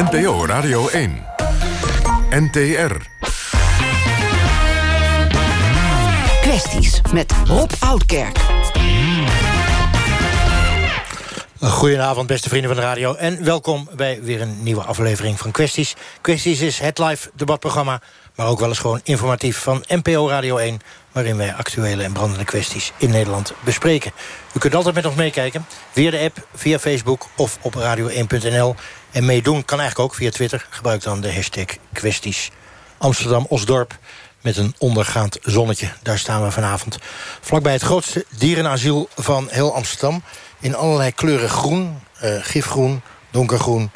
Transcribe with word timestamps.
NPO 0.00 0.46
Radio 0.46 0.88
1. 0.88 1.26
NTR. 2.30 2.96
Kwesties 6.40 7.00
met 7.12 7.34
Rob 7.44 7.70
Oudkerk. 7.78 8.38
Goedenavond, 11.60 12.26
beste 12.26 12.48
vrienden 12.48 12.70
van 12.70 12.80
de 12.80 12.86
radio. 12.86 13.14
En 13.14 13.44
welkom 13.44 13.88
bij 13.96 14.22
weer 14.22 14.40
een 14.40 14.62
nieuwe 14.62 14.82
aflevering 14.82 15.38
van 15.38 15.50
Kwesties. 15.50 15.96
Kwesties 16.20 16.60
is 16.60 16.78
het 16.78 16.98
live 16.98 17.30
debatprogramma, 17.34 18.00
maar 18.34 18.46
ook 18.46 18.58
wel 18.58 18.68
eens 18.68 18.78
gewoon 18.78 19.00
informatief 19.04 19.58
van 19.58 19.84
NPO 19.88 20.28
Radio 20.28 20.56
1... 20.56 20.80
waarin 21.12 21.36
wij 21.36 21.54
actuele 21.54 22.02
en 22.02 22.12
brandende 22.12 22.44
kwesties 22.44 22.92
in 22.96 23.10
Nederland 23.10 23.52
bespreken. 23.64 24.12
U 24.52 24.58
kunt 24.58 24.74
altijd 24.74 24.94
met 24.94 25.06
ons 25.06 25.14
meekijken, 25.14 25.66
via 25.92 26.10
de 26.10 26.18
app, 26.18 26.46
via 26.54 26.78
Facebook 26.78 27.26
of 27.36 27.58
op 27.60 27.74
radio1.nl. 27.74 28.74
En 29.12 29.24
meedoen 29.24 29.64
kan 29.64 29.80
eigenlijk 29.80 30.10
ook 30.10 30.16
via 30.16 30.30
Twitter. 30.30 30.66
Gebruik 30.70 31.02
dan 31.02 31.20
de 31.20 31.32
hashtag 31.32 31.66
kwesties. 31.92 32.50
Amsterdam-Osdorp 32.98 33.98
met 34.40 34.56
een 34.56 34.74
ondergaand 34.78 35.38
zonnetje. 35.42 35.92
Daar 36.02 36.18
staan 36.18 36.42
we 36.42 36.50
vanavond. 36.50 36.98
Vlakbij 37.40 37.72
het 37.72 37.82
grootste 37.82 38.24
dierenasiel 38.38 39.08
van 39.16 39.48
heel 39.50 39.74
Amsterdam. 39.74 40.22
In 40.60 40.74
allerlei 40.74 41.12
kleuren 41.12 41.48
groen, 41.48 41.98
uh, 42.24 42.36
gifgroen, 42.40 43.02
donkergroen, 43.30 43.90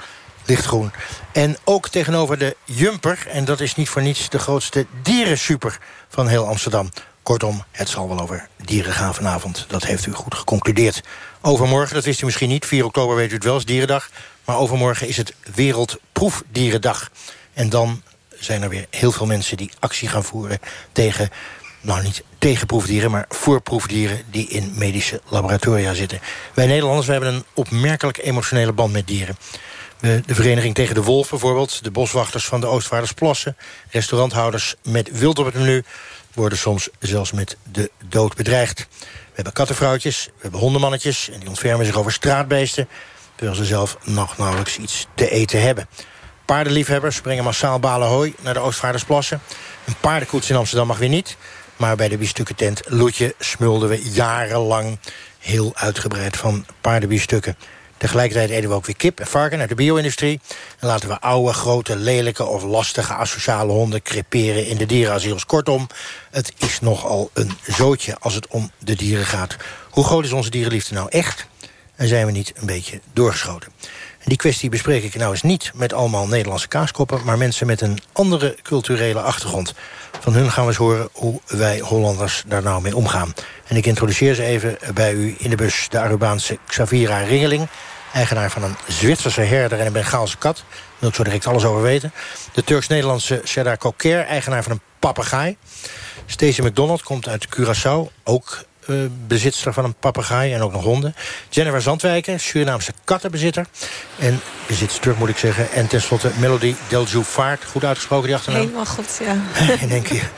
lichtgroen. 0.44 0.92
En 1.32 1.56
ook 1.64 1.88
tegenover 1.88 2.38
de 2.38 2.56
Jumper, 2.64 3.26
en 3.28 3.44
dat 3.44 3.60
is 3.60 3.74
niet 3.74 3.88
voor 3.88 4.02
niets... 4.02 4.28
de 4.28 4.38
grootste 4.38 4.86
dierensuper 5.02 5.78
van 6.08 6.28
heel 6.28 6.46
Amsterdam. 6.46 6.88
Kortom, 7.22 7.64
het 7.70 7.88
zal 7.88 8.08
wel 8.08 8.20
over 8.20 8.48
dieren 8.64 8.92
gaan 8.92 9.14
vanavond. 9.14 9.64
Dat 9.68 9.84
heeft 9.84 10.06
u 10.06 10.12
goed 10.12 10.34
geconcludeerd. 10.34 11.02
Overmorgen, 11.40 11.94
dat 11.94 12.04
wist 12.04 12.22
u 12.22 12.24
misschien 12.24 12.48
niet, 12.48 12.66
4 12.66 12.84
oktober 12.84 13.16
weet 13.16 13.30
u 13.30 13.34
het 13.34 13.44
wel, 13.44 13.56
is 13.56 13.64
dierendag. 13.64 14.10
Maar 14.44 14.56
overmorgen 14.56 15.08
is 15.08 15.16
het 15.16 15.34
Wereldproefdierendag. 15.54 17.10
En 17.52 17.68
dan 17.68 18.02
zijn 18.38 18.62
er 18.62 18.68
weer 18.68 18.86
heel 18.90 19.12
veel 19.12 19.26
mensen 19.26 19.56
die 19.56 19.70
actie 19.78 20.08
gaan 20.08 20.24
voeren... 20.24 20.58
tegen, 20.92 21.30
nou 21.80 22.02
niet 22.02 22.22
tegen 22.38 22.66
proefdieren, 22.66 23.10
maar 23.10 23.24
voor 23.28 23.60
proefdieren... 23.60 24.22
die 24.30 24.48
in 24.48 24.72
medische 24.74 25.20
laboratoria 25.28 25.94
zitten. 25.94 26.20
Wij 26.54 26.66
Nederlanders 26.66 27.06
wij 27.06 27.16
hebben 27.16 27.34
een 27.34 27.44
opmerkelijk 27.54 28.18
emotionele 28.18 28.72
band 28.72 28.92
met 28.92 29.06
dieren. 29.06 29.36
De 30.00 30.34
Vereniging 30.34 30.74
tegen 30.74 30.94
de 30.94 31.02
Wolf 31.02 31.30
bijvoorbeeld... 31.30 31.84
de 31.84 31.90
boswachters 31.90 32.44
van 32.44 32.60
de 32.60 32.66
Oostvaardersplassen... 32.66 33.56
restauranthouders 33.90 34.74
met 34.82 35.18
wild 35.18 35.38
op 35.38 35.44
het 35.44 35.54
menu... 35.54 35.84
worden 36.34 36.58
soms 36.58 36.88
zelfs 36.98 37.32
met 37.32 37.56
de 37.72 37.90
dood 38.08 38.36
bedreigd. 38.36 38.86
We 38.98 39.34
hebben 39.34 39.52
kattenvrouwtjes, 39.52 40.24
we 40.26 40.40
hebben 40.40 40.60
hondenmannetjes... 40.60 41.30
en 41.30 41.38
die 41.38 41.48
ontfermen 41.48 41.86
zich 41.86 41.96
over 41.96 42.12
straatbeesten... 42.12 42.88
terwijl 43.34 43.56
ze 43.56 43.64
zelf 43.64 43.96
nog 44.04 44.38
nauwelijks 44.38 44.78
iets 44.78 45.06
te 45.14 45.30
eten 45.30 45.62
hebben. 45.62 45.88
Paardenliefhebbers 46.44 47.20
brengen 47.20 47.44
massaal 47.44 47.80
balen 47.80 48.08
hooi 48.08 48.34
naar 48.40 48.54
de 48.54 48.60
Oostvaardersplassen. 48.60 49.40
Een 49.84 49.96
paardenkoets 50.00 50.50
in 50.50 50.56
Amsterdam 50.56 50.86
mag 50.86 50.98
weer 50.98 51.08
niet. 51.08 51.36
Maar 51.76 51.96
bij 51.96 52.08
de 52.08 52.18
biefstukkentent 52.18 52.82
Loetje 52.86 53.34
smulden 53.38 53.88
we 53.88 54.10
jarenlang 54.10 54.98
heel 55.38 55.72
uitgebreid 55.74 56.36
van 56.36 56.66
paardenbiefstukken. 56.80 57.56
Tegelijkertijd 57.96 58.50
eten 58.50 58.68
we 58.68 58.74
ook 58.74 58.86
weer 58.86 58.96
kip 58.96 59.20
en 59.20 59.26
varken 59.26 59.60
uit 59.60 59.68
de 59.68 59.74
bio-industrie. 59.74 60.40
En 60.78 60.86
laten 60.86 61.08
we 61.08 61.20
oude, 61.20 61.52
grote, 61.52 61.96
lelijke 61.96 62.44
of 62.44 62.62
lastige 62.62 63.14
asociale 63.14 63.72
honden 63.72 64.02
creperen 64.02 64.66
in 64.66 64.76
de 64.76 64.86
dierenasiels. 64.86 65.46
Kortom, 65.46 65.86
het 66.30 66.52
is 66.58 66.80
nogal 66.80 67.30
een 67.32 67.52
zootje 67.62 68.16
als 68.18 68.34
het 68.34 68.46
om 68.46 68.70
de 68.78 68.96
dieren 68.96 69.26
gaat. 69.26 69.56
Hoe 69.90 70.04
groot 70.04 70.24
is 70.24 70.32
onze 70.32 70.50
dierenliefde 70.50 70.94
nou 70.94 71.08
echt? 71.08 71.46
En 71.96 72.08
zijn 72.08 72.26
we 72.26 72.32
niet 72.32 72.52
een 72.56 72.66
beetje 72.66 73.00
doorgeschoten? 73.12 73.72
En 74.18 74.30
die 74.30 74.36
kwestie 74.36 74.70
bespreek 74.70 75.04
ik 75.04 75.14
nou 75.14 75.30
eens 75.30 75.42
niet 75.42 75.70
met 75.74 75.92
allemaal 75.92 76.26
Nederlandse 76.26 76.68
kaaskoppen... 76.68 77.24
maar 77.24 77.38
mensen 77.38 77.66
met 77.66 77.80
een 77.80 77.98
andere 78.12 78.56
culturele 78.62 79.20
achtergrond. 79.20 79.74
Van 80.20 80.32
hun 80.32 80.50
gaan 80.50 80.62
we 80.62 80.68
eens 80.68 80.78
horen 80.78 81.08
hoe 81.12 81.40
wij 81.46 81.78
Hollanders 81.78 82.44
daar 82.46 82.62
nou 82.62 82.82
mee 82.82 82.96
omgaan. 82.96 83.34
En 83.66 83.76
ik 83.76 83.86
introduceer 83.86 84.34
ze 84.34 84.42
even 84.42 84.78
bij 84.94 85.12
u 85.12 85.34
in 85.38 85.50
de 85.50 85.56
bus... 85.56 85.86
de 85.90 86.00
Arubaanse 86.00 86.58
Xavira 86.66 87.18
Ringeling... 87.18 87.68
eigenaar 88.12 88.50
van 88.50 88.62
een 88.62 88.76
Zwitserse 88.88 89.40
herder 89.40 89.80
en 89.80 89.86
een 89.86 89.92
Bengaalse 89.92 90.38
kat. 90.38 90.56
Daar 90.56 90.64
wil 90.98 91.08
ik 91.08 91.14
zo 91.14 91.24
direct 91.24 91.46
alles 91.46 91.64
over 91.64 91.82
weten. 91.82 92.12
De 92.52 92.64
Turks-Nederlandse 92.64 93.40
Serdar 93.44 93.76
Koker, 93.76 94.24
eigenaar 94.24 94.62
van 94.62 94.72
een 94.72 94.80
papegaai. 94.98 95.56
Stacey 96.26 96.64
McDonald 96.64 97.02
komt 97.02 97.28
uit 97.28 97.46
Curaçao, 97.46 98.12
ook 98.24 98.64
bezitster 99.26 99.72
van 99.72 99.84
een 99.84 99.94
papegaai 99.94 100.54
en 100.54 100.62
ook 100.62 100.72
nog 100.72 100.82
honden. 100.82 101.14
Jennifer 101.48 101.82
Zandwijken, 101.82 102.40
Surinaamse 102.40 102.92
kattenbezitter. 103.04 103.66
En 104.18 104.40
bezitster 104.66 105.14
moet 105.18 105.28
ik 105.28 105.36
zeggen. 105.36 105.72
En 105.72 105.86
tenslotte 105.86 106.30
Melody 106.38 106.74
Deljouffaert. 106.88 107.64
Goed 107.64 107.84
uitgesproken 107.84 108.26
die 108.26 108.36
achternaam? 108.36 108.60
Helemaal 108.60 108.86
goed, 108.86 109.20
ja. 109.24 109.36
in 109.84 109.90
één 109.90 110.02
keer. 110.02 110.30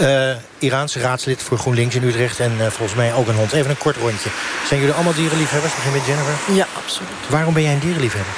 Uh, 0.00 0.36
Iraanse 0.58 1.00
raadslid 1.00 1.42
voor 1.42 1.58
GroenLinks 1.58 1.94
in 1.94 2.02
Utrecht. 2.02 2.40
En 2.40 2.52
uh, 2.58 2.66
volgens 2.66 2.94
mij 2.94 3.14
ook 3.14 3.28
een 3.28 3.34
hond. 3.34 3.52
Even 3.52 3.70
een 3.70 3.78
kort 3.78 3.96
rondje. 3.96 4.28
Zijn 4.66 4.80
jullie 4.80 4.94
allemaal 4.94 5.14
dierenliefhebbers? 5.14 5.74
Begin 5.74 5.92
met 5.92 6.06
Jennifer. 6.06 6.54
Ja, 6.54 6.66
absoluut. 6.84 7.10
Waarom 7.28 7.54
ben 7.54 7.62
jij 7.62 7.72
een 7.72 7.78
dierenliefhebber? 7.78 8.32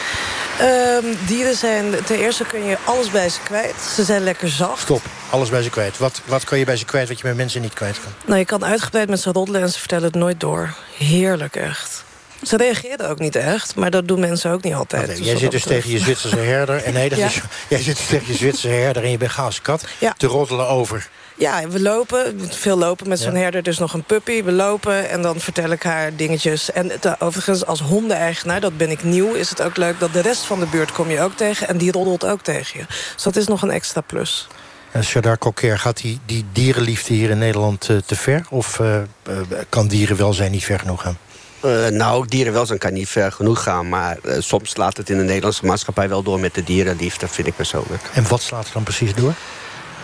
Um, 0.62 1.16
dieren 1.26 1.56
zijn... 1.56 2.04
Ten 2.04 2.18
eerste 2.18 2.44
kun 2.44 2.64
je 2.64 2.76
alles 2.84 3.10
bij 3.10 3.28
ze 3.28 3.40
kwijt. 3.44 3.74
Ze 3.94 4.04
zijn 4.04 4.22
lekker 4.22 4.48
zacht. 4.48 4.80
Stop. 4.80 5.02
Alles 5.30 5.48
bij 5.48 5.62
ze 5.62 5.70
kwijt. 5.70 5.98
Wat, 5.98 6.20
wat 6.24 6.44
kan 6.44 6.58
je 6.58 6.64
bij 6.64 6.76
ze 6.76 6.84
kwijt 6.84 7.08
wat 7.08 7.18
je 7.18 7.26
met 7.26 7.36
mensen 7.36 7.60
niet 7.60 7.74
kwijt 7.74 8.00
kan? 8.00 8.12
Nou, 8.24 8.38
je 8.38 8.44
kan 8.44 8.64
uitgebreid 8.64 9.08
met 9.08 9.20
ze 9.20 9.32
roddelen 9.32 9.60
en 9.60 9.68
ze 9.68 9.78
vertellen 9.78 10.04
het 10.04 10.14
nooit 10.14 10.40
door. 10.40 10.74
Heerlijk, 10.98 11.56
echt. 11.56 12.04
Ze 12.42 12.56
reageerden 12.56 13.08
ook 13.08 13.18
niet 13.18 13.36
echt, 13.36 13.74
maar 13.74 13.90
dat 13.90 14.08
doen 14.08 14.20
mensen 14.20 14.50
ook 14.50 14.62
niet 14.62 14.74
altijd. 14.74 15.06
Dus 15.06 15.18
jij 15.18 15.36
zit 15.36 15.50
dus 15.50 15.62
tegen 15.62 15.90
je 15.90 15.98
Zwitserse 15.98 16.38
herder... 16.38 16.82
en 16.82 16.92
nee, 16.92 17.08
dat 17.08 17.18
ja. 17.24 17.26
is, 17.26 17.40
jij 17.68 17.82
zit 17.82 17.96
dus 17.96 18.06
tegen 18.06 18.26
je 18.26 18.34
Zwitserse 18.34 18.76
herder 18.76 19.02
en 19.02 19.10
je 19.10 19.18
Bengaalse 19.18 19.62
kat... 19.62 19.84
Ja. 19.98 20.14
te 20.16 20.26
roddelen 20.26 20.68
over 20.68 21.08
ja, 21.40 21.68
we 21.68 21.80
lopen. 21.80 22.40
Veel 22.50 22.78
lopen 22.78 23.08
met 23.08 23.18
zo'n 23.18 23.34
herder. 23.34 23.62
Dus 23.62 23.78
nog 23.78 23.94
een 23.94 24.04
puppy. 24.04 24.42
We 24.42 24.52
lopen 24.52 25.10
en 25.10 25.22
dan 25.22 25.40
vertel 25.40 25.70
ik 25.70 25.82
haar 25.82 26.16
dingetjes. 26.16 26.72
En 26.72 26.90
het, 26.90 27.20
overigens, 27.20 27.66
als 27.66 27.80
hondeneigenaar, 27.80 28.60
dat 28.60 28.76
ben 28.76 28.90
ik 28.90 29.02
nieuw... 29.02 29.34
is 29.34 29.50
het 29.50 29.62
ook 29.62 29.76
leuk 29.76 30.00
dat 30.00 30.12
de 30.12 30.20
rest 30.20 30.44
van 30.44 30.60
de 30.60 30.66
buurt 30.66 30.92
kom 30.92 31.10
je 31.10 31.20
ook 31.20 31.36
tegen... 31.36 31.68
en 31.68 31.76
die 31.76 31.92
roddelt 31.92 32.26
ook 32.26 32.42
tegen 32.42 32.80
je. 32.80 32.86
Dus 33.14 33.22
dat 33.22 33.36
is 33.36 33.46
nog 33.46 33.62
een 33.62 33.70
extra 33.70 34.00
plus. 34.00 34.48
En 34.90 35.04
Shadar 35.04 35.38
Koker, 35.38 35.78
gaat 35.78 35.96
die, 35.96 36.20
die 36.26 36.44
dierenliefde 36.52 37.14
hier 37.14 37.30
in 37.30 37.38
Nederland 37.38 37.88
uh, 37.88 37.96
te 37.96 38.16
ver? 38.16 38.46
Of 38.50 38.78
uh, 38.78 38.96
uh, 39.28 39.36
kan 39.68 39.88
dierenwelzijn 39.88 40.50
niet 40.50 40.64
ver 40.64 40.78
genoeg 40.78 41.02
gaan? 41.02 41.18
Uh, 41.64 41.86
nou, 41.86 42.26
dierenwelzijn 42.28 42.78
kan 42.78 42.92
niet 42.92 43.08
ver 43.08 43.32
genoeg 43.32 43.62
gaan. 43.62 43.88
Maar 43.88 44.18
uh, 44.24 44.34
soms 44.38 44.70
slaat 44.70 44.96
het 44.96 45.10
in 45.10 45.16
de 45.16 45.22
Nederlandse 45.22 45.66
maatschappij 45.66 46.08
wel 46.08 46.22
door 46.22 46.40
met 46.40 46.54
de 46.54 46.64
dierenliefde, 46.64 47.28
vind 47.28 47.46
ik 47.46 47.56
persoonlijk. 47.56 48.02
En 48.14 48.28
wat 48.28 48.42
slaat 48.42 48.66
er 48.66 48.72
dan 48.72 48.82
precies 48.82 49.14
door? 49.14 49.34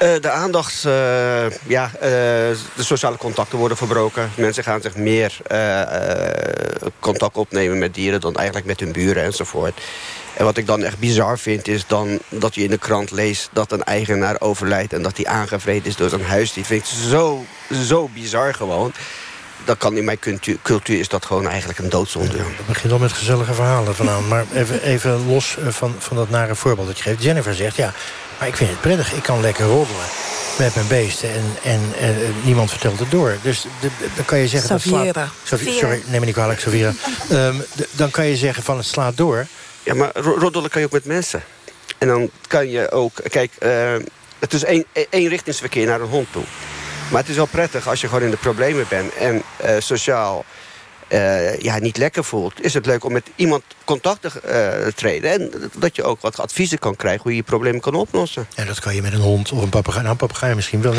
Uh, 0.03 0.21
de 0.21 0.31
aandacht, 0.31 0.83
ja, 1.67 1.91
de 2.01 2.57
sociale 2.79 3.17
contacten 3.17 3.59
worden 3.59 3.77
verbroken. 3.77 4.31
Mensen 4.37 4.65
gaan 4.65 4.81
zich 4.81 4.97
meer 4.97 5.37
contact 7.01 7.37
opnemen 7.37 7.79
met 7.79 7.95
dieren... 7.95 8.21
dan 8.21 8.35
eigenlijk 8.35 8.67
met 8.67 8.81
hun 8.81 8.93
buren 8.93 9.23
enzovoort. 9.23 9.81
En 10.37 10.45
wat 10.45 10.57
ik 10.57 10.67
dan 10.67 10.83
echt 10.83 10.99
bizar 10.99 11.39
vind, 11.39 11.69
is 11.69 11.87
dan 11.87 12.19
dat 12.29 12.55
je 12.55 12.63
in 12.63 12.71
de 12.71 12.79
krant 12.79 13.11
leest... 13.11 13.49
dat 13.53 13.73
een 13.73 13.85
eigenaar 13.85 14.41
overlijdt 14.41 14.93
en 14.93 15.03
dat 15.03 15.17
hij 15.17 15.27
aangevreden 15.27 15.87
is 15.87 15.97
door 15.97 16.09
zijn 16.09 16.25
huis. 16.25 16.53
Die 16.53 16.65
vind 16.65 16.81
ik 16.81 17.11
zo, 17.11 17.45
zo 17.73 18.09
bizar 18.15 18.55
gewoon 18.55 18.93
dat 19.65 19.79
kan 19.79 19.97
in 19.97 20.05
mijn 20.05 20.19
cultuur, 20.19 20.57
cultuur 20.63 20.99
is 20.99 21.09
dat 21.09 21.25
gewoon 21.25 21.49
eigenlijk 21.49 21.79
een 21.79 21.89
doodzonde. 21.89 22.37
Ja, 22.37 22.43
dat 22.57 22.67
begint 22.67 22.93
al 22.93 22.99
met 22.99 23.13
gezellige 23.13 23.55
verhalen 23.55 23.95
vanavond. 23.95 24.29
Maar 24.29 24.45
even, 24.55 24.83
even 24.83 25.27
los 25.27 25.57
eh, 25.57 25.69
van, 25.69 25.95
van 25.99 26.17
dat 26.17 26.31
nare 26.31 26.55
voorbeeld 26.55 26.87
dat 26.87 26.97
je 26.97 27.03
geeft. 27.03 27.23
Jennifer 27.23 27.55
zegt, 27.55 27.77
ja, 27.77 27.93
maar 28.39 28.49
ik 28.49 28.57
vind 28.57 28.71
het 28.71 28.81
prettig. 28.81 29.13
Ik 29.13 29.23
kan 29.23 29.41
lekker 29.41 29.65
roddelen 29.65 30.07
met 30.59 30.75
mijn 30.75 30.87
beesten 30.87 31.33
en, 31.33 31.45
en, 31.63 31.81
en 31.99 32.35
niemand 32.45 32.71
vertelt 32.71 32.99
het 32.99 33.11
door. 33.11 33.37
Dus 33.43 33.67
dan 34.17 34.25
kan 34.25 34.39
je 34.39 34.49
zeggen... 34.49 34.81
Savira. 34.81 35.29
Slaat, 35.45 35.61
sorry, 35.61 36.03
neem 36.07 36.21
me 36.21 36.27
niet 36.27 36.35
kwalijk, 36.35 36.61
Savira. 36.61 36.93
um, 37.33 37.65
dan 37.91 38.11
kan 38.11 38.27
je 38.27 38.37
zeggen 38.37 38.63
van 38.63 38.77
het 38.77 38.87
slaat 38.87 39.17
door. 39.17 39.47
Ja, 39.83 39.95
maar 39.95 40.17
roddelen 40.17 40.71
kan 40.71 40.81
je 40.81 40.87
ook 40.87 40.93
met 40.93 41.05
mensen. 41.05 41.43
En 41.99 42.09
dan 42.09 42.31
kan 42.47 42.71
je 42.71 42.91
ook... 42.91 43.13
Kijk, 43.29 43.53
uh, 43.59 43.95
het 44.39 44.53
is 44.53 44.65
één, 44.65 44.85
één 45.11 45.29
richtingsverkeer 45.29 45.87
naar 45.87 46.01
een 46.01 46.09
hond 46.09 46.33
toe. 46.33 46.45
Maar 47.11 47.21
het 47.21 47.31
is 47.31 47.37
wel 47.37 47.47
prettig 47.47 47.89
als 47.89 48.01
je 48.01 48.07
gewoon 48.07 48.23
in 48.23 48.31
de 48.31 48.37
problemen 48.37 48.87
bent... 48.89 49.15
en 49.15 49.43
uh, 49.65 49.71
sociaal 49.79 50.45
uh, 51.09 51.59
ja, 51.59 51.79
niet 51.79 51.97
lekker 51.97 52.25
voelt... 52.25 52.65
is 52.65 52.75
het 52.75 52.87
leuk 52.87 53.05
om 53.05 53.13
met 53.13 53.27
iemand 53.37 53.63
contact 53.85 54.21
te 54.23 54.31
uh, 54.87 54.93
treden. 54.93 55.31
En 55.31 55.71
dat 55.79 55.97
je 55.97 56.03
ook 56.03 56.21
wat 56.21 56.41
adviezen 56.41 56.79
kan 56.79 56.97
krijgen... 56.97 57.23
hoe 57.23 57.31
je 57.31 57.37
je 57.37 57.43
problemen 57.43 57.81
kan 57.81 57.95
oplossen. 57.95 58.47
En 58.55 58.67
dat 58.67 58.79
kan 58.79 58.95
je 58.95 59.03
met 59.03 59.13
een 59.13 59.21
hond 59.21 59.53
of 59.53 59.63
een 59.63 59.69
papegaai. 59.69 60.05
Nou, 60.05 60.17
papegaai 60.17 60.55
misschien 60.55 60.83
wel. 60.83 60.95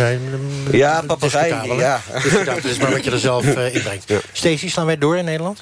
ja, 0.71 1.03
papegaai, 1.07 1.73
ja. 1.73 2.01
Dat 2.45 2.63
is 2.63 2.77
maar 2.77 2.91
wat 2.91 3.03
je 3.03 3.11
er 3.11 3.19
zelf 3.19 3.45
uh, 3.45 3.75
in 3.75 3.81
brengt. 3.81 4.09
Ja. 4.09 4.19
Stacey, 4.31 4.69
slaan 4.69 4.85
wij 4.85 4.97
door 4.97 5.17
in 5.17 5.25
Nederland? 5.25 5.61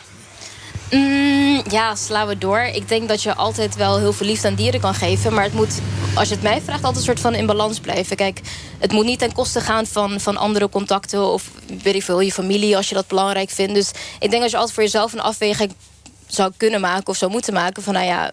Mm, 0.91 1.63
ja, 1.69 1.95
slaan 1.95 2.27
we 2.27 2.37
door. 2.37 2.59
Ik 2.59 2.87
denk 2.87 3.07
dat 3.07 3.23
je 3.23 3.35
altijd 3.35 3.75
wel 3.75 3.97
heel 3.99 4.13
veel 4.13 4.25
liefde 4.25 4.47
aan 4.47 4.55
dieren 4.55 4.79
kan 4.79 4.93
geven. 4.93 5.33
Maar 5.33 5.43
het 5.43 5.53
moet, 5.53 5.79
als 6.15 6.27
je 6.27 6.33
het 6.33 6.43
mij 6.43 6.61
vraagt, 6.61 6.83
altijd 6.83 6.95
een 6.95 7.03
soort 7.03 7.19
van 7.19 7.35
in 7.35 7.45
balans 7.45 7.79
blijven. 7.79 8.15
Kijk, 8.15 8.41
het 8.79 8.91
moet 8.91 9.05
niet 9.05 9.19
ten 9.19 9.33
koste 9.33 9.61
gaan 9.61 9.85
van, 9.85 10.19
van 10.19 10.37
andere 10.37 10.69
contacten... 10.69 11.31
of 11.31 11.49
weet 11.83 11.95
ik 11.95 12.03
veel, 12.03 12.19
je 12.19 12.31
familie, 12.31 12.77
als 12.77 12.89
je 12.89 12.95
dat 12.95 13.07
belangrijk 13.07 13.49
vindt. 13.49 13.73
Dus 13.73 13.91
ik 14.19 14.29
denk 14.29 14.41
dat 14.41 14.51
je 14.51 14.57
altijd 14.57 14.75
voor 14.75 14.83
jezelf 14.83 15.13
een 15.13 15.21
afweging 15.21 15.73
zou 16.27 16.51
kunnen 16.57 16.81
maken... 16.81 17.07
of 17.07 17.17
zou 17.17 17.31
moeten 17.31 17.53
maken 17.53 17.83
van, 17.83 17.93
nou 17.93 18.05
ja, 18.05 18.31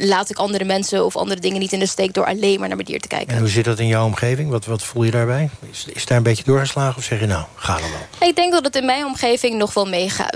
laat 0.00 0.30
ik 0.30 0.36
andere 0.36 0.64
mensen 0.64 1.04
of 1.04 1.16
andere 1.16 1.40
dingen 1.40 1.60
niet 1.60 1.72
in 1.72 1.78
de 1.78 1.86
steek... 1.86 2.14
door 2.14 2.26
alleen 2.26 2.58
maar 2.58 2.68
naar 2.68 2.76
mijn 2.76 2.88
dier 2.88 3.00
te 3.00 3.08
kijken. 3.08 3.34
En 3.34 3.38
hoe 3.38 3.48
zit 3.48 3.64
dat 3.64 3.78
in 3.78 3.86
jouw 3.86 4.04
omgeving? 4.04 4.50
Wat, 4.50 4.64
wat 4.64 4.82
voel 4.82 5.02
je 5.02 5.10
daarbij? 5.10 5.50
Is, 5.70 5.84
is 5.92 6.06
daar 6.06 6.16
een 6.16 6.22
beetje 6.22 6.44
doorgeslagen 6.44 6.96
of 6.96 7.04
zeg 7.04 7.20
je 7.20 7.26
nou, 7.26 7.44
ga 7.54 7.74
er 7.74 7.80
wel? 7.80 8.28
Ik 8.28 8.36
denk 8.36 8.52
dat 8.52 8.64
het 8.64 8.76
in 8.76 8.84
mijn 8.84 9.04
omgeving 9.04 9.58
nog 9.58 9.74
wel 9.74 9.88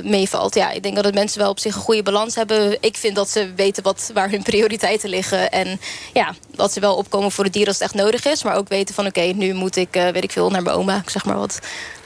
meevalt. 0.02 0.54
Ja, 0.54 0.70
ik 0.70 0.82
denk 0.82 0.94
dat 0.94 1.04
het 1.04 1.14
mensen 1.14 1.38
wel 1.38 1.50
op 1.50 1.58
zich 1.58 1.74
een 1.74 1.80
goede 1.80 2.02
balans 2.02 2.34
hebben. 2.34 2.76
Ik 2.80 2.96
vind 2.96 3.16
dat 3.16 3.30
ze 3.30 3.52
weten 3.56 3.82
wat, 3.82 4.10
waar 4.14 4.30
hun 4.30 4.42
prioriteiten 4.42 5.08
liggen. 5.08 5.50
En 5.50 5.80
ja, 6.12 6.34
dat 6.50 6.72
ze 6.72 6.80
wel 6.80 6.94
opkomen 6.96 7.32
voor 7.32 7.44
het 7.44 7.52
dier 7.52 7.66
als 7.66 7.78
het 7.78 7.84
echt 7.84 7.94
nodig 7.94 8.24
is. 8.24 8.42
Maar 8.42 8.56
ook 8.56 8.68
weten 8.68 8.94
van 8.94 9.06
oké, 9.06 9.20
nu 9.20 9.54
moet 9.54 9.76
ik, 9.76 9.96
uh, 9.96 10.08
weet 10.08 10.24
ik 10.24 10.32
veel, 10.32 10.50
naar 10.50 10.62
mijn 10.62 10.76
oma. 10.76 11.02
Zeg 11.06 11.24
maar 11.24 11.36
wat. 11.36 11.58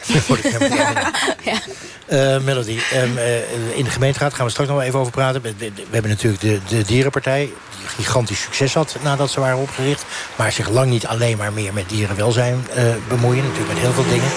ja. 1.51 1.61
Uh, 2.09 2.41
Melody, 2.45 2.79
um, 2.95 3.17
uh, 3.17 3.77
in 3.77 3.85
de 3.85 3.91
gemeenteraad 3.91 4.35
gaan 4.35 4.45
we 4.45 4.51
straks 4.51 4.69
nog 4.69 4.79
wel 4.79 4.87
even 4.87 4.99
over 5.01 5.13
praten. 5.13 5.43
We, 5.43 5.55
we, 5.59 5.73
we 5.75 5.83
hebben 5.91 6.11
natuurlijk 6.11 6.43
de, 6.43 6.61
de 6.69 6.83
dierenpartij... 6.83 7.51
die 7.79 8.05
gigantisch 8.05 8.43
succes 8.43 8.75
had 8.75 8.97
nadat 9.03 9.31
ze 9.31 9.41
waren 9.41 9.59
opgericht... 9.59 10.05
maar 10.37 10.53
zich 10.53 10.69
lang 10.69 10.91
niet 10.91 11.07
alleen 11.07 11.37
maar 11.37 11.53
meer 11.53 11.73
met 11.73 11.89
dierenwelzijn 11.89 12.67
uh, 12.77 12.95
bemoeien. 13.09 13.43
Natuurlijk 13.43 13.73
met 13.73 13.83
heel 13.83 13.93
veel 13.93 14.09
dingen. 14.09 14.31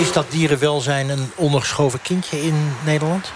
is 0.00 0.12
dat 0.12 0.26
dierenwelzijn 0.30 1.08
een 1.08 1.30
ondergeschoven 1.34 2.02
kindje 2.02 2.42
in 2.42 2.72
Nederland? 2.84 3.32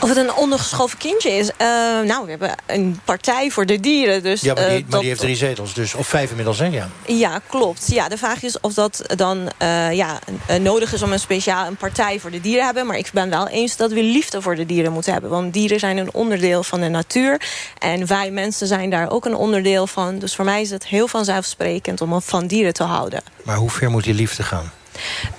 Of 0.00 0.08
het 0.08 0.18
een 0.18 0.34
ondergeschoven 0.34 0.98
kindje 0.98 1.30
is? 1.30 1.48
Uh, 1.48 1.66
nou, 2.06 2.24
we 2.24 2.30
hebben 2.30 2.54
een 2.66 3.00
partij 3.04 3.50
voor 3.50 3.66
de 3.66 3.80
dieren. 3.80 4.22
Dus, 4.22 4.40
ja, 4.40 4.54
maar 4.54 4.68
die, 4.68 4.78
uh, 4.78 4.84
maar 4.88 5.00
die 5.00 5.08
heeft 5.08 5.20
drie 5.20 5.36
zetels, 5.36 5.74
dus, 5.74 5.94
of 5.94 6.06
vijf 6.06 6.30
inmiddels, 6.30 6.58
hè? 6.58 6.66
Ja, 6.66 6.88
ja 7.06 7.40
klopt. 7.48 7.86
Ja, 7.90 8.08
de 8.08 8.18
vraag 8.18 8.42
is 8.42 8.60
of 8.60 8.74
dat 8.74 9.02
dan 9.16 9.50
uh, 9.62 9.92
ja, 9.92 10.18
nodig 10.60 10.92
is 10.92 11.02
om 11.02 11.12
een 11.12 11.20
speciaal 11.20 11.66
een 11.66 11.76
partij 11.76 12.20
voor 12.20 12.30
de 12.30 12.40
dieren 12.40 12.60
te 12.60 12.64
hebben. 12.64 12.86
Maar 12.86 12.98
ik 12.98 13.10
ben 13.12 13.30
wel 13.30 13.48
eens 13.48 13.76
dat 13.76 13.92
we 13.92 14.02
liefde 14.02 14.42
voor 14.42 14.56
de 14.56 14.66
dieren 14.66 14.92
moeten 14.92 15.12
hebben. 15.12 15.30
Want 15.30 15.52
dieren 15.52 15.78
zijn 15.78 15.96
een 15.96 16.14
onderdeel 16.14 16.62
van 16.62 16.80
de 16.80 16.88
natuur. 16.88 17.40
En 17.78 18.06
wij 18.06 18.30
mensen 18.30 18.66
zijn 18.66 18.90
daar 18.90 19.10
ook 19.10 19.24
een 19.24 19.34
onderdeel 19.34 19.86
van. 19.86 20.18
Dus 20.18 20.34
voor 20.34 20.44
mij 20.44 20.60
is 20.60 20.70
het 20.70 20.86
heel 20.86 21.08
vanzelfsprekend 21.08 22.00
om 22.00 22.22
van 22.22 22.46
dieren 22.46 22.72
te 22.72 22.82
houden. 22.82 23.22
Maar 23.42 23.56
hoe 23.56 23.70
ver 23.70 23.90
moet 23.90 24.04
die 24.04 24.14
liefde 24.14 24.42
gaan? 24.42 24.72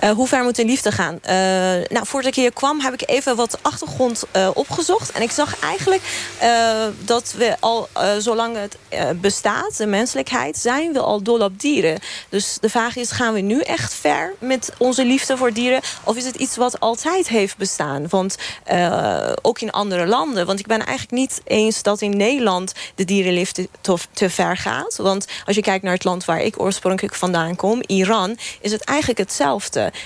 Uh, 0.04 0.10
hoe 0.10 0.28
ver 0.28 0.44
moet 0.44 0.56
de 0.56 0.66
liefde 0.66 0.92
gaan? 0.92 1.14
Uh, 1.14 1.32
nou, 1.88 2.06
voordat 2.06 2.30
ik 2.30 2.36
hier 2.36 2.54
kwam 2.54 2.82
heb 2.82 2.94
ik 2.94 3.10
even 3.10 3.36
wat 3.36 3.58
achtergrond 3.62 4.24
uh, 4.36 4.50
opgezocht. 4.54 5.12
En 5.12 5.22
ik 5.22 5.32
zag 5.32 5.60
eigenlijk 5.60 6.02
dat 7.00 7.34
we 7.38 7.56
al, 7.60 7.90
zolang 8.20 8.58
het 8.58 8.78
bestaat, 9.22 9.78
de 9.78 9.86
menselijkheid... 9.86 10.58
zijn 10.58 10.94
we 10.94 11.00
al 11.00 11.24
dol 11.24 11.40
op 11.40 11.60
dieren. 11.60 12.00
Dus 12.30 12.58
de 12.62 12.70
vraag 12.70 12.96
is, 12.96 13.12
gaan 13.12 13.34
we 13.34 13.40
nu 13.40 13.62
echt 13.62 13.94
ver 13.94 14.34
met 14.40 14.74
onze 14.78 15.06
liefde 15.06 15.38
voor 15.38 15.54
dieren? 15.54 15.82
Of 16.04 16.16
is 16.16 16.26
het 16.26 16.36
iets 16.36 16.56
wat 16.56 16.80
altijd 16.80 17.28
heeft 17.28 17.58
bestaan? 17.58 18.06
Want 18.10 18.36
ook 19.42 19.60
in 19.60 19.72
andere 19.72 20.06
landen. 20.06 20.46
Want 20.46 20.60
ik 20.60 20.68
ben 20.68 20.86
eigenlijk 20.86 21.12
niet 21.12 21.42
eens 21.44 21.82
dat 21.82 22.02
in 22.02 22.18
Nederland 22.18 22.74
de 22.96 23.06
dierenliefde 23.06 23.68
te, 23.82 23.98
te 24.14 24.30
ver 24.30 24.58
gaat. 24.58 24.98
Want 24.98 25.26
als 25.46 25.56
je 25.56 25.62
kijkt 25.62 25.84
naar 25.84 25.94
het 25.94 26.04
land 26.04 26.26
waar 26.26 26.42
ik 26.42 26.62
oorspronkelijk 26.62 27.16
vandaan 27.16 27.56
kom, 27.56 27.82
Iran... 27.88 28.38
is 28.62 28.72
het 28.72 28.84
eigenlijk 28.84 29.20
hetzelfde 29.20 29.43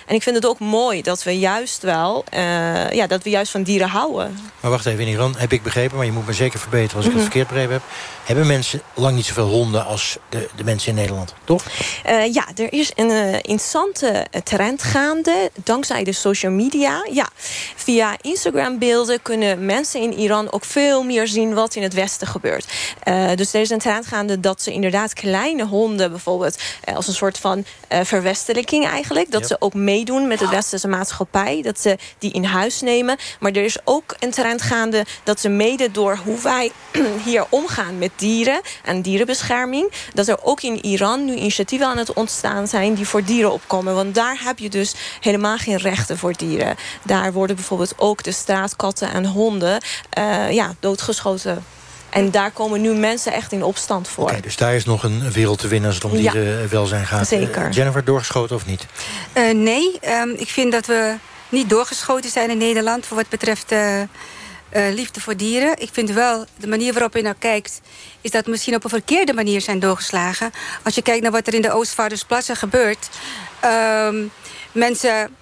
en 0.06 0.16
ik 0.16 0.24
vind 0.24 0.36
het 0.36 0.46
ook 0.46 0.60
mooi 0.60 1.02
dat 1.02 1.24
we 1.24 1.40
juist 1.40 1.84
wel 1.84 2.24
uh, 2.34 2.92
ja, 2.92 3.08
dat 3.08 3.24
we 3.24 3.30
juist 3.30 3.52
van 3.52 3.64
dieren 3.64 3.90
houden. 3.90 4.40
Maar 4.60 4.72
wacht 4.72 4.86
even, 4.86 5.00
in 5.00 5.12
Iran 5.12 5.36
heb 5.38 5.52
ik 5.52 5.64
begrepen, 5.64 5.98
maar 5.98 6.06
je 6.06 6.12
moet 6.12 6.26
me 6.26 6.34
zeker 6.34 6.60
verbeteren 6.60 6.96
als 6.96 7.06
ik 7.06 7.12
het 7.12 7.22
mhm. 7.22 7.32
verkeerd 7.32 7.48
begrepen 7.48 7.74
heb. 7.74 7.84
Hebben 8.28 8.48
mensen 8.48 8.82
lang 8.94 9.16
niet 9.16 9.26
zoveel 9.26 9.48
honden 9.48 9.86
als 9.86 10.18
de, 10.30 10.50
de 10.56 10.64
mensen 10.64 10.90
in 10.90 10.96
Nederland, 10.96 11.34
toch? 11.44 11.64
Uh, 12.10 12.34
ja, 12.34 12.46
er 12.56 12.74
is 12.74 12.92
een 12.96 13.10
uh, 13.10 13.34
interessante 13.34 14.28
trend 14.44 14.84
gaande 14.84 15.52
dankzij 15.64 16.04
de 16.04 16.12
social 16.12 16.52
media. 16.52 17.08
Ja, 17.12 17.30
via 17.76 18.18
Instagram 18.22 18.80
beelden 18.80 19.22
kunnen 19.22 19.66
mensen 19.66 20.02
in 20.02 20.14
Iran 20.14 20.52
ook 20.52 20.66
veel 20.66 21.04
meer 21.04 21.28
zien 21.28 21.54
wat 21.54 21.76
in 21.76 21.84
het 21.84 21.94
Westen 21.94 22.28
gebeurt. 22.28 22.66
dus 23.36 23.54
er 23.54 23.62
is 23.62 23.70
een 23.70 23.80
trend 23.80 24.08
gaande 24.08 24.40
dat 24.40 24.62
ze 24.62 24.72
inderdaad 24.72 25.14
kleine 25.14 25.66
honden 25.66 26.10
bijvoorbeeld 26.10 26.58
als 26.96 27.08
een 27.08 27.14
soort 27.14 27.38
van 27.38 27.66
verwestelijking 27.90 28.86
eigenlijk 28.88 29.32
dat 29.32 29.48
ze 29.48 29.56
ook 29.60 29.74
meedoen 29.74 30.28
met 30.28 30.40
de 30.40 30.50
westerse 30.50 30.88
maatschappij. 30.88 31.62
Dat 31.62 31.80
ze 31.80 31.98
die 32.18 32.32
in 32.32 32.44
huis 32.44 32.82
nemen. 32.82 33.18
Maar 33.40 33.52
er 33.52 33.64
is 33.64 33.78
ook 33.84 34.16
een 34.20 34.32
trend 34.32 34.62
gaande 34.62 35.06
dat 35.24 35.40
ze 35.40 35.50
mede 35.50 35.92
door 35.92 36.20
hoe 36.24 36.42
wij 36.42 36.72
hier 37.26 37.46
omgaan 37.50 37.98
met 37.98 38.12
dieren 38.18 38.62
en 38.84 39.02
dierenbescherming. 39.02 39.92
Dat 40.14 40.28
er 40.28 40.44
ook 40.44 40.62
in 40.62 40.86
Iran 40.86 41.26
nu 41.26 41.36
initiatieven 41.36 41.88
aan 41.88 41.98
het 41.98 42.14
ontstaan 42.14 42.68
zijn 42.68 42.94
die 42.94 43.08
voor 43.08 43.24
dieren 43.24 43.52
opkomen. 43.52 43.96
Want 43.96 44.16
daar 44.16 44.38
heb 44.44 44.60
je 44.60 44.70
dus 44.70 44.96
helemaal 45.20 45.58
geen 45.58 45.78
rechten 45.78 46.18
voor 46.18 46.34
dieren. 46.34 46.76
Daar 47.04 47.34
worden 47.34 47.56
bijvoorbeeld 47.56 47.94
ook 47.98 48.24
de 48.24 48.32
straatkatten 48.32 49.12
en 49.12 49.26
honden 49.26 49.82
uh, 50.18 50.52
ja, 50.52 50.76
doodgeschoten. 50.80 51.64
En 52.10 52.32
daar 52.32 52.52
komen 52.52 52.82
nu 52.82 52.94
mensen 52.94 53.34
echt 53.34 53.52
in 53.52 53.64
opstand 53.64 54.08
voor. 54.08 54.24
Okay, 54.24 54.42
dus 54.42 54.56
daar 54.56 54.76
is 54.76 54.86
nog 54.86 55.04
een 55.04 55.32
wereld 55.32 55.60
te 55.60 55.68
winnen 55.68 55.88
als 55.88 55.96
het 56.02 56.12
om 56.12 56.18
ja, 56.18 56.32
dierenwelzijn 56.32 57.06
gaat. 57.06 57.28
Zeker. 57.28 57.68
Uh, 57.68 57.72
Jennifer, 57.72 58.04
doorgeschoten 58.04 58.56
of 58.56 58.66
niet? 58.66 58.86
Uh, 59.34 59.54
nee, 59.54 60.00
um, 60.22 60.34
ik 60.38 60.50
vind 60.50 60.72
dat 60.72 60.86
we 60.86 61.16
niet 61.50 61.70
doorgeschoten 61.70 62.30
zijn 62.30 62.50
in 62.50 62.58
Nederland... 62.58 63.06
voor 63.06 63.18
wat 63.18 63.30
betreft 63.30 63.72
uh, 63.72 64.02
liefde 64.72 65.22
voor 65.22 65.38
dieren. 65.38 65.82
Ik 65.82 65.90
vind 65.92 66.12
wel, 66.12 66.46
de 66.56 66.68
manier 66.68 66.94
waarop 66.94 67.16
je 67.16 67.22
naar 67.22 67.36
kijkt... 67.40 67.82
is 68.22 68.32
dat 68.32 68.48
misschien 68.48 68.76
op 68.76 68.84
een 68.84 68.90
verkeerde 68.90 69.34
manier 69.34 69.62
zijn 69.62 69.80
doorgeslagen. 69.80 70.52
Als 70.84 70.96
je 70.96 71.02
kijkt 71.02 71.22
naar 71.22 71.32
wat 71.32 71.48
er 71.48 71.54
in 71.54 71.62
de 71.62 71.72
Oostvaardersplassen 71.72 72.56
gebeurt... 72.56 73.10
Um, 73.66 74.32
mensen 74.72 75.36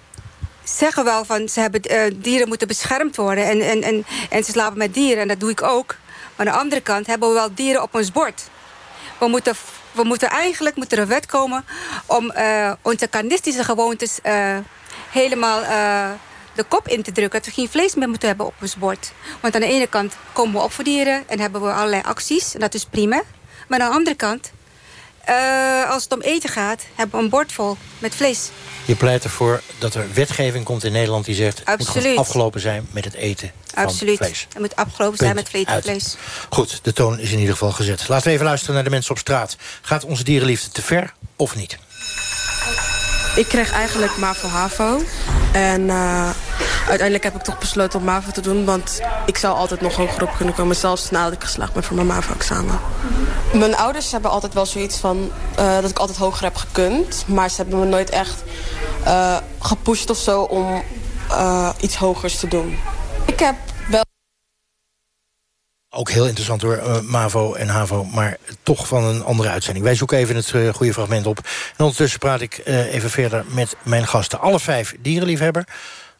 zeggen 0.64 1.04
wel 1.04 1.24
van 1.24 1.48
ze 1.48 1.60
hebben, 1.60 1.82
dieren 2.20 2.48
moeten 2.48 2.68
beschermd 2.68 3.16
worden... 3.16 3.44
En, 3.44 3.60
en, 3.60 3.82
en, 3.82 4.06
en 4.30 4.44
ze 4.44 4.50
slapen 4.50 4.78
met 4.78 4.94
dieren, 4.94 5.22
en 5.22 5.28
dat 5.28 5.40
doe 5.40 5.50
ik 5.50 5.62
ook... 5.62 5.96
Maar 6.36 6.46
aan 6.46 6.52
de 6.52 6.58
andere 6.58 6.80
kant 6.80 7.06
hebben 7.06 7.28
we 7.28 7.34
wel 7.34 7.54
dieren 7.54 7.82
op 7.82 7.94
ons 7.94 8.12
bord. 8.12 8.42
We 9.18 9.28
moeten, 9.28 9.54
we 9.92 10.04
moeten 10.04 10.28
eigenlijk 10.28 10.76
moet 10.76 10.92
er 10.92 10.98
een 10.98 11.06
wet 11.06 11.26
komen 11.26 11.64
om 12.06 12.32
uh, 12.36 12.72
onze 12.82 13.08
carnistische 13.08 13.64
gewoontes 13.64 14.18
helemaal 15.10 15.62
de 16.56 16.64
kop 16.64 16.88
in 16.88 17.02
te 17.02 17.12
drukken. 17.12 17.38
Dat 17.38 17.48
we 17.48 17.54
geen 17.54 17.68
vlees 17.68 17.94
meer 17.94 18.08
moeten 18.08 18.28
hebben 18.28 18.46
op 18.46 18.54
ons 18.60 18.76
bord. 18.76 19.12
Want 19.40 19.54
aan 19.54 19.60
de 19.60 19.66
ene 19.66 19.86
kant 19.86 20.14
komen 20.32 20.54
we 20.54 20.62
op 20.62 20.72
voor 20.72 20.84
dieren 20.84 21.22
en 21.28 21.40
hebben 21.40 21.62
we 21.62 21.72
allerlei 21.72 22.02
acties. 22.02 22.54
En 22.54 22.60
dat 22.60 22.74
is 22.74 22.84
prima. 22.84 23.22
Maar 23.68 23.80
aan 23.80 23.88
de 23.88 23.96
andere 23.96 24.16
kant, 24.16 24.50
als 25.88 26.02
het 26.02 26.12
om 26.12 26.20
eten 26.20 26.48
gaat, 26.48 26.82
hebben 26.94 27.18
we 27.18 27.24
een 27.24 27.30
bord 27.30 27.52
vol 27.52 27.76
met 27.98 28.14
vlees. 28.14 28.50
Je 28.84 28.94
pleit 28.94 29.24
ervoor 29.24 29.62
dat 29.78 29.94
er 29.94 30.06
wetgeving 30.14 30.64
komt 30.64 30.84
in 30.84 30.92
Nederland 30.92 31.24
die 31.24 31.34
zegt... 31.34 31.60
het 31.64 31.94
moet 31.94 32.16
afgelopen 32.16 32.60
zijn 32.60 32.88
met 32.90 33.04
het 33.04 33.14
eten 33.14 33.50
Absoluut. 33.74 34.16
van 34.18 34.26
vlees. 34.26 34.46
Het 34.48 34.58
moet 34.58 34.76
afgelopen 34.76 35.18
zijn 35.18 35.34
met 35.34 35.48
vlees. 35.82 36.16
Goed, 36.48 36.80
de 36.82 36.92
toon 36.92 37.18
is 37.18 37.32
in 37.32 37.38
ieder 37.38 37.52
geval 37.52 37.72
gezet. 37.72 38.08
Laten 38.08 38.26
we 38.26 38.32
even 38.32 38.44
luisteren 38.44 38.74
naar 38.74 38.84
de 38.84 38.90
mensen 38.90 39.10
op 39.10 39.18
straat. 39.18 39.56
Gaat 39.82 40.04
onze 40.04 40.24
dierenliefde 40.24 40.70
te 40.70 40.82
ver 40.82 41.12
of 41.36 41.56
niet? 41.56 41.78
Ik 43.36 43.48
kreeg 43.48 43.72
eigenlijk 43.72 44.16
MAVO-HAVO. 44.16 45.02
En 45.52 45.80
uh, 45.80 46.30
uiteindelijk 46.78 47.24
heb 47.24 47.34
ik 47.34 47.42
toch 47.42 47.58
besloten 47.58 47.98
om 47.98 48.04
MAVO 48.04 48.30
te 48.30 48.40
doen. 48.40 48.64
Want 48.64 49.00
ik 49.26 49.36
zou 49.36 49.56
altijd 49.56 49.80
nog 49.80 49.94
hoger 49.94 50.22
op 50.22 50.34
kunnen 50.36 50.54
komen. 50.54 50.76
Zelfs 50.76 51.10
nadat 51.10 51.32
ik 51.32 51.42
geslaagd 51.42 51.72
ben 51.72 51.82
voor 51.82 51.96
mijn 51.96 52.06
MAVO-examen. 52.06 52.80
Mijn 53.52 53.76
ouders 53.76 54.12
hebben 54.12 54.30
altijd 54.30 54.54
wel 54.54 54.66
zoiets 54.66 54.96
van... 54.96 55.30
Uh, 55.58 55.74
dat 55.80 55.90
ik 55.90 55.98
altijd 55.98 56.18
hoger 56.18 56.42
heb 56.42 56.56
gekund. 56.56 57.24
Maar 57.26 57.50
ze 57.50 57.56
hebben 57.56 57.78
me 57.78 57.86
nooit 57.86 58.10
echt 58.10 58.42
uh, 59.06 59.36
gepusht 59.58 60.10
of 60.10 60.18
zo 60.18 60.42
om 60.42 60.82
iets 61.80 61.96
hogers 61.96 62.38
te 62.38 62.48
doen. 62.48 62.78
Ik 63.24 63.38
heb 63.38 63.54
ook 65.96 66.10
heel 66.10 66.26
interessant 66.26 66.62
hoor, 66.62 66.76
uh, 66.76 67.00
MAVO 67.00 67.54
en 67.54 67.68
HAVO... 67.68 68.04
maar 68.04 68.36
toch 68.62 68.86
van 68.86 69.04
een 69.04 69.24
andere 69.24 69.48
uitzending. 69.48 69.84
Wij 69.84 69.94
zoeken 69.94 70.18
even 70.18 70.36
het 70.36 70.52
uh, 70.52 70.74
goede 70.74 70.92
fragment 70.92 71.26
op. 71.26 71.38
En 71.76 71.84
ondertussen 71.84 72.18
praat 72.18 72.40
ik 72.40 72.62
uh, 72.64 72.94
even 72.94 73.10
verder 73.10 73.44
met 73.48 73.76
mijn 73.82 74.06
gasten. 74.06 74.40
Alle 74.40 74.60
vijf 74.60 74.94
dierenliefhebber, 75.00 75.64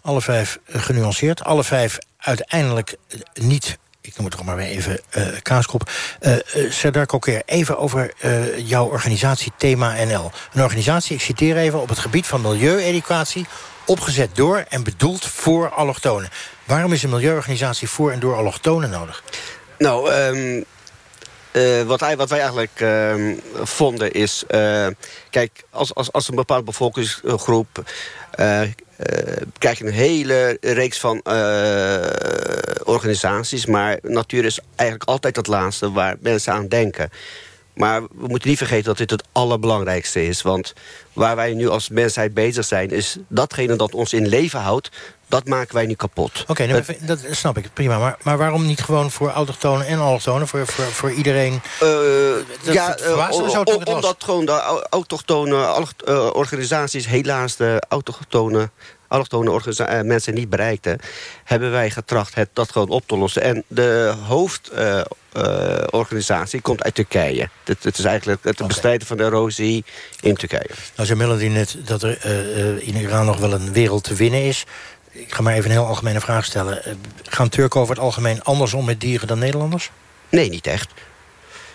alle 0.03 0.23
vijf 0.23 0.59
genuanceerd... 0.67 1.45
alle 1.45 1.65
vijf 1.65 1.99
uiteindelijk 2.19 2.97
niet 3.35 3.79
ik 4.01 4.17
noem 4.17 4.27
het 4.27 4.37
toch 4.37 4.47
maar 4.47 4.57
weer 4.57 4.67
even 4.67 5.01
Kaaskop. 5.43 5.91
Serdar 6.69 7.07
Koker, 7.07 7.43
even 7.47 7.79
over 7.79 8.13
jouw 8.57 8.87
organisatie 8.87 9.53
Thema 9.57 10.05
NL. 10.05 10.31
Een 10.53 10.63
organisatie, 10.63 11.17
ik 11.17 11.23
citeer 11.23 11.57
even, 11.57 11.81
op 11.81 11.89
het 11.89 11.99
gebied 11.99 12.27
van 12.27 12.41
milieueducatie... 12.41 13.47
opgezet 13.87 14.37
door 14.37 14.65
en 14.69 14.85
bedoeld 14.85 15.27
voor 15.27 15.71
allochtonen. 15.71 16.29
Waarom 16.65 16.93
is 16.93 17.03
een 17.03 17.11
milieuorganisatie 17.11 17.89
voor 17.89 18.13
en 18.13 18.21
door 18.21 18.37
allochtonen 18.37 18.91
nodig? 18.91 19.23
Nou, 19.79 20.13
um, 20.13 20.65
uh, 21.53 21.83
wat, 21.83 22.01
wij, 22.01 22.17
wat, 22.17 22.29
wij 22.29 22.39
eigenlijk 22.39 22.81
uh, 22.81 23.15
vonden 23.63 24.13
is... 24.13 24.45
Uh, 24.51 24.87
kijk, 25.31 25.65
als, 25.71 25.95
als, 25.95 26.13
als 26.13 26.29
een 26.29 26.35
bepaalde 26.35 26.65
bevolkingsgroep... 26.65 27.69
krijg 29.59 29.79
je 29.79 29.85
een 29.85 29.93
hele 29.93 30.59
reeks 30.61 30.99
van 30.99 31.23
organisaties... 32.85 33.67
maar 33.67 33.99
natuur 34.03 34.45
is 34.45 34.61
eigenlijk 34.77 35.11
altijd 35.11 35.37
het 35.37 35.47
laatste 35.47 35.93
waar 35.93 36.17
mensen 36.21 36.53
aan 36.53 36.69
denken. 36.69 37.11
Maar 37.75 38.03
we 38.03 38.27
moeten 38.27 38.49
niet 38.49 38.59
vergeten 38.59 38.85
dat 38.85 38.99
dit 38.99 39.11
het 39.11 39.25
allerbelangrijkste 39.33 40.27
is. 40.27 40.43
Want 40.43 40.73
waar 41.13 41.37
wij 41.37 41.55
nu 41.55 41.69
als 41.69 41.89
mensheid 41.89 42.35
bezig 42.35 42.65
zijn... 42.65 42.91
is 42.91 43.17
datgene 43.29 43.77
dat 43.77 43.95
ons 43.95 44.13
in 44.13 44.27
leven 44.29 44.61
houdt... 44.61 44.91
dat 45.29 45.47
maken 45.47 45.75
wij 45.75 45.87
niet 45.87 45.97
kapot. 45.97 46.45
Oké, 46.47 46.67
nou, 46.67 46.83
dat 47.01 47.19
snap 47.31 47.59
ik, 47.59 47.73
prima. 47.73 47.99
Maar, 47.99 48.17
maar 48.23 48.39
waarom 48.39 48.67
niet 48.67 48.81
gewoon 48.81 49.11
voor 49.11 49.31
autochtonen 49.31 49.87
en 49.87 49.99
allochtonen? 49.99 50.49
Voor, 50.49 50.67
voor, 50.67 50.85
voor 50.85 51.13
iedereen? 51.13 51.61
Uh, 51.83 51.89
ja, 52.63 52.99
uh, 53.01 53.31
omdat 53.85 54.25
gewoon 54.25 54.47
de 54.47 54.87
autochtone 54.91 55.87
uh, 56.09 56.31
organisaties... 56.33 57.07
helaas 57.07 57.57
de 57.57 57.83
autochtone 57.89 58.71
allochtone 59.09 60.03
mensen 60.05 60.35
niet 60.35 60.51
bereikten... 60.51 60.99
hebben 61.45 61.71
wij 61.71 61.91
getracht 61.91 62.35
het, 62.35 62.49
dat 62.53 62.73
gewoon 62.73 62.89
op 62.89 63.03
te 63.07 63.17
lossen. 63.17 63.43
En 63.43 63.65
de 63.67 64.15
hoofdorganisatie 64.27 66.61
komt 66.61 66.83
uit 66.83 66.95
Turkije. 66.95 67.49
Het, 67.65 67.85
het, 67.85 67.99
is 67.99 68.05
eigenlijk 68.05 68.45
het 68.45 68.67
bestrijden 68.67 69.07
van 69.07 69.17
de 69.17 69.25
erosie 69.25 69.85
in 70.21 70.37
Turkije. 70.37 70.71
Nou 70.95 71.07
zei 71.07 71.19
Melody 71.19 71.47
net 71.47 71.77
dat 71.85 72.03
er 72.03 72.27
in 72.83 72.97
Iran 72.97 73.27
nog 73.27 73.39
wel 73.39 73.53
een 73.53 73.73
wereld 73.73 74.05
te 74.05 74.15
winnen 74.15 74.43
is 74.43 74.65
ik 75.19 75.35
ga 75.35 75.43
maar 75.43 75.53
even 75.53 75.65
een 75.65 75.77
heel 75.77 75.87
algemene 75.87 76.21
vraag 76.21 76.45
stellen. 76.45 76.85
Eh, 76.85 76.93
gaan 77.23 77.49
Turken 77.49 77.81
over 77.81 77.95
het 77.95 78.05
algemeen 78.05 78.43
anders 78.43 78.75
om 78.75 78.85
met 78.85 79.01
dieren 79.01 79.27
dan 79.27 79.39
Nederlanders? 79.39 79.91
Nee, 80.29 80.49
niet 80.49 80.67
echt. 80.67 80.91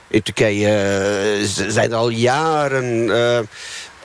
In 0.07 0.21
Turkije 0.21 1.39
uh, 1.39 1.69
zijn 1.69 1.91
er 1.91 1.97
al 1.97 2.09
jaren... 2.09 3.07
Uh, 3.07 3.39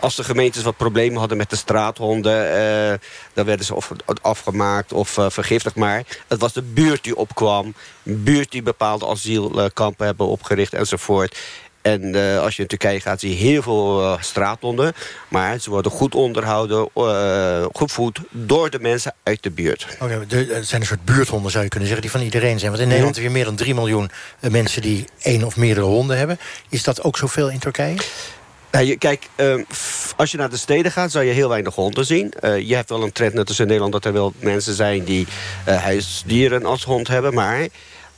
als 0.00 0.16
de 0.16 0.24
gemeentes 0.24 0.62
wat 0.62 0.76
problemen 0.76 1.18
hadden 1.18 1.36
met 1.36 1.50
de 1.50 1.56
straathonden... 1.56 2.46
Uh, 2.46 2.94
dan 3.32 3.44
werden 3.44 3.66
ze 3.66 3.74
of 3.74 3.90
afgemaakt 4.22 4.92
of 4.92 5.18
vergiftigd. 5.28 5.76
Maar 5.76 6.02
het 6.28 6.40
was 6.40 6.52
de 6.52 6.62
buurt 6.62 7.04
die 7.04 7.16
opkwam. 7.16 7.74
buurt 8.02 8.50
die 8.50 8.62
bepaalde 8.62 9.06
asielkampen 9.06 10.06
hebben 10.06 10.26
opgericht 10.26 10.72
enzovoort. 10.72 11.38
En 11.86 12.16
uh, 12.16 12.40
als 12.40 12.56
je 12.56 12.62
in 12.62 12.68
Turkije 12.68 13.00
gaat, 13.00 13.20
zie 13.20 13.30
je 13.30 13.36
heel 13.36 13.62
veel 13.62 14.02
uh, 14.02 14.14
straathonden. 14.20 14.92
Maar 15.28 15.58
ze 15.58 15.70
worden 15.70 15.92
goed 15.92 16.14
onderhouden, 16.14 16.88
uh, 16.94 17.66
gevoed 17.72 18.20
door 18.30 18.70
de 18.70 18.78
mensen 18.80 19.14
uit 19.22 19.42
de 19.42 19.50
buurt. 19.50 19.86
Oké, 20.00 20.04
okay, 20.24 20.46
het 20.46 20.66
zijn 20.66 20.80
een 20.80 20.86
soort 20.86 21.04
buurthonden, 21.04 21.50
zou 21.50 21.64
je 21.64 21.70
kunnen 21.70 21.88
zeggen, 21.88 22.06
die 22.06 22.16
van 22.16 22.26
iedereen 22.26 22.58
zijn. 22.58 22.70
Want 22.70 22.82
in 22.82 22.88
Nederland 22.88 23.16
heb 23.16 23.24
je 23.24 23.30
meer 23.30 23.44
dan 23.44 23.56
3 23.56 23.74
miljoen 23.74 24.10
mensen 24.40 24.82
die 24.82 25.04
één 25.22 25.44
of 25.44 25.56
meerdere 25.56 25.86
honden 25.86 26.18
hebben. 26.18 26.38
Is 26.68 26.82
dat 26.82 27.02
ook 27.02 27.16
zoveel 27.16 27.50
in 27.50 27.58
Turkije? 27.58 27.96
Kijk, 28.98 29.28
uh, 29.36 29.62
als 30.16 30.30
je 30.30 30.36
naar 30.36 30.50
de 30.50 30.56
steden 30.56 30.92
gaat, 30.92 31.10
zou 31.10 31.24
je 31.24 31.32
heel 31.32 31.48
weinig 31.48 31.74
honden 31.74 32.06
zien. 32.06 32.32
Je 32.42 32.74
hebt 32.74 32.88
wel 32.88 33.02
een 33.02 33.12
trend 33.12 33.34
net 33.34 33.48
als 33.48 33.58
in 33.58 33.66
Nederland... 33.66 33.92
dat 33.92 34.04
er 34.04 34.12
wel 34.12 34.32
mensen 34.38 34.74
zijn 34.74 35.04
die 35.04 35.26
huisdieren 35.64 36.64
als 36.64 36.84
hond 36.84 37.08
hebben. 37.08 37.34
Maar 37.34 37.68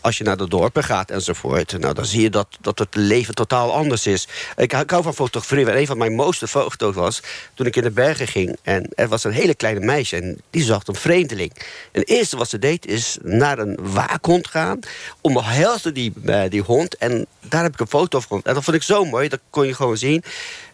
als 0.01 0.19
je 0.19 0.25
naar 0.25 0.37
de 0.37 0.49
dorpen 0.49 0.85
gaat 0.85 1.11
enzovoort... 1.11 1.79
Nou, 1.79 1.95
dan 1.95 2.07
zie 2.07 2.23
je 2.23 2.31
dat, 2.31 2.49
dat 2.61 2.79
het 2.79 2.95
leven 2.95 3.35
totaal 3.35 3.73
anders 3.73 4.07
is. 4.07 4.29
Ik, 4.57 4.73
ik 4.73 4.91
hou 4.91 5.03
van 5.03 5.15
fotografie. 5.15 5.67
En 5.67 5.79
een 5.79 5.87
van 5.87 5.99
mijn 5.99 6.15
mooiste 6.15 6.49
foto's 6.49 6.95
was 6.95 7.23
toen 7.55 7.67
ik 7.67 7.77
in 7.77 7.83
de 7.83 7.91
bergen 7.91 8.27
ging. 8.27 8.57
En 8.63 8.89
er 8.95 9.09
was 9.09 9.25
een 9.25 9.33
hele 9.33 9.55
kleine 9.55 9.81
meisje 9.81 10.17
en 10.17 10.41
die 10.51 10.63
zag 10.63 10.87
een 10.87 10.95
vreemdeling. 10.95 11.53
En 11.93 12.01
het 12.01 12.09
eerste 12.09 12.37
wat 12.37 12.49
ze 12.49 12.59
deed 12.59 12.87
is 12.87 13.19
naar 13.23 13.59
een 13.59 13.79
waakhond 13.81 14.47
gaan... 14.47 14.79
omhelsde 15.21 15.93
die, 15.93 16.13
uh, 16.25 16.43
die 16.49 16.63
hond 16.63 16.97
en 16.97 17.27
daar 17.41 17.63
heb 17.63 17.73
ik 17.73 17.81
een 17.81 17.87
foto 17.87 18.21
van. 18.21 18.41
En 18.45 18.55
dat 18.55 18.65
vond 18.65 18.77
ik 18.77 18.83
zo 18.83 19.05
mooi, 19.05 19.29
dat 19.29 19.41
kon 19.51 19.67
je 19.67 19.75
gewoon 19.75 19.97
zien... 19.97 20.23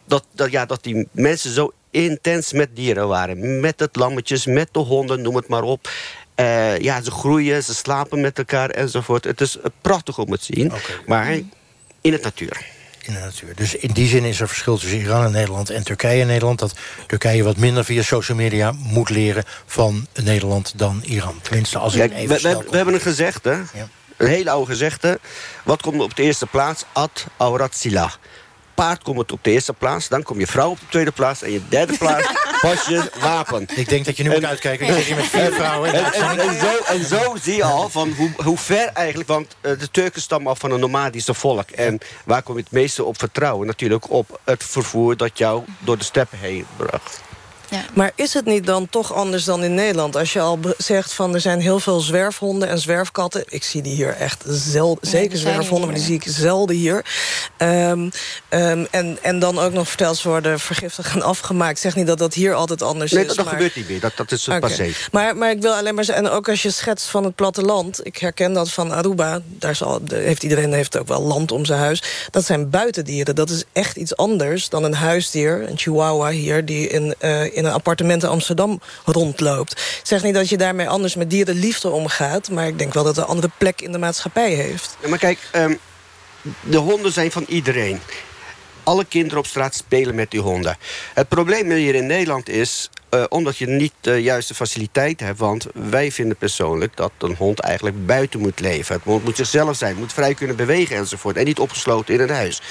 dat, 0.05 0.25
dat, 0.33 0.51
ja, 0.51 0.67
dat 0.67 0.83
die 0.83 1.09
mensen 1.11 1.51
zo 1.51 1.73
intens 1.91 2.53
met 2.53 2.77
dieren 2.77 3.09
waren. 3.09 3.61
Met 3.61 3.81
het 3.81 3.97
lammetjes, 3.97 4.47
met 4.47 4.69
de 4.73 4.79
honden, 4.79 5.23
noem 5.23 5.37
het 5.37 5.49
maar 5.49 5.63
op. 5.63 5.89
Uh, 6.37 6.79
ja, 6.79 7.03
ze 7.03 7.11
groeien, 7.11 7.63
ze 7.63 7.75
slapen 7.75 8.21
met 8.21 8.39
elkaar 8.39 8.71
enzovoort. 8.71 9.25
Het 9.25 9.41
is 9.41 9.59
prachtig 9.81 10.19
om 10.19 10.31
het 10.31 10.47
te 10.47 10.53
zien, 10.55 10.73
maar 11.07 11.39
in 12.01 12.13
het 12.13 12.23
natuur. 12.23 12.67
In 13.03 13.13
de 13.13 13.19
natuur. 13.19 13.55
Dus 13.55 13.77
in 13.77 13.93
die 13.93 14.09
zin 14.09 14.25
is 14.25 14.41
er 14.41 14.49
verschil 14.49 14.79
tussen 14.79 14.99
Iran 14.99 15.25
en 15.25 15.33
Nederland 15.33 15.71
en 15.71 15.85
Turkije 15.85 16.21
en 16.21 16.27
Nederland. 16.27 16.59
Dat 16.59 16.75
Turkije 17.07 17.43
wat 17.43 17.57
minder 17.57 17.85
via 17.85 18.03
social 18.03 18.37
media 18.37 18.73
moet 18.73 19.11
leren 19.11 19.45
van 19.67 20.07
Nederland 20.23 20.73
dan 20.77 21.03
Iran. 21.05 21.41
Tenminste, 21.43 21.79
als 21.79 21.95
ik 21.95 22.13
even 22.13 22.37
we, 22.37 22.43
we, 22.43 22.65
we, 22.71 22.77
hebben 22.77 22.95
een 22.95 23.01
gezegde, 23.01 23.63
ja. 23.75 23.89
een 24.17 24.27
hele 24.27 24.51
oude 24.51 24.71
gezegde. 24.71 25.21
Wat 25.65 25.83
komt 25.83 26.01
op 26.01 26.17
de 26.17 26.23
eerste 26.23 26.47
plaats? 26.47 26.85
Ad 26.93 27.27
aurat 27.37 27.75
silah 27.75 28.13
paard 28.75 29.03
komt 29.03 29.33
op 29.33 29.39
de 29.43 29.51
eerste 29.51 29.73
plaats. 29.73 30.09
Dan 30.09 30.23
kom 30.23 30.39
je 30.39 30.47
vrouw 30.47 30.71
op 30.71 30.81
de 30.81 30.87
tweede 30.89 31.11
plaats. 31.11 31.43
En 31.43 31.53
je 31.53 31.61
derde 31.69 31.97
plaats 31.97 32.29
pas 32.61 32.87
je 32.87 33.11
wapen. 33.21 33.67
Ik 33.75 33.89
denk 33.89 34.05
dat 34.05 34.17
je 34.17 34.23
nu 34.23 34.31
moet 34.31 34.45
uitkijken. 34.45 34.87
Je 34.87 35.15
met 35.15 35.25
vier 35.25 35.53
vrouwen... 35.61 35.93
En, 35.93 36.13
en, 36.13 36.39
en, 36.39 36.61
zo, 36.61 36.93
en 36.93 37.05
zo 37.05 37.37
zie 37.43 37.57
je 37.57 37.65
al 37.65 37.89
van 37.89 38.13
hoe, 38.13 38.31
hoe 38.37 38.59
ver 38.59 38.87
eigenlijk... 38.87 39.29
Want 39.29 39.57
uh, 39.63 39.79
de 39.79 39.91
Turken 39.91 40.21
stammen 40.21 40.51
af 40.51 40.59
van 40.59 40.71
een 40.71 40.81
nomadische 40.81 41.35
volk. 41.35 41.71
En 41.71 41.99
waar 42.25 42.43
kom 42.43 42.57
je 42.57 42.63
het 42.63 42.73
meeste 42.73 43.05
op 43.05 43.19
vertrouwen? 43.19 43.67
Natuurlijk 43.67 44.11
op 44.11 44.41
het 44.45 44.65
vervoer 44.65 45.17
dat 45.17 45.39
jou 45.39 45.65
door 45.79 45.99
de 45.99 46.05
steppen 46.05 46.39
heen 46.39 46.67
bracht. 46.77 47.23
Maar 47.95 48.13
is 48.15 48.35
het 48.35 48.45
niet 48.45 48.67
dan 48.67 48.89
toch 48.89 49.15
anders 49.15 49.45
dan 49.45 49.65
in 49.65 49.75
Nederland? 49.75 50.17
Als 50.17 50.33
je 50.33 50.41
al 50.41 50.59
zegt 50.79 51.13
van 51.13 51.35
er 51.35 51.41
zijn 51.41 51.61
heel 51.61 51.81
veel 51.81 52.01
zwerfhonden 52.01 52.69
en 52.69 52.79
zwerfkatten. 52.79 53.45
Ik 53.49 53.63
zie 53.63 53.83
die 53.83 53.95
hier 53.95 54.17
echt 54.17 54.45
zelden. 54.47 55.09
zeker 55.11 55.39
zwerfhonden, 55.39 55.87
maar 55.87 55.97
die 55.97 56.05
zie 56.05 56.15
ik 56.15 56.25
zelden 56.27 56.77
hier. 56.77 57.05
Um, 57.59 58.11
um, 58.51 58.87
en, 58.91 59.19
en 59.23 59.39
dan 59.39 59.59
ook 59.59 59.73
nog 59.73 59.89
verteld 59.89 60.23
worden 60.23 60.61
vergiftigd 60.61 61.15
en 61.15 61.23
afgemaakt. 61.23 61.79
zeg 61.79 61.97
niet 61.97 62.07
dat 62.07 62.19
dat 62.19 62.35
hier 62.35 62.55
altijd 62.55 62.83
anders 62.83 63.13
nee, 63.13 63.21
is. 63.21 63.27
Nee, 63.27 63.37
dat, 63.37 63.47
gebeurt 63.47 63.77
niet 63.77 63.89
meer. 63.89 64.01
Dat, 64.01 64.17
dat 64.17 64.33
is 64.33 64.47
het 64.47 64.57
okay. 64.57 64.69
passé. 64.69 64.93
Maar, 65.13 65.37
maar 65.37 65.51
ik 65.51 65.61
wil 65.61 65.75
alleen 65.75 65.95
maar 65.95 66.05
zeggen, 66.05 66.25
en 66.25 66.31
ook 66.31 66.49
als 66.49 66.63
je 66.63 66.71
schetst 66.71 67.07
van 67.07 67.25
het 67.25 67.35
platteland... 67.35 68.07
ik 68.07 68.17
herken 68.17 68.53
dat 68.53 68.71
van 68.71 68.93
Aruba, 68.93 69.41
daar 69.47 69.77
zal, 69.77 70.01
heeft 70.13 70.43
iedereen 70.43 70.73
heeft 70.73 70.99
ook 70.99 71.09
wel 71.09 71.23
land 71.23 71.53
om 71.53 71.65
zijn 71.65 71.79
huis. 71.79 72.03
Dat 72.31 72.45
zijn 72.45 72.71
buitendieren. 72.71 73.35
Dat 73.35 73.51
is 73.51 73.65
echt 73.73 73.97
iets 73.97 74.17
anders 74.17 74.69
dan 74.69 74.85
een 74.85 74.95
huisdier, 74.95 75.69
een 75.69 75.79
chihuahua 75.79 76.31
hier... 76.31 76.65
die 76.65 76.89
in, 76.89 77.15
uh, 77.21 77.57
in 77.57 77.64
in 77.65 77.71
een 77.71 77.77
appartement 77.77 78.23
in 78.23 78.29
Amsterdam 78.29 78.81
rondloopt. 79.05 79.73
Ik 79.73 80.01
zeg 80.03 80.23
niet 80.23 80.35
dat 80.35 80.49
je 80.49 80.57
daarmee 80.57 80.89
anders 80.89 81.15
met 81.15 81.31
dierenliefde 81.31 81.91
omgaat... 81.91 82.51
maar 82.51 82.67
ik 82.67 82.79
denk 82.79 82.95
wel 82.95 83.05
dat 83.05 83.17
het 83.17 83.25
een 83.25 83.31
andere 83.31 83.53
plek 83.59 83.81
in 83.81 83.93
de 83.93 83.99
maatschappij 83.99 84.53
heeft. 84.53 84.97
Ja, 85.03 85.09
maar 85.09 85.19
kijk, 85.19 85.39
um, 85.57 85.79
de 86.61 86.77
honden 86.77 87.13
zijn 87.13 87.31
van 87.31 87.45
iedereen. 87.49 88.01
Alle 88.83 89.05
kinderen 89.05 89.39
op 89.39 89.47
straat 89.47 89.75
spelen 89.75 90.15
met 90.15 90.31
die 90.31 90.41
honden. 90.41 90.77
Het 91.15 91.29
probleem 91.29 91.71
hier 91.71 91.95
in 91.95 92.07
Nederland 92.07 92.49
is... 92.49 92.91
Uh, 93.11 93.25
omdat 93.29 93.57
je 93.57 93.67
niet 93.67 93.93
de 94.01 94.23
juiste 94.23 94.55
faciliteiten 94.55 95.27
hebt. 95.27 95.39
Want 95.39 95.67
wij 95.75 96.13
vinden 96.13 96.37
persoonlijk 96.37 96.97
dat 96.97 97.13
een 97.19 97.35
hond 97.39 97.61
eigenlijk 97.61 98.07
buiten 98.07 98.41
moet 98.41 98.61
leven. 98.61 98.95
Het 98.95 99.05
hond 99.05 99.25
moet 99.25 99.37
zichzelf 99.37 99.77
zijn, 99.77 99.97
moet 99.97 100.13
vrij 100.13 100.35
kunnen 100.35 100.57
bewegen 100.57 100.97
enzovoort. 100.97 101.37
En 101.37 101.45
niet 101.45 101.59
opgesloten 101.59 102.15
in 102.15 102.21
een 102.21 102.31
huis. 102.31 102.63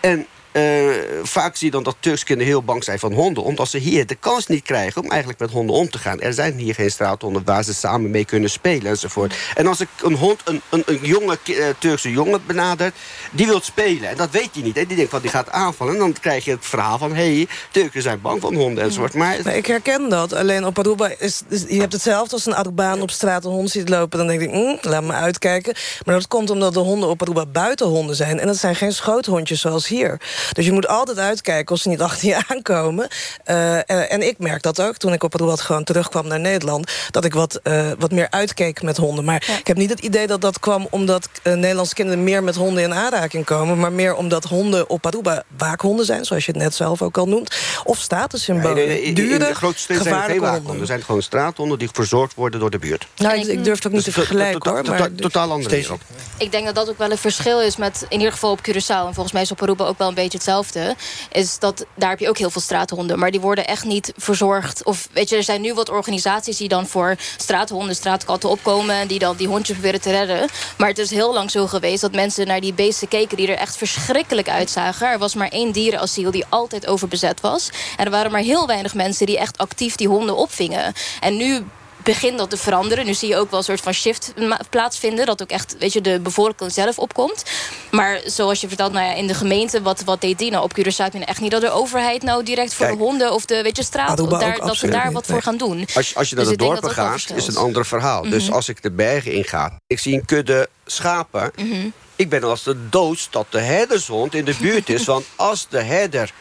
En 0.00 0.26
uh, 0.52 0.94
vaak 1.22 1.56
zie 1.56 1.66
je 1.66 1.72
dan 1.72 1.82
dat 1.82 1.96
Turks 2.00 2.24
kinderen 2.24 2.52
heel 2.52 2.62
bang 2.62 2.84
zijn 2.84 2.98
van 2.98 3.12
honden. 3.12 3.42
Omdat 3.42 3.68
ze 3.68 3.78
hier 3.78 4.06
de 4.06 4.14
kans 4.14 4.46
niet 4.46 4.62
krijgen 4.62 5.02
om 5.02 5.10
eigenlijk 5.10 5.40
met 5.40 5.50
honden 5.50 5.76
om 5.76 5.90
te 5.90 5.98
gaan. 5.98 6.20
Er 6.20 6.32
zijn 6.32 6.54
hier 6.54 6.74
geen 6.74 6.90
straathonden 6.90 7.44
waar 7.44 7.64
ze 7.64 7.74
samen 7.74 8.10
mee 8.10 8.24
kunnen 8.24 8.50
spelen 8.50 8.90
enzovoort. 8.90 9.34
En 9.54 9.66
als 9.66 9.80
ik 9.80 9.88
een 10.02 10.14
hond, 10.14 10.40
een, 10.44 10.60
een, 10.68 10.82
een 10.86 10.98
jonge 11.02 11.38
uh, 11.44 11.66
Turkse 11.78 12.10
jongen 12.10 12.40
benadert... 12.46 12.94
die 13.30 13.46
wil 13.46 13.60
spelen. 13.60 14.08
En 14.08 14.16
dat 14.16 14.30
weet 14.30 14.48
je 14.52 14.62
niet. 14.62 14.76
Hè. 14.76 14.86
Die 14.86 14.96
denkt 14.96 15.10
van 15.10 15.20
die 15.20 15.30
gaat 15.30 15.50
aanvallen. 15.50 15.92
En 15.92 15.98
dan 15.98 16.12
krijg 16.20 16.44
je 16.44 16.50
het 16.50 16.66
verhaal 16.66 16.98
van... 16.98 17.14
hé, 17.14 17.34
hey, 17.34 17.48
Turken 17.70 18.02
zijn 18.02 18.20
bang 18.20 18.40
van 18.40 18.54
honden 18.54 18.84
enzovoort. 18.84 19.14
Maar, 19.14 19.38
maar 19.44 19.56
ik 19.56 19.66
herken 19.66 20.08
dat. 20.08 20.32
Alleen 20.32 20.66
op 20.66 20.78
Aruba 20.78 21.10
is... 21.18 21.42
je 21.68 21.80
hebt 21.80 21.92
hetzelfde 21.92 22.32
als 22.32 22.46
een 22.46 22.54
Arubaan 22.54 23.00
op 23.00 23.10
straat 23.10 23.44
een 23.44 23.50
hond 23.50 23.70
ziet 23.70 23.88
lopen. 23.88 24.18
Dan 24.18 24.26
denk 24.26 24.40
ik, 24.40 24.52
mm, 24.52 24.78
laat 24.80 25.02
me 25.02 25.12
uitkijken. 25.12 25.74
Maar 26.04 26.14
dat 26.14 26.28
komt 26.28 26.50
omdat 26.50 26.74
de 26.74 26.80
honden 26.80 27.08
op 27.08 27.22
Aruba 27.22 27.46
buitenhonden 27.46 28.16
zijn. 28.16 28.40
En 28.40 28.46
dat 28.46 28.56
zijn 28.56 28.74
geen 28.74 28.92
schoothondjes 28.92 29.60
zoals 29.60 29.88
hier. 29.88 30.20
Dus 30.52 30.64
je 30.64 30.72
moet 30.72 30.88
altijd 30.88 31.18
uitkijken 31.18 31.74
of 31.74 31.80
ze 31.80 31.88
niet 31.88 32.00
achter 32.08 32.28
je 32.28 32.42
aankomen. 32.48 33.08
Uh, 33.46 34.12
en 34.12 34.22
ik 34.22 34.38
merk 34.38 34.62
dat 34.62 34.80
ook 34.80 34.96
toen 34.96 35.12
ik 35.12 35.22
op 35.22 35.32
het 35.32 35.40
wat 35.40 35.60
gewoon 35.60 35.84
terugkwam 35.84 36.26
naar 36.26 36.40
Nederland... 36.40 36.92
dat 37.10 37.24
ik 37.24 37.34
wat, 37.34 37.60
uh, 37.62 37.90
wat 37.98 38.10
meer 38.10 38.26
uitkeek 38.30 38.82
met 38.82 38.96
honden. 38.96 39.24
Maar 39.24 39.44
ja. 39.46 39.58
ik 39.58 39.66
heb 39.66 39.76
niet 39.76 39.90
het 39.90 40.00
idee 40.00 40.26
dat 40.26 40.40
dat 40.40 40.60
kwam 40.60 40.86
omdat 40.90 41.28
uh, 41.42 41.54
Nederlandse 41.54 41.94
kinderen... 41.94 42.24
meer 42.24 42.42
met 42.42 42.54
honden 42.54 42.82
in 42.82 42.94
aanraking 42.94 43.44
komen. 43.44 43.78
Maar 43.78 43.92
meer 43.92 44.14
omdat 44.14 44.44
honden 44.44 44.88
op 44.88 45.06
Aruba 45.06 45.42
waakhonden 45.56 46.06
zijn... 46.06 46.24
zoals 46.24 46.44
je 46.44 46.52
het 46.52 46.60
net 46.60 46.74
zelf 46.74 47.02
ook 47.02 47.18
al 47.18 47.26
noemt. 47.26 47.56
Of 47.84 47.98
statussymbolen. 47.98 48.76
Nee, 48.76 48.86
nee, 48.86 49.02
nee, 49.02 49.12
Dure, 49.12 49.32
in 49.32 49.38
de 49.38 49.54
grootste 49.54 49.82
steden 49.82 50.02
zijn 50.02 50.22
geen 50.22 50.40
waakhonden. 50.40 50.80
Er 50.80 50.86
zijn 50.86 51.02
gewoon 51.02 51.22
straathonden 51.22 51.78
die 51.78 51.88
verzorgd 51.92 52.34
worden 52.34 52.60
door 52.60 52.70
de 52.70 52.78
buurt. 52.78 53.06
Nou, 53.16 53.38
ik, 53.38 53.46
ik 53.46 53.64
durf 53.64 53.76
het 53.76 53.86
ook 53.86 53.92
niet 53.92 54.04
dus 54.04 54.14
te 54.14 54.20
vergelijken, 54.20 54.70
hoor. 54.70 54.84
Maar 54.84 55.14
totaal 55.14 55.50
anders. 55.50 55.90
Ik 56.38 56.52
denk 56.52 56.66
dat 56.66 56.74
dat 56.74 56.88
ook 56.88 56.98
wel 56.98 57.10
een 57.10 57.18
verschil 57.18 57.60
is 57.60 57.76
met... 57.76 58.06
in 58.08 58.18
ieder 58.18 58.32
geval 58.32 58.50
op 58.50 58.60
Curaçao. 58.68 59.06
En 59.06 59.14
volgens 59.14 59.32
mij 59.32 59.42
is 59.42 59.50
op 59.50 59.62
Aruba 59.62 59.84
ook 59.84 59.98
wel 59.98 60.08
een 60.08 60.14
beetje 60.14 60.27
hetzelfde 60.32 60.96
is 61.32 61.58
dat 61.58 61.86
daar 61.94 62.10
heb 62.10 62.18
je 62.18 62.28
ook 62.28 62.38
heel 62.38 62.50
veel 62.50 62.60
straathonden. 62.60 63.18
Maar 63.18 63.30
die 63.30 63.40
worden 63.40 63.66
echt 63.66 63.84
niet 63.84 64.12
verzorgd. 64.16 64.84
Of 64.84 65.08
weet 65.12 65.28
je, 65.28 65.36
er 65.36 65.42
zijn 65.42 65.60
nu 65.60 65.74
wat 65.74 65.90
organisaties 65.90 66.56
die 66.56 66.68
dan 66.68 66.86
voor 66.86 67.16
straathonden, 67.36 67.94
straatkatten 67.94 68.48
opkomen. 68.48 68.94
En 68.94 69.06
die 69.06 69.18
dan 69.18 69.36
die 69.36 69.48
hondjes 69.48 69.76
proberen 69.76 70.00
te 70.00 70.10
redden. 70.10 70.48
Maar 70.78 70.88
het 70.88 70.98
is 70.98 71.10
heel 71.10 71.32
lang 71.32 71.50
zo 71.50 71.66
geweest 71.66 72.00
dat 72.00 72.12
mensen 72.12 72.46
naar 72.46 72.60
die 72.60 72.72
beesten 72.72 73.08
keken 73.08 73.36
die 73.36 73.48
er 73.48 73.58
echt 73.58 73.76
verschrikkelijk 73.76 74.48
uitzagen. 74.48 75.10
Er 75.10 75.18
was 75.18 75.34
maar 75.34 75.48
één 75.48 75.72
dierenasiel 75.72 76.30
die 76.30 76.44
altijd 76.48 76.86
overbezet 76.86 77.40
was. 77.40 77.70
En 77.96 78.04
er 78.04 78.10
waren 78.10 78.30
maar 78.30 78.40
heel 78.40 78.66
weinig 78.66 78.94
mensen 78.94 79.26
die 79.26 79.38
echt 79.38 79.58
actief 79.58 79.96
die 79.96 80.08
honden 80.08 80.36
opvingen. 80.36 80.92
En 81.20 81.36
nu 81.36 81.64
begint 82.02 82.38
dat 82.38 82.50
te 82.50 82.56
veranderen. 82.56 83.06
Nu 83.06 83.14
zie 83.14 83.28
je 83.28 83.36
ook 83.36 83.50
wel 83.50 83.58
een 83.58 83.64
soort 83.64 83.80
van 83.80 83.92
shift 83.92 84.32
plaatsvinden. 84.70 85.26
Dat 85.26 85.42
ook 85.42 85.50
echt 85.50 85.76
weet 85.78 85.92
je, 85.92 86.00
de 86.00 86.20
bevolking 86.20 86.72
zelf 86.72 86.98
opkomt. 86.98 87.42
Maar 87.90 88.20
zoals 88.24 88.60
je 88.60 88.68
vertelt, 88.68 88.92
nou 88.92 89.06
ja, 89.06 89.14
in 89.14 89.26
de 89.26 89.34
gemeente, 89.34 89.82
wat, 89.82 90.02
wat 90.04 90.20
deed 90.20 90.38
die 90.38 90.50
nou? 90.50 90.64
Op 90.64 90.78
Curaçao 90.78 90.96
heb 90.96 91.12
je 91.12 91.24
echt 91.24 91.40
niet 91.40 91.50
dat 91.50 91.60
de 91.60 91.70
overheid 91.70 92.22
nou 92.22 92.42
direct 92.42 92.74
voor 92.74 92.86
Kijk, 92.86 92.98
de 92.98 93.04
honden 93.04 93.32
of 93.32 93.44
de 93.44 93.62
weet 93.62 93.76
je, 93.76 93.82
straat, 93.82 94.16
daar, 94.16 94.58
dat 94.58 94.76
ze 94.76 94.88
daar 94.88 95.04
niet, 95.04 95.12
wat 95.12 95.28
nee. 95.28 95.36
voor 95.36 95.42
gaan 95.42 95.56
doen. 95.56 95.86
Als, 95.94 96.14
als 96.14 96.28
je 96.28 96.34
naar 96.34 96.44
Dus 96.44 96.56
de 96.56 96.64
ik 96.64 96.70
dorpen 96.70 96.90
gaat, 96.90 97.30
is 97.34 97.46
een 97.46 97.56
ander 97.56 97.86
verhaal. 97.86 98.22
Dus 98.22 98.44
Mhm. 98.44 98.52
als 98.54 98.68
ik 98.68 98.82
de 98.82 98.90
bergen 98.90 99.32
inga, 99.32 99.78
ik 99.86 99.98
zie 99.98 100.14
een 100.14 100.24
kudde 100.24 100.68
schapen. 100.86 101.52
Mhm. 101.56 101.88
Ik 102.16 102.28
ben 102.28 102.42
als 102.42 102.62
de 102.62 102.88
dood 102.88 103.28
dat 103.30 103.46
de 103.50 103.60
herdershond 103.60 104.34
in 104.34 104.44
de 104.44 104.54
buurt 104.60 104.88
is. 104.88 105.04
Want 105.04 105.24
als 105.36 105.66
de 105.68 105.82
herder 105.82 106.32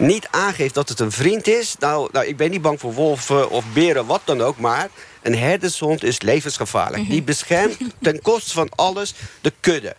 niet 0.00 0.28
aangeeft 0.30 0.74
dat 0.74 0.88
het 0.88 1.00
een 1.00 1.12
vriend 1.12 1.46
is... 1.46 1.76
Nou, 1.78 2.08
nou 2.12 2.26
ik 2.26 2.36
ben 2.36 2.50
niet 2.50 2.62
bang 2.62 2.80
voor 2.80 2.92
wolven 2.92 3.50
of 3.50 3.64
beren, 3.72 4.06
wat 4.06 4.20
dan 4.24 4.40
ook... 4.42 4.58
maar 4.58 4.88
een 5.22 5.38
herdershond 5.38 6.04
is 6.04 6.20
levensgevaarlijk. 6.20 7.02
Mhm. 7.02 7.10
Die 7.10 7.22
beschermt 7.22 7.76
ten 8.02 8.22
koste 8.22 8.52
van 8.52 8.68
alles 8.74 9.14
de 9.40 9.52
kudde. 9.60 9.96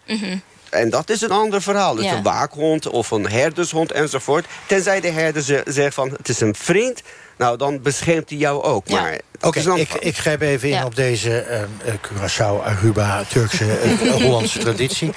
En 0.70 0.90
dat 0.90 1.10
is 1.10 1.22
een 1.22 1.32
ander 1.32 1.62
verhaal. 1.62 1.96
Dus 1.96 2.06
Ja. 2.06 2.14
een 2.16 2.24
waakhond 2.24 2.88
of 2.88 3.12
een 3.12 3.30
herdershond 3.30 3.92
enzovoort. 3.92 4.46
Tenzij 4.68 5.00
de 5.02 5.10
herder 5.10 5.42
ze- 5.42 5.64
zegt 5.66 5.94
van 5.94 6.10
het 6.18 6.30
is 6.30 6.40
een 6.40 6.56
vriend... 6.56 7.02
nou, 7.38 7.58
dan 7.58 7.82
beschermt 7.82 8.30
hij 8.30 8.38
jou 8.38 8.64
ook. 8.64 8.88
Ja. 8.88 9.02
Maar 9.02 9.20
Oké, 9.42 9.60
ik, 9.76 9.94
ik 9.94 10.18
grijp 10.18 10.42
even 10.42 10.68
in 10.70 10.76
Ja. 10.76 10.86
op 10.86 10.96
deze 10.96 11.38
eh, 11.40 11.62
eh, 11.62 11.68
Curaçao, 12.02 12.64
Aruba, 12.66 13.24
Turkse, 13.30 13.72
eh, 13.72 14.12
Hollandse 14.24 14.60
traditie. 14.60 15.12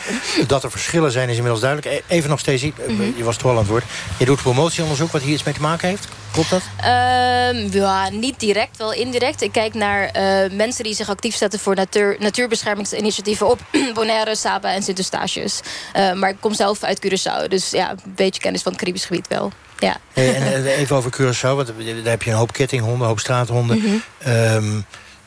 Dat 0.47 0.63
er 0.65 0.71
verschillen 0.71 1.13
zijn 1.13 1.29
is 1.29 1.35
inmiddels 1.35 1.61
duidelijk. 1.63 1.95
E- 2.09 2.15
Even 2.15 2.31
nog, 2.31 2.43
eh, 2.43 2.71
Mhm. 2.89 3.03
je 3.17 3.25
was 3.25 3.37
toch 3.37 3.45
al 3.45 3.51
aan 3.51 3.57
het 3.59 3.67
woord. 3.69 3.85
Je 4.19 4.25
doet 4.25 4.43
promotieonderzoek 4.43 5.13
wat 5.13 5.23
hier 5.23 5.33
iets 5.33 5.43
mee 5.43 5.55
te 5.55 5.61
maken 5.61 5.89
heeft. 5.89 6.09
Klopt 6.33 6.51
dat? 6.51 6.63
Ehm, 6.81 7.57
ja, 7.71 8.09
niet 8.11 8.41
direct, 8.41 8.77
wel 8.77 8.93
indirect. 8.93 9.43
Ik 9.43 9.53
kijk 9.53 9.75
naar 9.75 10.05
eh, 10.07 10.51
mensen 10.53 10.85
die 10.85 10.95
zich 10.95 11.09
actief 11.09 11.37
zetten 11.37 11.59
voor 11.61 11.75
natuur, 11.75 12.17
natuurbeschermingsinitiatieven 12.19 13.49
op 13.51 13.61
Bonaire, 13.95 14.37
Saba 14.37 14.73
en 14.73 14.83
Sint-Eustatius. 14.83 15.61
Eh, 15.93 16.13
maar 16.13 16.31
ik 16.31 16.37
kom 16.41 16.55
zelf 16.55 16.83
uit 16.83 17.07
Curaçao, 17.07 17.49
dus 17.49 17.71
ja, 17.71 17.91
een 17.91 17.99
beetje 18.15 18.41
kennis 18.41 18.63
van 18.63 18.73
het 18.73 18.81
Caribisch 18.81 19.05
gebied 19.05 19.29
wel. 19.29 19.53
Ja. 19.79 19.97
En 20.13 20.65
even 20.67 20.97
over 20.97 21.11
Curaçao, 21.17 21.41
want 21.57 21.67
daar 21.67 22.11
heb 22.11 22.23
je 22.23 22.31
een 22.31 22.37
hoop 22.37 22.53
kettinghonden, 22.53 23.01
een 23.01 23.07
hoop 23.07 23.19
straathonden. 23.21 23.79
Mhm. 23.79 23.95
Ehm, 24.19 24.81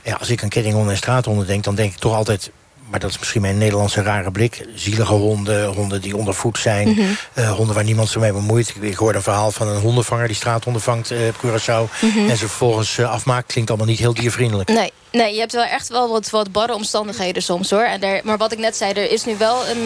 ja, 0.08 0.16
als 0.20 0.30
ik 0.30 0.44
aan 0.44 0.50
kettinghonden 0.50 0.92
en 0.92 0.98
straathonden 0.98 1.48
denk, 1.48 1.64
dan 1.64 1.76
denk 1.76 1.94
ik 1.94 2.00
toch 2.00 2.16
altijd... 2.16 2.52
maar 2.90 3.00
dat 3.00 3.10
is 3.10 3.20
misschien 3.20 3.42
mijn 3.42 3.58
Nederlandse 3.58 4.02
rare 4.02 4.32
blik... 4.32 4.66
zielige 4.76 5.14
honden, 5.14 5.66
honden 5.66 6.02
die 6.02 6.18
ondervoed 6.18 6.58
zijn... 6.58 6.90
Mhm. 6.90 7.02
eh, 7.34 7.52
honden 7.52 7.76
waar 7.76 7.84
niemand 7.84 8.10
zich 8.10 8.22
mee 8.22 8.32
bemoeit. 8.32 8.70
Ik, 8.70 8.76
ik 8.76 8.96
hoorde 8.96 9.18
een 9.18 9.24
verhaal 9.24 9.52
van 9.52 9.68
een 9.68 9.82
hondenvanger 9.82 10.28
die 10.28 10.36
straathonden 10.36 10.82
vangt 10.82 11.12
eh, 11.12 11.18
op 11.28 11.36
Curaçao... 11.36 12.02
Mhm. 12.02 12.30
en 12.30 12.38
ze 12.38 12.48
vervolgens 12.48 12.98
eh, 12.98 13.12
afmaakt. 13.12 13.52
Klinkt 13.52 13.70
allemaal 13.70 13.88
niet 13.88 14.00
heel 14.00 14.14
diervriendelijk. 14.14 14.70
Nee, 14.70 14.92
nee, 15.12 15.34
je 15.34 15.40
hebt 15.40 15.54
wel 15.54 15.64
echt 15.64 15.88
wel 15.88 16.10
wat, 16.10 16.30
wat 16.30 16.52
barre 16.52 16.74
omstandigheden 16.74 17.44
soms 17.44 17.70
hoor. 17.70 17.84
En 17.84 18.00
daar, 18.00 18.22
maar 18.24 18.38
wat 18.38 18.52
ik 18.52 18.60
net 18.60 18.76
zei, 18.76 18.94
er 18.94 19.12
is 19.12 19.26
nu 19.26 19.38
wel 19.38 19.68
een, 19.68 19.86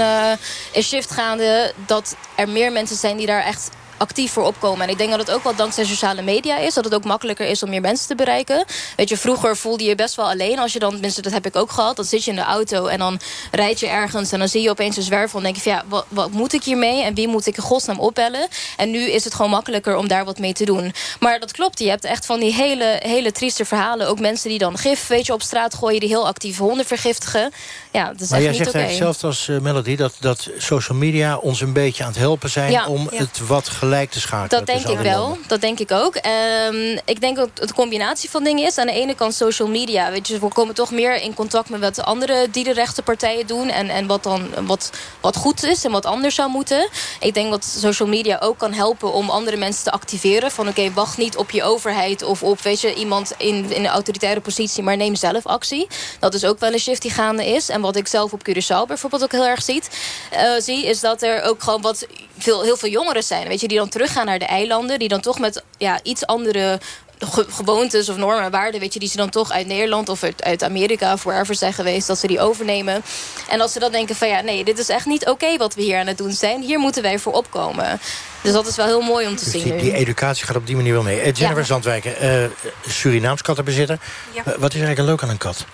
een 0.74 0.84
shift 0.84 1.12
gaande... 1.12 1.74
dat 1.86 2.16
er 2.36 2.50
meer 2.50 2.72
mensen 2.72 2.98
zijn 2.98 3.18
die 3.18 3.26
daar 3.26 3.44
echt 3.44 3.70
actief 4.02 4.32
voor 4.32 4.46
opkomen. 4.46 4.86
En 4.86 4.90
ik 4.90 4.98
denk 4.98 5.10
dat 5.10 5.20
het 5.20 5.32
ook 5.32 5.44
wel 5.44 5.56
dankzij 5.56 5.86
sociale 5.86 6.22
media 6.22 6.58
is. 6.58 6.74
Dat 6.74 6.84
het 6.84 6.94
ook 6.94 7.04
makkelijker 7.04 7.48
is 7.48 7.64
om 7.64 7.70
meer 7.70 7.82
mensen 7.82 8.08
te 8.08 8.16
bereiken. 8.16 8.66
Weet 8.96 9.10
je, 9.10 9.18
vroeger 9.18 9.58
voelde 9.58 9.84
je 9.84 9.96
best 9.96 10.16
wel 10.16 10.30
alleen. 10.30 10.60
Als 10.60 10.74
je 10.74 10.80
dan, 10.80 10.92
tenminste 10.92 11.22
dat 11.22 11.32
heb 11.32 11.46
ik 11.46 11.56
ook 11.56 11.72
gehad. 11.72 11.96
Dan 11.96 12.06
zit 12.06 12.24
je 12.24 12.30
in 12.30 12.38
de 12.38 12.44
auto 12.44 12.86
en 12.86 13.00
dan 13.00 13.20
rijd 13.52 13.80
je 13.80 13.88
ergens... 13.88 14.32
en 14.32 14.40
dan 14.40 14.48
zie 14.48 14.62
je 14.62 14.70
opeens 14.70 14.98
een 14.98 15.04
zwervel 15.04 15.38
en 15.38 15.44
denk 15.44 15.56
je 15.56 15.62
van... 15.62 15.72
ja, 15.72 15.84
wat, 15.88 16.06
wat 16.10 16.32
moet 16.32 16.54
ik 16.54 16.64
hiermee 16.64 17.04
en 17.04 17.14
wie 17.14 17.28
moet 17.28 17.46
ik 17.48 17.58
in 17.58 17.64
godsnaam 17.64 18.00
opbellen? 18.00 18.48
En 18.78 18.92
nu 18.92 19.00
is 19.00 19.24
het 19.24 19.34
gewoon 19.34 19.52
makkelijker 19.52 19.96
om 19.96 20.08
daar 20.08 20.26
wat 20.26 20.40
mee 20.40 20.54
te 20.54 20.66
doen. 20.66 20.94
Maar 21.20 21.40
dat 21.40 21.52
klopt, 21.52 21.80
je 21.80 21.90
hebt 21.90 22.06
echt 22.06 22.26
van 22.26 22.40
die 22.40 22.54
hele, 22.54 23.00
hele 23.04 23.32
trieste 23.32 23.66
verhalen. 23.66 24.08
Ook 24.08 24.20
mensen 24.20 24.50
die 24.50 24.60
dan 24.60 24.78
gif 24.78 25.08
weet 25.08 25.26
je, 25.26 25.34
op 25.34 25.42
straat 25.42 25.74
gooien... 25.74 26.00
die 26.00 26.10
heel 26.10 26.28
actief 26.28 26.58
honden 26.58 26.86
vergiftigen. 26.86 27.52
Ja, 27.92 28.08
dat 28.08 28.22
is 28.22 28.30
Maar 28.30 28.40
echt 28.40 28.48
jij 28.48 28.58
niet 28.58 28.64
zegt 28.64 28.76
eigenlijk 28.76 28.90
hetzelfde 28.90 29.28
als 29.28 29.48
eh, 29.48 29.60
Melody... 29.60 29.96
Dat, 29.96 30.14
dat 30.20 30.50
social 30.58 30.98
media 30.98 31.38
ons 31.38 31.62
een 31.62 31.74
beetje 31.74 32.04
aan 32.04 32.10
het 32.10 32.20
helpen 32.20 32.50
zijn... 32.50 32.72
Ja. 32.72 32.88
om 32.88 33.08
Ja. 33.12 33.18
het 33.18 33.48
wat 33.48 33.70
gelijk 33.70 34.12
te 34.12 34.20
schakelen. 34.20 34.66
Dat 34.66 34.66
denk 34.66 34.98
ik 34.98 35.04
wel. 35.04 35.22
landen. 35.22 35.44
Dat 35.48 35.62
denk 35.62 35.80
ik 35.80 35.92
ook. 35.92 36.16
Ehm, 36.16 36.98
ik 37.06 37.22
denk 37.22 37.36
dat 37.36 37.50
het 37.54 37.70
een 37.70 37.76
combinatie 37.76 38.30
van 38.30 38.44
dingen 38.44 38.66
is. 38.66 38.78
Aan 38.78 38.86
de 38.86 38.94
ene 38.94 39.16
kant 39.16 39.34
social 39.34 39.68
media. 39.68 40.12
Weet 40.12 40.28
je, 40.28 40.40
we 40.40 40.48
komen 40.48 40.76
toch 40.76 40.92
meer 40.92 41.22
in 41.22 41.34
contact 41.34 41.70
met 41.70 41.80
wat 41.80 42.04
andere 42.04 42.48
dierenrechtenpartijen 42.52 43.48
doen. 43.48 43.70
En, 43.70 43.90
en 43.90 44.08
wat 44.08 44.24
dan 44.24 44.50
wat, 44.66 44.92
wat 45.22 45.36
goed 45.36 45.64
is 45.64 45.86
en 45.86 45.92
wat 45.92 46.06
anders 46.06 46.36
zou 46.36 46.50
moeten. 46.50 46.90
Ik 47.20 47.34
denk 47.34 47.50
dat 47.50 47.66
social 47.66 48.08
media 48.08 48.38
ook 48.40 48.58
kan 48.58 48.74
helpen 48.74 49.14
om 49.14 49.30
andere 49.30 49.58
mensen 49.58 49.84
te 49.84 49.92
activeren. 49.92 50.52
Van 50.52 50.68
oké, 50.68 50.94
wacht 50.94 51.18
niet 51.18 51.38
op 51.38 51.52
je 51.52 51.64
overheid 51.64 52.24
of 52.24 52.44
op 52.44 52.62
weet 52.62 52.82
je, 52.82 52.94
iemand 52.94 53.34
in, 53.38 53.72
in 53.72 53.84
een 53.84 53.88
autoritaire 53.88 54.42
positie. 54.42 54.84
Maar 54.84 54.98
neem 54.98 55.16
zelf 55.16 55.46
actie. 55.46 55.88
Dat 56.20 56.34
is 56.34 56.46
ook 56.46 56.60
wel 56.60 56.74
een 56.74 56.80
shift 56.80 57.02
die 57.02 57.12
gaande 57.12 57.46
is. 57.46 57.70
En 57.70 57.81
wat 57.82 57.96
ik 57.96 58.08
zelf 58.08 58.34
op 58.34 58.42
Curaçao 58.50 58.88
bijvoorbeeld 58.88 59.24
ook 59.24 59.32
heel 59.32 59.46
erg 59.46 59.64
ziet, 59.64 59.90
eh, 60.32 60.52
zie. 60.60 60.86
Is 60.86 61.00
dat 61.00 61.22
er 61.22 61.44
ook 61.44 61.64
gewoon 61.64 61.82
wat 61.82 62.08
veel, 62.38 62.62
heel 62.64 62.78
veel 62.78 62.90
jongeren 62.90 63.24
zijn. 63.24 63.48
Weet 63.48 63.62
je, 63.62 63.68
die 63.68 63.78
dan 63.78 63.90
teruggaan 63.90 64.26
naar 64.26 64.40
de 64.40 64.46
eilanden. 64.46 65.00
Die 65.00 65.08
dan 65.08 65.22
toch 65.22 65.40
met 65.40 65.64
ja, 65.78 66.00
iets 66.04 66.26
andere 66.26 66.80
ge- 67.20 67.46
gewoontes 67.50 68.10
of 68.10 68.18
normen 68.18 68.44
en 68.44 68.52
waarden... 68.52 68.80
Weet 68.80 68.94
je, 68.94 69.00
die 69.00 69.10
ze 69.10 69.18
dan 69.18 69.30
toch 69.30 69.52
uit 69.52 69.68
Nederland 69.68 70.10
of 70.10 70.24
uit, 70.24 70.44
uit 70.44 70.64
Amerika... 70.64 71.14
of 71.14 71.24
wherever 71.24 71.56
zijn 71.56 71.74
geweest, 71.74 72.08
dat 72.08 72.18
ze 72.20 72.28
die 72.28 72.40
overnemen. 72.40 73.04
En 73.50 73.58
dat 73.58 73.72
ze 73.72 73.80
dan 73.80 73.92
denken 73.92 74.16
van 74.16 74.28
ja, 74.28 74.42
nee, 74.42 74.64
dit 74.64 74.80
is 74.80 74.90
echt 74.90 75.06
niet 75.06 75.28
oké 75.28 75.58
wat 75.58 75.76
we 75.76 75.82
hier 75.82 76.00
aan 76.00 76.08
het 76.08 76.18
doen 76.18 76.32
zijn. 76.34 76.62
Hier 76.62 76.80
moeten 76.80 77.02
wij 77.02 77.20
voor 77.20 77.34
opkomen. 77.34 78.00
Dus 78.42 78.54
dat 78.54 78.68
is 78.68 78.76
wel 78.76 78.86
heel 78.86 79.02
mooi 79.02 79.28
om 79.28 79.36
te 79.36 79.44
Dus 79.44 79.54
zien 79.54 79.64
die, 79.64 79.82
die 79.82 79.94
educatie 79.94 80.46
gaat 80.46 80.56
op 80.56 80.68
die 80.68 80.76
manier 80.76 80.94
wel 80.94 81.04
mee. 81.04 81.20
Eh, 81.20 81.26
Jennifer 81.26 81.58
Ja. 81.58 81.64
Zandwijken, 81.64 82.18
eh, 82.18 82.44
Surinaams 82.88 83.42
kattenbezitter. 83.42 84.00
Ja. 84.32 84.42
Eh, 84.46 84.54
wat 84.58 84.74
is 84.74 84.80
eigenlijk 84.82 85.10
leuk 85.10 85.24
aan 85.24 85.30
een 85.30 85.38
kat? 85.38 85.66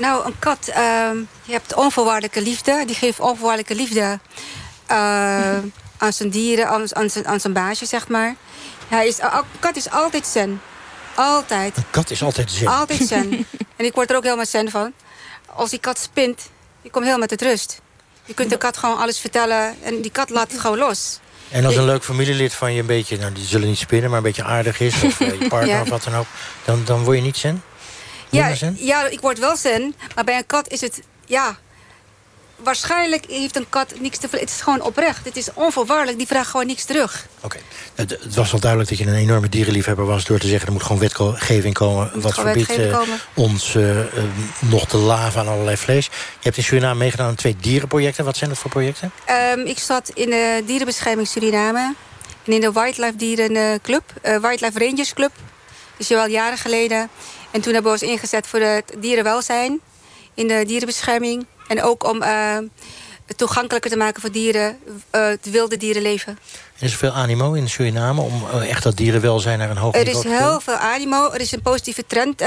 Nou, 0.00 0.26
een 0.26 0.38
kat, 0.38 0.68
ehm, 0.68 1.16
je 1.42 1.52
hebt 1.52 1.74
onvoorwaardelijke 1.74 2.42
liefde. 2.42 2.82
Die 2.86 2.94
geeft 2.94 3.20
onvoorwaardelijke 3.20 3.74
liefde 3.74 4.18
eh, 4.86 4.96
aan 5.98 6.12
zijn 6.12 6.30
dieren, 6.30 6.68
aan, 6.68 6.96
aan, 6.96 7.10
zijn, 7.10 7.26
aan 7.26 7.40
zijn 7.40 7.52
baasje, 7.52 7.86
zeg 7.86 8.08
maar. 8.08 8.34
Hij 8.88 9.06
is, 9.06 9.18
een 9.18 9.42
kat 9.58 9.76
is 9.76 9.90
altijd 9.90 10.26
zen. 10.26 10.60
Altijd. 11.14 11.76
Een 11.76 11.84
kat 11.90 12.10
is 12.10 12.22
altijd 12.22 12.50
zin. 12.50 12.68
Altijd 12.68 13.08
zen. 13.08 13.46
en 13.76 13.84
ik 13.84 13.94
word 13.94 14.10
er 14.10 14.16
ook 14.16 14.22
helemaal 14.22 14.46
zen 14.46 14.70
van. 14.70 14.92
Als 15.46 15.70
die 15.70 15.78
kat 15.78 15.98
spint, 15.98 16.48
je 16.82 16.90
komt 16.90 17.04
helemaal 17.04 17.26
tot 17.26 17.42
rust. 17.42 17.80
Je 18.24 18.34
kunt 18.34 18.50
de 18.50 18.56
kat 18.56 18.76
gewoon 18.76 18.98
alles 18.98 19.18
vertellen 19.18 19.76
en 19.82 20.00
die 20.00 20.10
kat 20.10 20.30
laat 20.30 20.52
het 20.52 20.60
gewoon 20.60 20.78
los. 20.78 21.18
En 21.48 21.64
als 21.64 21.76
een 21.76 21.84
leuk 21.84 22.04
familielid 22.04 22.54
van 22.54 22.72
je 22.72 22.80
een 22.80 22.86
beetje, 22.86 23.18
nou 23.18 23.32
die 23.32 23.44
zullen 23.44 23.68
niet 23.68 23.78
spinnen, 23.78 24.08
maar 24.08 24.18
een 24.18 24.24
beetje 24.24 24.44
aardig 24.44 24.80
is, 24.80 25.02
of 25.02 25.20
eh, 25.20 25.40
je 25.40 25.48
partner 25.48 25.74
Ja. 25.76 25.80
of 25.80 25.88
wat 25.88 26.04
dan 26.04 26.14
ook, 26.14 26.26
dan, 26.64 26.82
dan 26.84 27.04
word 27.04 27.16
je 27.16 27.22
niet 27.22 27.36
zen? 27.36 27.62
Ja, 28.30 28.54
ja, 28.76 29.06
ik 29.08 29.20
word 29.20 29.38
wel 29.38 29.56
zen. 29.56 29.94
Maar 30.14 30.24
bij 30.24 30.36
een 30.36 30.46
kat 30.46 30.68
is 30.68 30.80
het, 30.80 31.00
ja... 31.26 31.58
Waarschijnlijk 32.62 33.24
heeft 33.28 33.56
een 33.56 33.68
kat 33.68 33.94
niks 34.00 34.18
te 34.18 34.28
Het 34.30 34.50
is 34.50 34.60
gewoon 34.60 34.82
oprecht. 34.82 35.24
Het 35.24 35.36
is 35.36 35.48
onvoorwaardelijk. 35.54 36.18
Die 36.18 36.26
vraagt 36.26 36.50
gewoon 36.50 36.66
niks 36.66 36.84
terug. 36.84 37.26
Oké. 37.40 37.56
Het, 37.94 38.10
het 38.10 38.34
was 38.34 38.50
wel 38.50 38.60
duidelijk 38.60 38.90
dat 38.90 38.98
je 38.98 39.06
een 39.06 39.14
enorme 39.14 39.48
dierenliefhebber 39.48 40.06
was... 40.06 40.24
door 40.24 40.38
te 40.38 40.46
zeggen, 40.46 40.66
er 40.66 40.72
moet 40.72 40.82
gewoon 40.82 40.98
wetgeving 41.00 41.74
komen... 41.74 42.20
wat 42.20 42.34
verbiedt 42.34 42.76
eh, 42.76 43.00
ons 43.34 43.74
eh, 43.74 44.00
eh, 44.00 44.06
nog 44.58 44.86
te 44.86 44.96
laven 44.96 45.40
aan 45.40 45.48
allerlei 45.48 45.76
vlees. 45.76 46.04
Je 46.04 46.10
hebt 46.40 46.56
in 46.56 46.62
Suriname 46.62 46.98
meegedaan 46.98 47.28
aan 47.28 47.34
twee 47.34 47.56
dierenprojecten. 47.60 48.24
Wat 48.24 48.36
zijn 48.36 48.50
dat 48.50 48.58
voor 48.58 48.70
projecten? 48.70 49.10
Ehm, 49.24 49.60
ik 49.60 49.78
zat 49.78 50.08
in 50.08 50.30
de 50.30 50.62
dierenbescherming 50.66 51.28
Suriname. 51.28 51.94
En 52.44 52.52
in 52.52 52.60
de 52.60 52.72
Wildlife 52.72 53.16
Dierenclub. 53.16 54.02
Wildlife 54.22 54.78
Rangers 54.78 55.14
Club. 55.14 55.32
Dus 55.96 56.08
wel 56.08 56.26
jaren 56.26 56.58
geleden. 56.58 57.08
En 57.50 57.60
toen 57.60 57.72
hebben 57.72 57.92
we 57.92 57.98
ons 58.00 58.10
ingezet 58.10 58.46
voor 58.46 58.60
het 58.60 58.92
dierenwelzijn. 58.98 59.80
In 60.34 60.48
de 60.48 60.64
dierenbescherming. 60.66 61.46
En 61.68 61.82
ook 61.82 62.04
om 62.04 62.22
eh, 62.22 62.58
het 63.26 63.38
toegankelijker 63.38 63.90
te 63.90 63.96
maken 63.96 64.20
voor 64.20 64.32
dieren. 64.32 64.78
eh, 65.10 65.26
het 65.26 65.50
wilde 65.50 65.76
dierenleven. 65.76 66.38
Er 66.78 66.84
is 66.86 66.96
veel 66.96 67.10
animo 67.10 67.52
in 67.52 67.68
Suriname 67.68 68.20
om 68.20 68.46
eh, 68.52 68.70
echt 68.70 68.82
dat 68.82 68.96
dierenwelzijn 68.96 69.58
naar 69.58 69.70
een 69.70 69.76
hoog 69.76 69.94
Er 69.94 70.04
niveau 70.04 70.16
is 70.16 70.30
te 70.30 70.36
tillen? 70.36 70.50
heel 70.50 70.60
veel 70.60 70.74
animo. 70.74 71.30
Er 71.30 71.40
is 71.40 71.52
een 71.52 71.62
positieve 71.62 72.06
trend, 72.06 72.42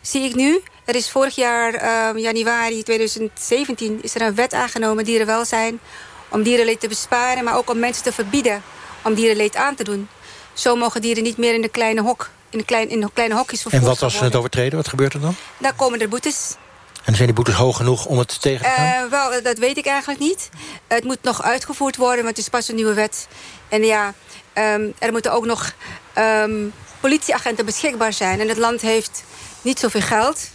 zie 0.00 0.22
ik 0.22 0.34
nu. 0.34 0.60
Er 0.84 0.94
is 0.94 1.10
vorig 1.10 1.34
jaar, 1.34 1.74
eh, 1.74 2.22
januari 2.22 2.82
2017, 2.82 3.98
is 4.02 4.14
er 4.14 4.22
een 4.22 4.34
wet 4.34 4.54
aangenomen, 4.54 5.04
dierenwelzijn. 5.04 5.80
Om 6.28 6.42
dierenleed 6.42 6.80
te 6.80 6.88
besparen, 6.88 7.44
maar 7.44 7.56
ook 7.56 7.70
om 7.70 7.78
mensen 7.78 8.02
te 8.02 8.12
verbieden 8.12 8.62
om 9.04 9.14
dierenleed 9.14 9.56
aan 9.56 9.74
te 9.74 9.84
doen. 9.84 10.08
Zo 10.52 10.76
mogen 10.76 11.00
dieren 11.00 11.22
niet 11.22 11.36
meer 11.36 11.54
in 11.54 11.62
de 11.62 11.68
kleine 11.68 12.00
hok, 12.02 12.30
in 12.52 12.58
de, 12.58 12.64
klein, 12.64 12.88
in 12.88 13.10
kleine 13.12 13.34
hokjes 13.34 13.64
En 13.64 13.70
vervoerd 13.70 13.92
wat 13.92 14.02
als 14.02 14.16
ze 14.16 14.24
het 14.24 14.34
overtreden? 14.34 14.76
Wat 14.76 14.88
gebeurt 14.88 15.14
er 15.14 15.20
dan? 15.20 15.34
Daar 15.58 15.74
komen 15.74 16.00
er 16.00 16.08
boetes. 16.08 16.56
En 17.04 17.14
zijn 17.14 17.26
die 17.26 17.36
boetes 17.36 17.54
hoog 17.54 17.76
genoeg 17.76 18.06
om 18.06 18.18
het 18.18 18.40
tegen 18.40 18.64
te 18.64 18.70
gaan? 18.70 19.04
Eh, 19.04 19.10
wel, 19.10 19.42
dat 19.42 19.58
weet 19.58 19.76
ik 19.76 19.86
eigenlijk 19.86 20.20
niet. 20.20 20.48
Het 20.86 21.04
moet 21.04 21.22
nog 21.22 21.42
uitgevoerd 21.42 21.96
worden, 21.96 22.24
want 22.24 22.36
het 22.36 22.38
is 22.38 22.48
pas 22.48 22.68
een 22.68 22.74
nieuwe 22.74 22.94
wet. 22.94 23.28
En 23.68 23.84
ja, 23.84 24.14
ehm, 24.52 24.88
er 24.98 25.12
moeten 25.12 25.32
ook 25.32 25.44
nog 25.44 25.72
ehm, 26.12 26.68
politieagenten 27.00 27.64
beschikbaar 27.64 28.12
zijn. 28.12 28.40
En 28.40 28.48
het 28.48 28.58
land 28.58 28.80
heeft 28.80 29.24
niet 29.62 29.78
zoveel 29.78 30.00
geld. 30.00 30.48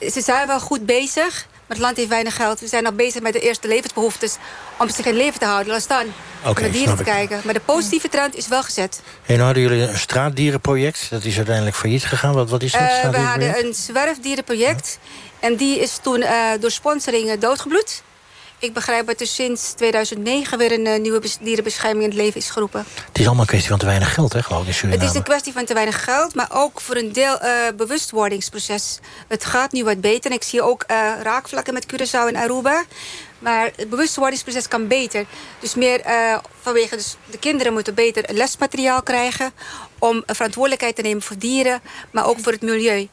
Ze 0.00 0.20
zijn 0.20 0.46
wel 0.46 0.60
goed 0.60 0.86
bezig, 0.86 1.46
maar 1.66 1.76
het 1.76 1.86
land 1.86 1.96
heeft 1.96 2.08
weinig 2.08 2.36
geld. 2.36 2.60
We 2.60 2.66
zijn 2.66 2.86
al 2.86 2.92
bezig 2.92 3.22
met 3.22 3.32
de 3.32 3.40
eerste 3.40 3.68
levensbehoeftes 3.68 4.36
om 4.78 4.88
zich 4.88 5.06
in 5.06 5.14
leven 5.14 5.38
te 5.38 5.46
houden. 5.46 5.72
Laat 5.72 5.82
staan 5.82 6.06
om 6.44 6.54
naar 6.60 6.70
dieren 6.70 6.94
te 6.94 7.02
ik. 7.02 7.06
kijken. 7.06 7.40
Maar 7.44 7.54
de 7.54 7.60
positieve 7.60 8.08
trend 8.08 8.36
is 8.36 8.48
wel 8.48 8.62
gezet. 8.62 9.00
En 9.26 9.40
hadden 9.40 9.62
jullie 9.62 9.82
een 9.82 9.98
straatdierenproject. 9.98 11.06
Dat 11.10 11.24
is 11.24 11.36
uiteindelijk 11.36 11.76
failliet 11.76 12.04
gegaan. 12.04 12.34
Wat, 12.34 12.50
wat 12.50 12.62
is 12.62 12.72
dat? 12.72 12.80
Eh, 12.80 13.10
we 13.10 13.18
hadden 13.18 13.64
een 13.64 13.74
zwerfdierenproject. 13.74 14.98
En 15.40 15.56
die 15.56 15.80
is 15.80 15.98
toen 16.02 16.22
eh, 16.22 16.50
door 16.60 16.70
sponsoring 16.70 17.38
doodgebloed. 17.38 18.02
Ik 18.64 18.72
begrijp 18.72 19.06
dat 19.06 19.20
er 19.20 19.26
sinds 19.26 19.72
2009 19.72 20.58
weer 20.58 20.72
een 20.72 20.86
uh, 20.86 21.00
nieuwe 21.00 21.20
dierenbescherming 21.40 22.02
in 22.02 22.08
het 22.08 22.18
leven 22.18 22.40
is 22.40 22.50
geroepen. 22.50 22.84
Het 23.06 23.18
is 23.18 23.24
allemaal 23.24 23.42
een 23.42 23.48
kwestie 23.48 23.70
van 23.70 23.78
te 23.78 23.86
weinig 23.86 24.14
geld, 24.14 24.32
hè, 24.32 24.42
geloof 24.42 24.60
ik, 24.60 24.66
in 24.66 24.74
Suriname. 24.74 25.02
Het 25.02 25.10
is 25.10 25.16
een 25.16 25.24
kwestie 25.24 25.52
van 25.52 25.64
te 25.64 25.74
weinig 25.74 26.04
geld, 26.04 26.34
maar 26.34 26.48
ook 26.52 26.80
voor 26.80 26.96
een 26.96 27.12
deel 27.12 27.38
uh, 27.42 27.50
bewustwordingsproces. 27.76 28.98
Het 29.28 29.44
gaat 29.44 29.72
nu 29.72 29.84
wat 29.84 30.00
beter 30.00 30.30
en 30.30 30.36
ik 30.36 30.42
zie 30.42 30.62
ook 30.62 30.84
uh, 30.90 31.12
raakvlakken 31.22 31.74
met 31.74 31.86
Curaçao 31.92 32.28
en 32.28 32.36
Aruba. 32.36 32.84
Maar 33.38 33.70
het 33.76 33.90
bewustwordingsproces 33.90 34.68
kan 34.68 34.88
beter. 34.88 35.24
Dus 35.58 35.74
meer 35.74 36.06
uh, 36.06 36.38
vanwege 36.60 36.96
dus 36.96 37.16
de 37.30 37.38
kinderen 37.38 37.72
moeten 37.72 37.94
beter 37.94 38.24
lesmateriaal 38.34 39.02
krijgen... 39.02 39.52
om 39.98 40.22
verantwoordelijkheid 40.26 40.96
te 40.96 41.02
nemen 41.02 41.22
voor 41.22 41.38
dieren, 41.38 41.80
maar 42.10 42.26
ook 42.26 42.40
voor 42.40 42.52
het 42.52 42.62
milieu. 42.62 43.08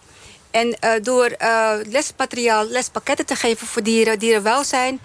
En 0.51 0.67
uh, 0.67 0.91
door 1.01 1.35
uh, 1.41 1.71
lesmateriaal, 1.85 2.65
lespakketten 2.65 3.25
te 3.25 3.35
geven 3.35 3.67
voor 3.67 3.83
dieren, 3.83 4.19
dierenwelzijn... 4.19 4.99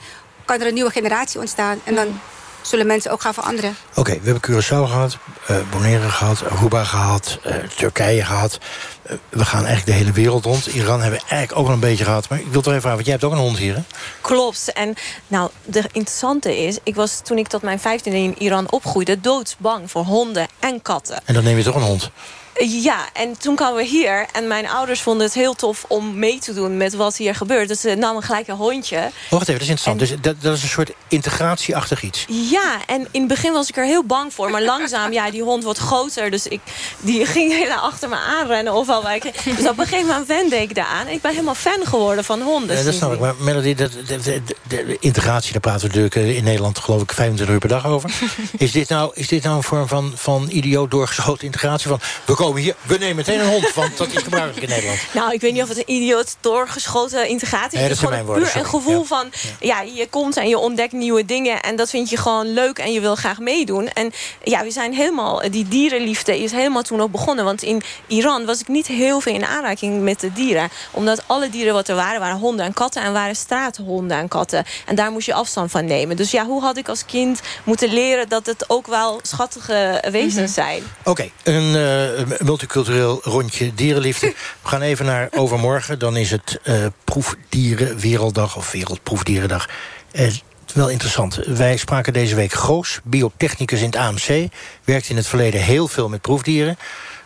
kan 0.47 0.61
er 0.61 0.67
een 0.67 0.75
nieuwe 0.75 0.91
generatie 0.91 1.41
ontstaan. 1.41 1.81
En 1.85 1.95
dan 1.95 2.21
zullen 2.63 2.87
mensen 2.87 3.11
ook 3.11 3.21
gaan 3.21 3.35
veranderen. 3.35 3.77
Oké, 3.91 4.01
okay, 4.01 4.21
we 4.23 4.31
hebben 4.31 4.51
Curaçao 4.51 4.91
gehad, 4.91 5.19
uh, 5.51 5.57
Bonaire 5.71 6.09
gehad, 6.09 6.45
Aruba 6.51 6.85
gehad, 6.85 7.39
uh, 7.47 7.55
Turkije 7.77 8.25
gehad. 8.25 8.59
Uh, 9.07 9.17
we 9.29 9.45
gaan 9.45 9.65
eigenlijk 9.65 9.87
de 9.87 10.05
hele 10.05 10.13
wereld 10.13 10.45
rond. 10.45 10.67
Iran 10.67 11.01
hebben 11.01 11.21
we 11.21 11.27
eigenlijk 11.29 11.61
ook 11.61 11.67
al 11.67 11.73
een 11.73 11.81
beetje 11.81 12.05
gehad. 12.05 12.29
Maar 12.29 12.39
ik 12.39 12.47
wil 12.47 12.63
toch 12.63 12.73
even 12.73 12.81
vragen, 12.81 13.05
want 13.05 13.05
jij 13.05 13.13
hebt 13.13 13.25
ook 13.25 13.33
een 13.33 13.47
hond 13.47 13.59
hier, 13.59 13.75
hè? 13.75 13.83
Klopt. 14.21 14.73
En 14.73 14.95
nou, 15.27 15.51
de 15.65 15.83
interessante 15.93 16.59
is... 16.59 16.79
ik 16.83 16.95
was 16.95 17.21
toen 17.23 17.39
ik 17.39 17.49
tot 17.49 17.63
mijn 17.63 17.81
vijftiende 17.81 18.19
in 18.19 18.35
Iran 18.39 18.71
opgroeide... 18.71 19.21
doodsbang 19.21 19.91
voor 19.91 20.05
honden 20.05 20.47
en 20.59 20.83
katten. 20.83 21.21
En 21.25 21.35
dan 21.35 21.45
neem 21.45 21.57
je 21.57 21.63
toch 21.65 21.75
een 21.75 21.83
hond? 21.83 22.11
Ja, 22.59 23.09
en 23.12 23.38
toen 23.38 23.55
kwamen 23.55 23.77
we 23.77 23.85
hier. 23.85 24.27
En 24.33 24.47
mijn 24.47 24.69
ouders 24.69 25.01
vonden 25.01 25.27
het 25.27 25.35
heel 25.35 25.55
tof 25.55 25.85
om 25.88 26.19
mee 26.19 26.38
te 26.38 26.55
doen 26.55 26.77
met 26.77 26.95
wat 26.95 27.16
hier 27.16 27.35
gebeurt. 27.35 27.69
Dus 27.69 27.81
ze 27.81 27.95
namen 27.95 28.23
gelijk 28.23 28.49
een 28.49 28.57
hondje. 28.57 28.97
Oh, 28.97 29.31
wacht 29.31 29.49
even, 29.49 29.53
dat 29.53 29.62
is 29.62 29.69
interessant. 29.69 30.01
En... 30.01 30.07
Dus 30.07 30.16
dat, 30.21 30.42
dat, 30.42 30.57
is 30.57 30.62
een 30.62 30.69
soort 30.69 30.92
integratieachtig 31.09 32.03
iets. 32.03 32.25
Ja, 32.29 32.79
en 32.87 33.09
in 33.11 33.21
het 33.21 33.29
begin 33.29 33.53
was 33.53 33.69
ik 33.69 33.77
er 33.77 33.85
heel 33.85 34.05
bang 34.05 34.35
voor. 34.35 34.51
Maar 34.51 34.62
langzaam, 34.62 35.12
ja, 35.12 35.31
die 35.31 35.42
hond 35.42 35.64
wordt 35.64 35.79
groter. 35.79 36.31
Dus 36.31 36.47
ik, 36.47 36.61
die 37.01 37.27
ging 37.27 37.53
helemaal 37.53 37.79
achter 37.79 38.09
me 38.09 38.16
aanrennen. 38.16 38.73
Of 38.73 38.88
al 38.88 39.03
dus 39.03 39.69
op 39.69 39.79
een 39.79 39.87
gegeven 39.87 40.07
moment 40.07 40.27
wende 40.27 40.57
ik 40.57 40.75
daaraan. 40.75 41.09
Ik 41.09 41.21
ben 41.21 41.31
helemaal 41.31 41.55
fan 41.55 41.87
geworden 41.87 42.25
van 42.25 42.42
honden. 42.42 42.77
Ja, 42.77 42.83
dat 42.83 42.95
snap 42.95 43.12
ik. 43.12 43.19
Maar 43.19 43.35
Melody, 43.38 43.75
dat, 43.75 43.92
de, 43.92 44.21
de, 44.23 44.42
de, 44.69 44.97
integratie, 45.01 45.53
daar 45.53 45.61
praten 45.61 45.90
we 45.90 45.97
natuurlijk 45.97 46.37
in 46.37 46.45
Nederland 46.45 46.79
geloof 46.79 47.03
ik 47.03 47.12
25 47.12 47.55
uur 47.55 47.61
per 47.61 47.69
dag 47.69 47.87
over. 47.87 48.11
is, 48.59 48.73
dit 48.73 48.88
nou, 48.88 49.11
is 49.14 49.29
dit 49.29 49.42
nou 49.42 49.57
een 49.57 49.62
vorm 49.62 49.88
van, 49.88 50.12
van 50.14 50.47
idioot 50.51 50.90
doorgeschoten 50.90 51.45
integratie? 51.45 51.88
Van, 51.88 52.01
we 52.25 52.35
komen 52.35 52.46
hier, 52.55 52.75
we 52.83 52.99
nemen 52.99 53.17
meteen 53.17 53.41
een 53.41 53.49
hond, 53.49 53.75
want 53.75 53.97
dat 53.97 54.09
is 54.13 54.23
gebruikelijk 54.23 54.63
in 54.63 54.69
Nederland. 54.69 54.99
Nou, 55.13 55.33
ik 55.33 55.41
weet 55.41 55.53
niet 55.53 55.63
of 55.63 55.69
het 55.69 55.79
een 55.79 55.91
idioot 55.95 56.37
doorgeschoten 56.41 57.29
integratie 57.29 57.67
is. 57.67 57.73
Nee, 57.81 57.89
dat 57.89 57.99
het 57.99 58.11
is 58.11 58.17
gewoon 58.19 58.37
puur 58.37 58.57
een 58.57 58.67
gevoel 58.67 59.01
Ja. 59.01 59.05
van... 59.05 59.31
Ja. 59.61 59.81
je 59.81 60.07
komt 60.11 60.37
en 60.37 60.49
je 60.49 60.59
ontdekt 60.59 60.93
nieuwe 60.93 61.25
dingen... 61.25 61.61
en 61.61 61.77
dat 61.77 61.91
vind 61.91 62.11
je 62.11 62.17
gewoon 62.17 62.53
leuk 62.53 62.79
en 62.79 62.93
je 62.93 63.01
wil 63.01 63.15
graag 63.15 63.39
meedoen. 63.39 63.89
En 63.89 64.13
ja, 64.45 64.63
we 64.63 64.71
zijn 64.71 64.95
helemaal... 64.95 65.51
Die 65.51 65.69
dierenliefde 65.69 66.43
is 66.43 66.53
helemaal 66.53 66.83
toen 66.83 67.01
ook 67.01 67.11
begonnen. 67.11 67.45
Want 67.45 67.63
in 67.63 67.83
Iran 68.07 68.45
was 68.45 68.61
ik 68.61 68.69
niet 68.69 68.87
heel 68.87 69.21
veel 69.21 69.35
in 69.35 69.45
aanraking 69.45 70.03
met 70.03 70.21
de 70.21 70.33
dieren. 70.33 70.69
Omdat 70.91 71.23
alle 71.27 71.51
dieren 71.51 71.75
wat 71.75 71.89
er 71.89 71.95
waren, 71.97 72.21
waren 72.21 72.39
honden 72.39 72.67
en 72.67 72.73
katten... 72.73 73.03
en 73.03 73.13
waren 73.13 73.37
straathonden 73.37 74.17
en 74.17 74.29
katten. 74.29 74.65
En 74.87 74.95
daar 74.95 75.11
moest 75.11 75.27
je 75.27 75.35
afstand 75.35 75.71
van 75.71 75.85
nemen. 75.85 76.17
Dus 76.17 76.31
ja, 76.31 76.45
hoe 76.47 76.63
had 76.63 76.77
ik 76.77 76.89
als 76.89 77.05
kind 77.07 77.41
moeten 77.65 77.93
leren... 77.93 78.29
dat 78.29 78.47
het 78.47 78.65
ook 78.71 78.87
wel 78.87 79.19
schattige 79.23 80.05
wezens 80.11 80.55
zijn? 80.55 80.83
Oké, 81.05 81.31
een 81.43 81.75
eh, 81.77 82.36
multicultureel 82.44 83.20
rondje 83.22 83.75
dierenliefde. 83.75 84.27
We 84.62 84.68
gaan 84.68 84.83
even 84.83 85.07
naar 85.07 85.29
overmorgen. 85.31 85.99
Dan 85.99 86.16
is 86.16 86.31
het 86.31 86.59
eh 86.62 86.87
Proefdierenwerelddag 87.05 88.57
of 88.57 88.72
Wereldproefdierendag. 88.72 89.68
Eh, 90.12 90.27
wel 90.75 90.90
interessant. 90.90 91.35
Wij 91.35 91.77
spraken 91.77 92.12
deze 92.12 92.35
week 92.35 92.53
Goos, 92.53 93.01
biotechnicus 93.05 93.81
in 93.81 93.87
het 93.87 93.96
AMC. 93.96 94.49
Werkt 94.85 95.09
in 95.09 95.16
het 95.16 95.27
verleden 95.27 95.61
heel 95.61 95.88
veel 95.88 96.09
met 96.09 96.20
proefdieren. 96.20 96.77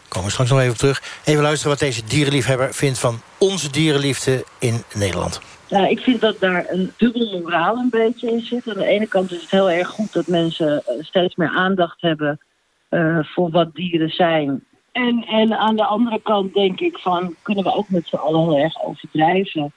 Komen 0.08 0.26
we 0.26 0.32
straks 0.32 0.50
nog 0.50 0.58
even 0.58 0.72
op 0.72 0.78
terug. 0.78 1.02
Even 1.24 1.42
luisteren 1.42 1.70
wat 1.70 1.78
deze 1.78 2.04
dierenliefhebber 2.04 2.74
vindt 2.74 2.98
van 2.98 3.20
onze 3.38 3.70
dierenliefde 3.70 4.44
in 4.58 4.82
Nederland. 4.94 5.40
Nou, 5.68 5.88
ik 5.88 6.00
vind 6.00 6.20
dat 6.20 6.40
daar 6.40 6.66
een 6.68 6.92
dubbel 6.96 7.40
moraal 7.40 7.76
een 7.76 7.90
beetje 7.90 8.30
in 8.30 8.40
zit. 8.40 8.68
Aan 8.68 8.78
de 8.78 8.86
ene 8.86 9.06
kant 9.06 9.32
is 9.32 9.40
het 9.40 9.50
heel 9.50 9.70
erg 9.70 9.88
goed 9.88 10.12
dat 10.12 10.26
mensen 10.26 10.82
eh, 10.86 10.94
steeds 11.00 11.36
meer 11.36 11.48
aandacht 11.48 12.00
hebben 12.00 12.40
eh, 12.88 13.18
voor 13.22 13.50
wat 13.50 13.74
dieren 13.74 14.10
zijn. 14.10 14.64
En, 14.92 15.24
en 15.24 15.58
aan 15.58 15.76
de 15.76 15.84
andere 15.84 16.20
kant 16.22 16.54
denk 16.54 16.80
ik 16.80 16.98
van, 16.98 17.34
kunnen 17.42 17.64
we 17.64 17.74
ook 17.74 17.88
met 17.88 18.06
z'n 18.06 18.16
allen 18.16 18.40
heel 18.40 18.58
erg 18.58 18.82
overdrijven. 18.82 19.72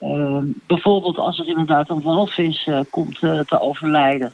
Uh, 0.00 0.42
bijvoorbeeld 0.66 1.18
als 1.18 1.38
er 1.38 1.48
inderdaad 1.48 1.88
een 1.88 2.02
walvis 2.02 2.66
uh, 2.66 2.80
komt 2.90 3.22
uh, 3.22 3.40
te 3.40 3.60
overlijden. 3.60 4.32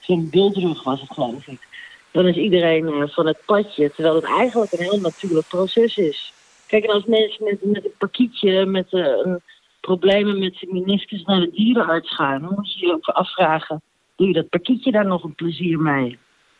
Zo'n 0.00 0.28
wildrug 0.30 0.82
was 0.82 1.00
het 1.00 1.12
geloof 1.12 1.46
ik. 1.46 1.66
Dan 2.10 2.26
is 2.26 2.36
iedereen 2.36 2.84
uh, 2.84 3.08
van 3.08 3.26
het 3.26 3.38
padje, 3.46 3.90
terwijl 3.90 4.14
het 4.14 4.24
eigenlijk 4.24 4.72
een 4.72 4.82
heel 4.82 5.00
natuurlijk 5.00 5.48
proces 5.48 5.96
is. 5.96 6.32
Kijk, 6.66 6.84
als 6.84 7.04
mensen 7.04 7.44
met, 7.44 7.64
met 7.64 7.84
een 7.84 7.92
pakietje, 7.98 8.66
met 8.66 8.86
problemen 9.80 10.38
met 10.38 10.56
zijn 10.56 10.72
meniscus 10.72 11.22
naar 11.22 11.40
de 11.40 11.50
dierenarts 11.50 12.14
gaan, 12.14 12.40
dan 12.40 12.52
moet 12.54 12.72
je 12.72 12.86
je 12.86 12.92
ook 12.92 13.06
afvragen, 13.06 13.82
doe 14.16 14.26
je 14.26 14.32
dat 14.32 14.48
pakietje 14.48 14.90
daar 14.90 15.06
nog 15.06 15.24
een 15.24 15.34
plezier 15.34 15.78
mee? 15.78 16.18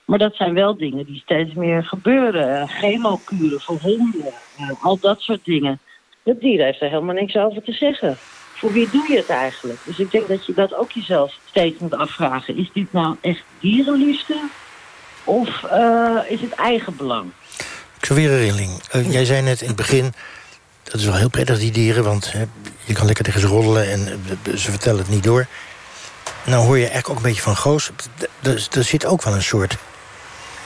Maar 0.08 0.18
dat 0.18 0.34
zijn 0.34 0.54
wel 0.54 0.76
dingen 0.76 1.04
die 1.04 1.20
steeds 1.20 1.54
meer 1.54 1.84
gebeuren. 1.84 2.68
Chemokuren 2.68 3.60
voor 3.60 3.78
honden, 3.80 4.32
al 4.80 4.98
dat 5.00 5.20
soort 5.20 5.44
dingen. 5.44 5.80
Het 6.22 6.40
dier 6.40 6.64
heeft 6.64 6.80
er 6.80 6.88
helemaal 6.88 7.14
niks 7.14 7.36
over 7.36 7.62
te 7.62 7.72
zeggen. 7.72 8.16
Voor 8.54 8.72
wie 8.72 8.88
doe 8.90 9.06
je 9.08 9.16
het 9.16 9.28
eigenlijk? 9.28 9.78
Dus 9.84 9.98
ik 9.98 10.10
denk 10.10 10.28
dat 10.28 10.46
je 10.46 10.54
dat 10.54 10.74
ook 10.74 10.90
jezelf 10.90 11.38
steeds 11.44 11.78
moet 11.78 11.94
afvragen. 11.94 12.56
Is 12.56 12.70
dit 12.72 12.92
nou 12.92 13.16
echt 13.20 13.42
dierenliefde? 13.60 14.48
Of 15.24 15.62
uh, 15.72 16.18
is 16.28 16.40
het 16.40 16.52
eigen 16.52 16.96
belang? 16.96 17.30
Ik 17.98 18.04
zou 18.04 18.18
weer 18.18 18.30
herinnering. 18.30 18.70
Uh, 18.94 19.12
jij 19.12 19.24
zei 19.24 19.42
net 19.42 19.60
in 19.60 19.66
het 19.66 19.76
begin... 19.76 20.12
dat 20.82 20.94
is 20.94 21.04
wel 21.04 21.14
heel 21.14 21.30
prettig, 21.30 21.58
die 21.58 21.72
dieren, 21.72 22.04
want 22.04 22.32
hè, 22.32 22.44
je 22.84 22.94
kan 22.94 23.06
lekker 23.06 23.24
tegen 23.24 23.40
ze 23.40 23.46
roddelen... 23.46 23.90
en 23.90 24.20
uh, 24.46 24.56
ze 24.56 24.70
vertellen 24.70 25.00
het 25.00 25.10
niet 25.10 25.24
door. 25.24 25.46
Nou 26.46 26.64
hoor 26.64 26.76
je 26.76 26.88
eigenlijk 26.88 27.08
ook 27.08 27.16
een 27.16 27.28
beetje 27.28 27.42
van 27.42 27.56
Goos. 27.56 27.90
Er 28.42 28.84
zit 28.84 29.06
ook 29.06 29.22
wel 29.22 29.34
een 29.34 29.42
soort... 29.42 29.76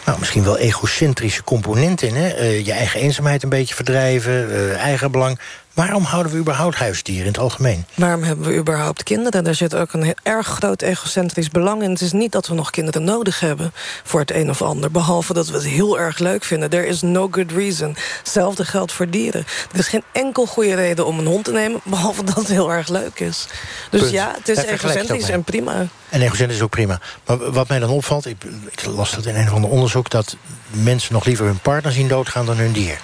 Nou, 0.05 0.19
misschien 0.19 0.45
wel 0.45 0.59
egocentrische 0.59 1.45
component 1.45 2.03
in. 2.03 2.15
Hè? 2.15 2.41
Uh, 2.41 2.67
je 2.67 2.73
eigen 2.73 3.01
eenzaamheid 3.01 3.43
een 3.43 3.49
beetje 3.49 3.75
verdrijven, 3.75 4.51
uh, 4.51 4.77
eigen 4.77 5.11
belang. 5.11 5.39
Waarom 5.75 6.05
houden 6.05 6.33
we 6.33 6.39
überhaupt 6.39 6.77
huisdieren 6.77 7.27
in 7.27 7.33
het 7.33 7.41
algemeen? 7.41 7.85
Waarom 7.95 8.23
hebben 8.23 8.47
we 8.47 8.57
überhaupt 8.57 9.03
kinderen? 9.03 9.45
Daar 9.45 9.55
zit 9.55 9.75
ook 9.75 9.93
een 9.93 10.15
erg 10.23 10.47
groot 10.47 10.83
egocentrisch 10.83 11.49
belang 11.49 11.83
in. 11.83 11.91
Het 11.91 12.01
is 12.01 12.13
niet 12.13 12.33
dat 12.33 12.49
we 12.49 12.55
nog 12.55 12.71
kinderen 12.71 13.05
nodig 13.05 13.41
hebben 13.41 13.73
voor 14.05 14.21
het 14.21 14.31
een 14.31 14.51
of 14.51 14.63
ander. 14.63 14.91
Behalve 14.91 15.33
dat 15.33 15.47
we 15.47 15.55
het 15.55 15.67
heel 15.67 15.99
erg 15.99 16.19
leuk 16.19 16.45
vinden. 16.45 16.71
There 16.71 16.87
is 16.87 17.03
no 17.03 17.29
good 17.31 17.53
reason. 17.53 17.97
Hetzelfde 18.19 18.65
geldt 18.65 18.93
voor 18.93 19.11
dieren. 19.11 19.45
Er 19.73 19.79
is 19.79 19.89
geen 19.89 20.03
enkel 20.13 20.47
goede 20.47 20.75
reden 20.75 21.07
om 21.07 21.19
een 21.19 21.27
hond 21.27 21.45
te 21.45 21.53
nemen... 21.53 21.81
behalve 21.95 22.25
dat 22.25 22.37
het 22.37 22.49
heel 22.49 22.73
erg 22.73 22.89
leuk 22.89 23.21
is. 23.21 23.47
Dus 23.91 24.01
Punt. 24.01 24.13
ja, 24.13 24.35
het 24.37 24.49
is 24.49 24.57
Daar 24.57 24.65
egocentrisch 24.65 25.29
en 25.29 25.45
prima. 25.45 25.87
En 26.09 26.21
egocentrisch 26.21 26.57
is 26.57 26.63
ook 26.63 26.71
prima. 26.71 27.01
Maar 27.27 27.51
wat 27.51 27.69
mij 27.69 27.79
dan 27.79 27.91
opvalt, 27.91 28.27
ik, 28.27 28.45
ik 28.71 28.85
las 28.85 29.11
dat 29.15 29.27
in 29.27 29.37
een 29.37 29.47
of 29.47 29.55
ander 29.55 29.71
onderzoek... 29.71 30.11
dat 30.11 30.37
mensen 30.71 31.13
nog 31.13 31.25
liever 31.25 31.47
hun 31.47 31.59
partner 31.59 31.93
zien 31.93 32.09
doodgaan 32.09 32.47
dan 32.47 32.57
hun 32.57 32.73
dier. 32.73 32.99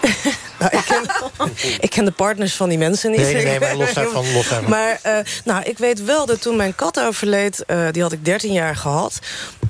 Nou, 0.58 0.76
ik, 0.76 0.84
ken, 0.84 1.02
ik 1.80 1.90
ken 1.90 2.04
de 2.04 2.10
partners 2.10 2.54
van 2.54 2.68
die 2.68 2.78
mensen 2.78 3.10
niet. 3.10 3.20
Nee, 3.20 3.34
nee, 3.34 3.44
nee 3.44 3.60
maar 3.60 3.76
los 3.76 3.92
daarvan. 3.92 4.26
Los 4.34 4.48
daarvan. 4.48 4.70
Maar 4.70 5.00
uh, 5.06 5.18
nou, 5.44 5.62
ik 5.62 5.78
weet 5.78 6.04
wel 6.04 6.26
dat 6.26 6.42
toen 6.42 6.56
mijn 6.56 6.74
kat 6.74 7.00
overleed... 7.00 7.64
Uh, 7.66 7.86
die 7.90 8.02
had 8.02 8.12
ik 8.12 8.24
13 8.24 8.52
jaar 8.52 8.76
gehad. 8.76 9.18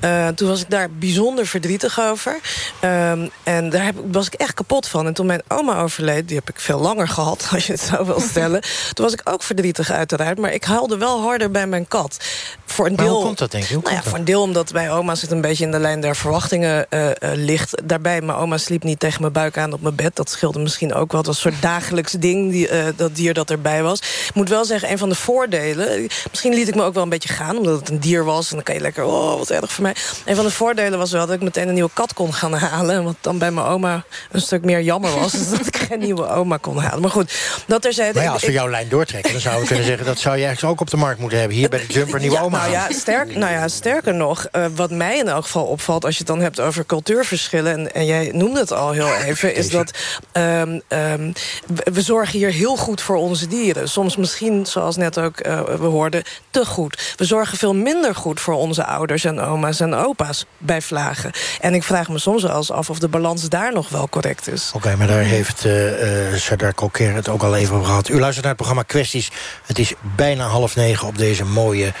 Uh, 0.03 0.27
toen 0.27 0.47
was 0.47 0.61
ik 0.61 0.69
daar 0.69 0.91
bijzonder 0.91 1.47
verdrietig 1.47 1.99
over. 1.99 2.39
Um, 2.83 3.29
en 3.43 3.69
daar 3.69 3.83
heb, 3.83 3.95
was 4.11 4.27
ik 4.27 4.33
echt 4.33 4.53
kapot 4.53 4.87
van. 4.87 5.05
En 5.05 5.13
toen 5.13 5.25
mijn 5.25 5.41
oma 5.47 5.81
overleed, 5.81 6.27
die 6.27 6.37
heb 6.37 6.49
ik 6.49 6.59
veel 6.59 6.79
langer 6.79 7.07
gehad... 7.07 7.47
als 7.53 7.65
je 7.65 7.71
het 7.71 7.81
zo 7.81 8.05
wil 8.05 8.19
stellen. 8.19 8.61
toen 8.93 9.05
was 9.05 9.13
ik 9.13 9.21
ook 9.23 9.43
verdrietig 9.43 9.91
uiteraard. 9.91 10.37
Maar 10.37 10.53
ik 10.53 10.63
huilde 10.63 10.97
wel 10.97 11.21
harder 11.21 11.51
bij 11.51 11.67
mijn 11.67 11.87
kat. 11.87 12.17
Voor 12.65 12.85
een 12.85 12.93
maar 12.95 13.05
deel, 13.05 13.15
hoe 13.15 13.23
komt 13.23 13.37
dat, 13.37 13.51
denk 13.51 13.63
je? 13.63 13.73
Hoe 13.73 13.83
nou 13.83 13.95
ja, 13.95 14.03
voor 14.03 14.17
een 14.17 14.25
deel 14.25 14.41
omdat 14.41 14.71
bij 14.71 14.91
oma's 14.91 15.21
het 15.21 15.31
een 15.31 15.41
beetje 15.41 15.65
in 15.65 15.71
de 15.71 15.79
lijn 15.79 16.01
der 16.01 16.15
verwachtingen 16.15 16.87
ligt. 17.33 17.81
Daarbij, 17.87 18.21
mijn 18.21 18.37
oma 18.37 18.57
sliep 18.57 18.83
niet 18.83 18.99
tegen 18.99 19.21
mijn 19.21 19.33
buik 19.33 19.57
aan 19.57 19.73
op 19.73 19.81
mijn 19.81 19.95
bed. 19.95 20.15
Dat 20.15 20.29
scheelde 20.29 20.59
misschien 20.59 20.93
ook 20.93 21.11
wel. 21.11 21.27
Een 21.27 21.33
soort 21.33 21.58
dagelijks 21.59 22.11
ding, 22.11 22.51
die, 22.51 22.71
uh, 22.71 22.85
dat 22.95 23.15
dier 23.15 23.33
dat 23.33 23.49
erbij 23.49 23.83
was. 23.83 23.99
Ik 23.99 24.33
moet 24.33 24.49
wel 24.49 24.65
zeggen, 24.65 24.91
een 24.91 24.97
van 24.97 25.09
de 25.09 25.15
voordelen... 25.15 26.07
misschien 26.29 26.53
liet 26.53 26.67
ik 26.67 26.75
me 26.75 26.83
ook 26.83 26.93
wel 26.93 27.03
een 27.03 27.09
beetje 27.09 27.33
gaan, 27.33 27.57
omdat 27.57 27.79
het 27.79 27.89
een 27.89 27.99
dier 27.99 28.23
was... 28.23 28.49
en 28.49 28.55
dan 28.55 28.63
kan 28.63 28.75
je 28.75 28.81
lekker, 28.81 29.03
oh, 29.03 29.37
wat 29.37 29.49
erg 29.49 29.71
voor 29.71 29.83
mij. 29.83 29.95
Een 30.25 30.35
van 30.35 30.45
de 30.45 30.51
voordelen 30.51 30.99
was 30.99 31.11
wel 31.11 31.25
dat 31.25 31.35
ik 31.35 31.41
meteen 31.41 31.67
een 31.67 31.73
nieuwe 31.73 31.89
kat 31.93 32.13
kon 32.13 32.33
gaan 32.33 32.53
halen. 32.53 33.03
Wat 33.03 33.15
dan 33.21 33.37
bij 33.37 33.51
mijn 33.51 33.67
oma 33.67 34.03
een 34.31 34.41
stuk 34.41 34.63
meer 34.63 34.81
jammer 34.81 35.19
was. 35.19 35.31
dus 35.31 35.49
dat 35.49 35.67
ik 35.67 35.77
geen 35.77 35.99
nieuwe 36.09 36.27
oma 36.29 36.57
kon 36.57 36.77
halen. 36.77 37.01
Maar 37.01 37.11
goed, 37.11 37.33
dat 37.67 37.85
er 37.85 37.93
zei. 37.93 38.13
Maar 38.13 38.23
ja, 38.23 38.31
als 38.31 38.45
we 38.45 38.51
jouw 38.51 38.69
lijn 38.69 38.89
doortrekken, 38.89 39.31
dan 39.31 39.41
zouden 39.41 39.61
we 39.63 39.67
kunnen 39.67 39.85
zeggen... 39.87 40.05
dat 40.05 40.19
zou 40.19 40.37
je 40.37 40.45
eigenlijk 40.45 40.73
ook 40.73 40.81
op 40.81 40.89
de 40.89 40.97
markt 40.97 41.19
moeten 41.19 41.39
hebben. 41.39 41.57
Hier 41.57 41.69
bij 41.69 41.79
de 41.87 41.93
Jumper, 41.93 42.19
nieuwe 42.19 42.35
ja, 42.35 42.41
oma. 42.41 42.57
Nou 42.57 42.71
ja, 42.71 42.91
sterk, 42.91 43.35
nou 43.35 43.51
ja, 43.51 43.67
sterker 43.67 44.13
nog, 44.13 44.47
uh, 44.51 44.65
wat 44.75 44.91
mij 44.91 45.17
in 45.17 45.27
elk 45.27 45.43
geval 45.43 45.65
opvalt... 45.65 46.05
als 46.05 46.13
je 46.13 46.19
het 46.19 46.27
dan 46.27 46.41
hebt 46.41 46.59
over 46.59 46.85
cultuurverschillen... 46.85 47.73
en, 47.73 47.93
en 47.93 48.05
jij 48.05 48.29
noemde 48.33 48.59
het 48.59 48.71
al 48.71 48.91
heel 48.91 49.15
even, 49.15 49.55
is 49.55 49.69
dat... 49.69 49.91
Um, 50.33 50.81
um, 50.87 51.33
we 51.83 52.01
zorgen 52.01 52.39
hier 52.39 52.51
heel 52.51 52.75
goed 52.75 53.01
voor 53.01 53.15
onze 53.15 53.47
dieren. 53.47 53.89
Soms 53.89 54.15
misschien, 54.15 54.65
zoals 54.65 54.95
net 54.95 55.19
ook 55.19 55.45
uh, 55.45 55.61
we 55.61 55.85
hoorden, 55.85 56.23
te 56.49 56.65
goed. 56.65 57.13
We 57.15 57.25
zorgen 57.25 57.57
veel 57.57 57.75
minder 57.75 58.15
goed 58.15 58.39
voor 58.39 58.53
onze 58.53 58.85
ouders 58.85 59.23
en 59.23 59.39
oma's 59.39 59.79
en 59.79 59.93
opa's 59.93 60.45
bij 60.57 60.81
vlagen. 60.81 61.31
En 61.61 61.73
ik 61.73 61.83
vraag 61.83 62.09
me 62.09 62.19
soms 62.19 62.43
wel 62.43 62.55
eens 62.55 62.71
af 62.71 62.89
of 62.89 62.99
de 62.99 63.07
balans 63.07 63.49
daar 63.49 63.73
nog 63.73 63.89
wel 63.89 64.09
correct 64.09 64.47
is. 64.47 64.71
Oké, 64.73 64.95
maar 64.95 65.07
daar 65.07 65.23
heeft 65.23 65.65
uh, 65.65 66.33
Sardar 66.35 66.73
het 66.97 67.29
ook 67.29 67.43
al 67.43 67.55
even 67.55 67.75
over 67.75 67.87
gehad. 67.87 68.09
U 68.09 68.19
luistert 68.19 68.45
naar 68.45 68.53
het 68.53 68.61
programma 68.61 68.83
Kwesties. 68.83 69.31
Het 69.65 69.79
is 69.79 69.93
bijna 70.15 70.47
half 70.47 70.75
negen 70.75 71.07
op 71.07 71.17
deze 71.17 71.45
mooie 71.45 71.93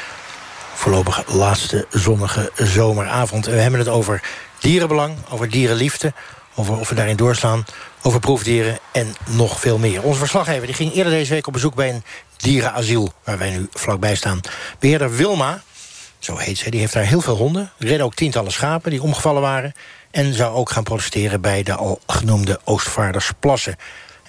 voorlopig 0.73 1.23
laatste 1.33 1.85
zonnige 1.89 2.51
zomeravond. 2.55 3.45
We 3.45 3.51
hebben 3.51 3.79
het 3.79 3.89
over 3.89 4.21
dierenbelang, 4.59 5.17
over 5.29 5.49
dierenliefde... 5.49 6.13
over 6.55 6.77
of 6.77 6.89
we 6.89 6.95
daarin 6.95 7.15
doorslaan, 7.15 7.65
over 8.01 8.19
proefdieren 8.19 8.79
en 8.91 9.13
nog 9.25 9.59
veel 9.59 9.77
meer. 9.77 10.03
Onze 10.03 10.19
verslaggever 10.19 10.65
die 10.65 10.75
ging 10.75 10.93
eerder 10.93 11.13
deze 11.13 11.33
week 11.33 11.47
op 11.47 11.53
bezoek 11.53 11.75
bij 11.75 11.89
een 11.89 12.03
dierenasiel... 12.37 13.13
waar 13.23 13.37
wij 13.37 13.49
nu 13.49 13.67
vlakbij 13.71 14.15
staan. 14.15 14.39
Beheerder 14.79 15.15
Wilma, 15.15 15.61
zo 16.19 16.37
heet 16.37 16.57
ze, 16.57 16.69
die 16.69 16.79
heeft 16.79 16.93
daar 16.93 17.03
heel 17.03 17.21
veel 17.21 17.35
honden. 17.35 17.71
Redden 17.77 18.05
ook 18.05 18.15
tientallen 18.15 18.51
schapen 18.51 18.91
die 18.91 19.01
omgevallen 19.01 19.41
waren... 19.41 19.73
en 20.11 20.33
zou 20.33 20.55
ook 20.55 20.69
gaan 20.69 20.83
protesteren 20.83 21.41
bij 21.41 21.63
de 21.63 21.73
al 21.73 21.99
genoemde 22.07 22.59
Oostvaardersplassen. 22.63 23.75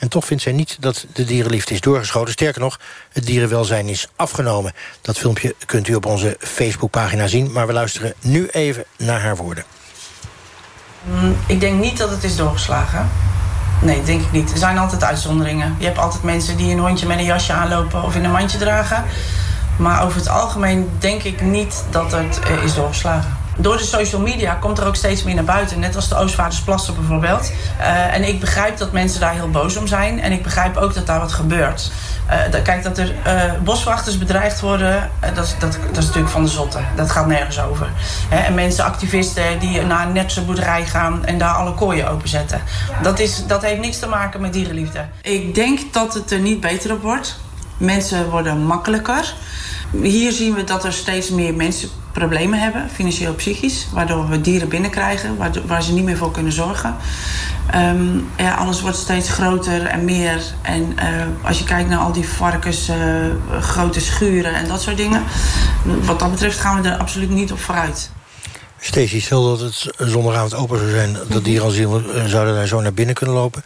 En 0.00 0.08
toch 0.08 0.24
vindt 0.24 0.42
zij 0.42 0.52
niet 0.52 0.76
dat 0.80 1.06
de 1.12 1.24
dierenliefde 1.24 1.74
is 1.74 1.80
doorgeschoten. 1.80 2.32
Sterker 2.32 2.60
nog, 2.60 2.80
het 3.12 3.26
dierenwelzijn 3.26 3.88
is 3.88 4.08
afgenomen. 4.16 4.72
Dat 5.00 5.18
filmpje 5.18 5.54
kunt 5.66 5.88
u 5.88 5.94
op 5.94 6.06
onze 6.06 6.36
Facebookpagina 6.38 7.26
zien. 7.26 7.52
Maar 7.52 7.66
we 7.66 7.72
luisteren 7.72 8.14
nu 8.20 8.48
even 8.48 8.84
naar 8.96 9.20
haar 9.20 9.36
woorden. 9.36 9.64
Ik 11.46 11.60
denk 11.60 11.80
niet 11.80 11.98
dat 11.98 12.10
het 12.10 12.24
is 12.24 12.36
doorgeslagen. 12.36 13.08
Nee, 13.80 14.02
denk 14.02 14.20
ik 14.22 14.32
niet. 14.32 14.52
Er 14.52 14.58
zijn 14.58 14.78
altijd 14.78 15.04
uitzonderingen. 15.04 15.76
Je 15.78 15.84
hebt 15.84 15.98
altijd 15.98 16.22
mensen 16.22 16.56
die 16.56 16.72
een 16.72 16.78
hondje 16.78 17.06
met 17.06 17.18
een 17.18 17.24
jasje 17.24 17.52
aanlopen 17.52 18.02
of 18.02 18.14
in 18.14 18.24
een 18.24 18.30
mandje 18.30 18.58
dragen. 18.58 19.04
Maar 19.76 20.04
over 20.04 20.18
het 20.18 20.28
algemeen 20.28 20.90
denk 20.98 21.22
ik 21.22 21.40
niet 21.40 21.84
dat 21.90 22.12
het 22.12 22.40
uh, 22.50 22.64
is 22.64 22.74
doorgeslagen. 22.74 23.36
Door 23.60 23.76
de 23.76 23.84
social 23.84 24.20
media 24.20 24.54
komt 24.54 24.78
er 24.78 24.86
ook 24.86 24.96
steeds 24.96 25.22
meer 25.22 25.34
naar 25.34 25.44
buiten. 25.44 25.78
Net 25.80 25.96
als 25.96 26.08
de 26.08 26.16
Oostvaardersplassen 26.16 26.94
bijvoorbeeld. 26.94 27.52
Uh, 27.80 28.14
en 28.14 28.28
ik 28.28 28.40
begrijp 28.40 28.78
dat 28.78 28.92
mensen 28.92 29.20
daar 29.20 29.32
heel 29.32 29.50
boos 29.50 29.76
om 29.76 29.86
zijn. 29.86 30.20
En 30.20 30.32
ik 30.32 30.42
begrijp 30.42 30.76
ook 30.76 30.94
dat 30.94 31.06
daar 31.06 31.20
wat 31.20 31.32
gebeurt. 31.32 31.90
Uh, 32.30 32.62
kijk, 32.62 32.82
dat 32.82 32.98
er 32.98 33.14
uh, 33.26 33.52
boswachters 33.62 34.18
bedreigd 34.18 34.60
worden, 34.60 35.10
dat, 35.34 35.56
dat, 35.58 35.78
dat 35.86 35.96
is 35.96 36.04
natuurlijk 36.06 36.32
van 36.32 36.42
de 36.42 36.50
zotte. 36.50 36.78
Dat 36.96 37.10
gaat 37.10 37.26
nergens 37.26 37.60
over. 37.60 37.88
En 38.28 38.54
mensen, 38.54 38.84
activisten 38.84 39.58
die 39.58 39.82
naar 39.82 40.06
een 40.06 40.12
netse 40.12 40.44
boerderij 40.44 40.86
gaan 40.86 41.24
en 41.24 41.38
daar 41.38 41.54
alle 41.54 41.74
kooien 41.74 42.08
openzetten. 42.08 42.62
Dat, 43.02 43.18
is, 43.18 43.46
dat 43.46 43.62
heeft 43.62 43.80
niks 43.80 43.98
te 43.98 44.06
maken 44.06 44.40
met 44.40 44.52
dierenliefde. 44.52 45.04
Ik 45.22 45.54
denk 45.54 45.92
dat 45.92 46.14
het 46.14 46.30
er 46.30 46.38
niet 46.38 46.60
beter 46.60 46.92
op 46.92 47.02
wordt. 47.02 47.40
Mensen 47.76 48.30
worden 48.30 48.58
makkelijker. 48.58 49.34
Hier 49.90 50.32
zien 50.32 50.54
we 50.54 50.64
dat 50.64 50.84
er 50.84 50.92
steeds 50.92 51.30
meer 51.30 51.54
mensen 51.54 51.88
problemen 52.12 52.58
hebben, 52.58 52.90
financieel 52.90 53.34
psychisch, 53.34 53.88
waardoor 53.92 54.28
we 54.28 54.40
dieren 54.40 54.68
binnenkrijgen, 54.68 55.36
waar, 55.36 55.50
waar 55.66 55.82
ze 55.82 55.92
niet 55.92 56.04
meer 56.04 56.16
voor 56.16 56.30
kunnen 56.30 56.52
zorgen. 56.52 56.96
Um, 57.74 58.28
ja, 58.36 58.54
alles 58.54 58.80
wordt 58.80 58.96
steeds 58.96 59.28
groter 59.28 59.86
en 59.86 60.04
meer. 60.04 60.42
En 60.62 60.82
uh, 60.82 61.46
als 61.46 61.58
je 61.58 61.64
kijkt 61.64 61.88
naar 61.88 61.98
al 61.98 62.12
die 62.12 62.28
varkens, 62.28 62.88
uh, 62.88 62.96
grote 63.60 64.00
schuren 64.00 64.54
en 64.54 64.68
dat 64.68 64.82
soort 64.82 64.96
dingen, 64.96 65.22
wat 66.02 66.18
dat 66.18 66.30
betreft 66.30 66.58
gaan 66.58 66.82
we 66.82 66.88
er 66.88 66.96
absoluut 66.96 67.30
niet 67.30 67.52
op 67.52 67.60
vooruit. 67.60 68.10
Stacey, 68.80 69.20
stel 69.20 69.44
dat 69.44 69.60
het 69.60 69.94
zondagavond 69.98 70.54
open 70.54 70.78
zou 70.78 70.90
zijn, 70.90 71.16
dat 71.28 71.44
dierenasiel 71.44 72.02
zouden 72.26 72.54
daar 72.54 72.66
zo 72.66 72.80
naar 72.80 72.94
binnen 72.94 73.14
kunnen 73.14 73.34
lopen. 73.34 73.64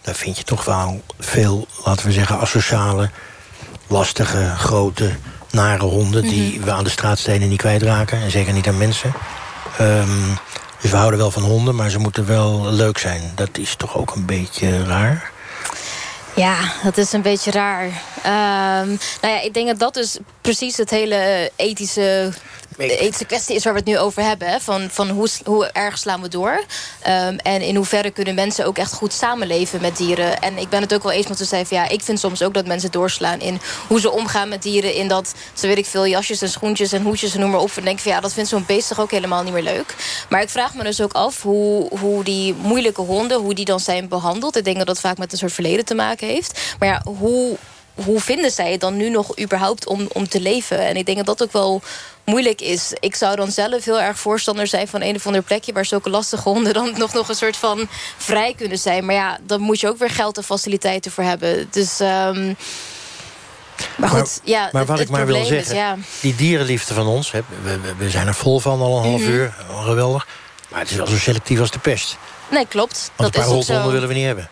Daar 0.00 0.14
vind 0.14 0.38
je 0.38 0.44
toch 0.44 0.64
wel 0.64 1.02
veel, 1.18 1.66
laten 1.84 2.06
we 2.06 2.12
zeggen, 2.12 2.40
asociale, 2.40 3.10
lastige, 3.86 4.52
grote 4.56 5.10
nare 5.54 5.84
honden... 5.84 6.22
die 6.22 6.50
mm 6.50 6.56
-hmm. 6.56 6.64
we 6.64 6.72
aan 6.72 6.84
de 6.84 6.90
straatstenen 6.90 7.48
niet 7.48 7.58
kwijtraken. 7.58 8.20
En 8.20 8.30
zeker 8.30 8.52
niet 8.52 8.68
aan 8.68 8.78
mensen. 8.78 9.12
Um, 9.80 10.38
dus 10.80 10.90
we 10.90 10.96
houden 10.96 11.18
wel 11.18 11.30
van 11.30 11.42
honden, 11.42 11.74
maar 11.74 11.90
ze 11.90 11.98
moeten 11.98 12.26
wel 12.26 12.72
leuk 12.72 12.98
zijn. 12.98 13.32
Dat 13.34 13.58
is 13.58 13.74
toch 13.74 13.96
ook 13.96 14.14
een 14.14 14.26
beetje 14.26 14.84
raar? 14.84 15.30
Ja, 16.34 16.56
dat 16.82 16.96
is 16.96 17.12
een 17.12 17.22
beetje 17.22 17.50
raar. 17.50 17.84
Um, 17.84 18.98
nou 19.20 19.34
ja, 19.34 19.40
ik 19.40 19.54
denk 19.54 19.66
dat 19.66 19.78
dat 19.78 19.94
dus 19.94 20.18
precies 20.40 20.76
het 20.76 20.90
hele 20.90 21.50
ethische 21.56 22.32
de 22.76 22.96
ethische 22.96 23.24
kwestie 23.24 23.54
is 23.54 23.64
waar 23.64 23.72
we 23.72 23.78
het 23.78 23.88
nu 23.88 23.98
over 23.98 24.22
hebben. 24.22 24.60
Van, 24.60 24.88
van 24.90 25.08
hoe, 25.08 25.28
hoe 25.44 25.66
erg 25.66 25.98
slaan 25.98 26.22
we 26.22 26.28
door? 26.28 26.64
Um, 27.06 27.38
en 27.38 27.60
in 27.60 27.76
hoeverre 27.76 28.10
kunnen 28.10 28.34
mensen 28.34 28.66
ook 28.66 28.78
echt 28.78 28.92
goed 28.92 29.12
samenleven 29.12 29.80
met 29.80 29.96
dieren? 29.96 30.40
En 30.40 30.58
ik 30.58 30.68
ben 30.68 30.80
het 30.80 30.94
ook 30.94 31.02
wel 31.02 31.12
eens 31.12 31.26
met 31.26 31.36
te 31.36 31.44
zeggen... 31.44 31.76
ja, 31.76 31.88
ik 31.88 32.02
vind 32.02 32.20
soms 32.20 32.42
ook 32.42 32.54
dat 32.54 32.66
mensen 32.66 32.90
doorslaan 32.90 33.40
in 33.40 33.60
hoe 33.88 34.00
ze 34.00 34.10
omgaan 34.10 34.48
met 34.48 34.62
dieren. 34.62 34.94
In 34.94 35.08
dat 35.08 35.34
ze, 35.54 35.66
weet 35.66 35.78
ik 35.78 35.86
veel, 35.86 36.06
jasjes 36.06 36.42
en 36.42 36.48
schoentjes 36.48 36.92
en 36.92 37.02
hoedjes 37.02 37.34
en 37.34 37.40
noem 37.40 37.50
maar 37.50 37.60
op. 37.60 37.70
En 37.76 37.84
denk 37.84 37.98
van 37.98 38.12
ja, 38.12 38.20
dat 38.20 38.32
vindt 38.32 38.50
zo'n 38.50 38.64
beest 38.66 38.88
toch 38.88 39.00
ook 39.00 39.10
helemaal 39.10 39.42
niet 39.42 39.52
meer 39.52 39.62
leuk. 39.62 39.94
Maar 40.28 40.42
ik 40.42 40.50
vraag 40.50 40.74
me 40.74 40.82
dus 40.82 41.00
ook 41.00 41.12
af 41.12 41.42
hoe, 41.42 41.98
hoe 41.98 42.24
die 42.24 42.54
moeilijke 42.54 43.00
honden... 43.00 43.40
hoe 43.40 43.54
die 43.54 43.64
dan 43.64 43.80
zijn 43.80 44.08
behandeld. 44.08 44.56
Ik 44.56 44.64
denk 44.64 44.76
dat 44.76 44.86
dat 44.86 45.00
vaak 45.00 45.18
met 45.18 45.32
een 45.32 45.38
soort 45.38 45.52
verleden 45.52 45.84
te 45.84 45.94
maken 45.94 46.26
heeft. 46.26 46.74
Maar 46.78 46.88
ja, 46.88 47.02
hoe 47.18 47.56
hoe 47.94 48.20
vinden 48.20 48.50
zij 48.50 48.72
het 48.72 48.80
dan 48.80 48.96
nu 48.96 49.10
nog 49.10 49.38
überhaupt 49.40 49.86
om, 49.86 50.08
om 50.12 50.28
te 50.28 50.40
leven? 50.40 50.78
En 50.78 50.96
ik 50.96 51.06
denk 51.06 51.16
dat 51.16 51.26
dat 51.26 51.42
ook 51.42 51.52
wel 51.52 51.82
moeilijk 52.24 52.60
is. 52.60 52.92
Ik 53.00 53.14
zou 53.14 53.36
dan 53.36 53.50
zelf 53.50 53.84
heel 53.84 54.00
erg 54.00 54.18
voorstander 54.18 54.66
zijn 54.66 54.88
van 54.88 55.02
een 55.02 55.14
of 55.14 55.26
ander 55.26 55.42
plekje... 55.42 55.72
waar 55.72 55.84
zulke 55.84 56.10
lastige 56.10 56.48
honden 56.48 56.72
dan 56.72 56.92
nog, 56.96 57.12
nog 57.12 57.28
een 57.28 57.34
soort 57.34 57.56
van 57.56 57.88
vrij 58.16 58.54
kunnen 58.56 58.78
zijn. 58.78 59.04
Maar 59.04 59.14
ja, 59.14 59.38
dan 59.42 59.60
moet 59.60 59.80
je 59.80 59.88
ook 59.88 59.98
weer 59.98 60.10
geld 60.10 60.36
en 60.36 60.44
faciliteiten 60.44 61.12
voor 61.12 61.24
hebben. 61.24 61.68
Dus... 61.70 62.00
Um, 62.00 62.56
maar 63.96 64.08
goed, 64.08 64.18
maar, 64.18 64.38
ja, 64.44 64.68
maar 64.72 64.84
wat 64.84 64.98
het, 64.98 65.06
ik 65.06 65.14
maar 65.14 65.26
wil 65.26 65.44
zeggen, 65.44 65.56
is, 65.56 65.78
ja. 65.78 65.96
die 66.20 66.34
dierenliefde 66.34 66.94
van 66.94 67.06
ons... 67.06 67.30
Hè, 67.30 67.40
we, 67.62 67.80
we, 67.98 68.10
zijn 68.10 68.26
er 68.26 68.34
vol 68.34 68.60
van 68.60 68.80
al 68.80 68.96
een 68.96 69.02
half 69.02 69.20
mm 69.20 69.26
-hmm. 69.26 69.34
uur, 69.34 69.54
geweldig. 69.84 70.26
Maar 70.68 70.80
het 70.80 70.90
is 70.90 70.96
wel 70.96 71.06
zo 71.06 71.16
selectief 71.16 71.60
als 71.60 71.70
de 71.70 71.78
pest. 71.78 72.16
Nee, 72.50 72.66
klopt. 72.66 73.10
Want 73.16 73.32
dat 73.32 73.42
een 73.42 73.48
paar 73.48 73.58
is 73.58 73.70
ook 73.70 73.82
zo. 73.82 73.90
willen 73.90 74.08
we 74.08 74.14
niet 74.14 74.24
hebben. 74.24 74.50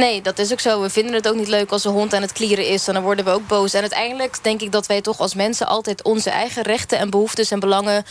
Nee, 0.00 0.22
dat 0.22 0.38
is 0.38 0.52
ook 0.52 0.60
zo. 0.60 0.80
We 0.80 0.90
vinden 0.90 1.14
het 1.14 1.28
ook 1.28 1.34
niet 1.34 1.48
leuk 1.48 1.70
als 1.70 1.84
een 1.84 1.92
hond 1.92 2.14
aan 2.14 2.22
het 2.22 2.32
klieren 2.32 2.66
is. 2.66 2.88
En 2.88 2.94
dan 2.94 3.02
worden 3.02 3.24
we 3.24 3.30
ook 3.30 3.46
boos. 3.46 3.74
En 3.74 3.80
uiteindelijk 3.80 4.38
denk 4.42 4.60
ik 4.60 4.72
dat 4.72 4.86
wij 4.86 5.00
toch 5.00 5.18
als 5.18 5.34
mensen... 5.34 5.66
altijd 5.66 6.02
onze 6.02 6.30
eigen 6.30 6.62
rechten 6.62 6.98
en 6.98 7.10
behoeftes 7.10 7.50
en 7.50 7.60
belangen 7.60 8.04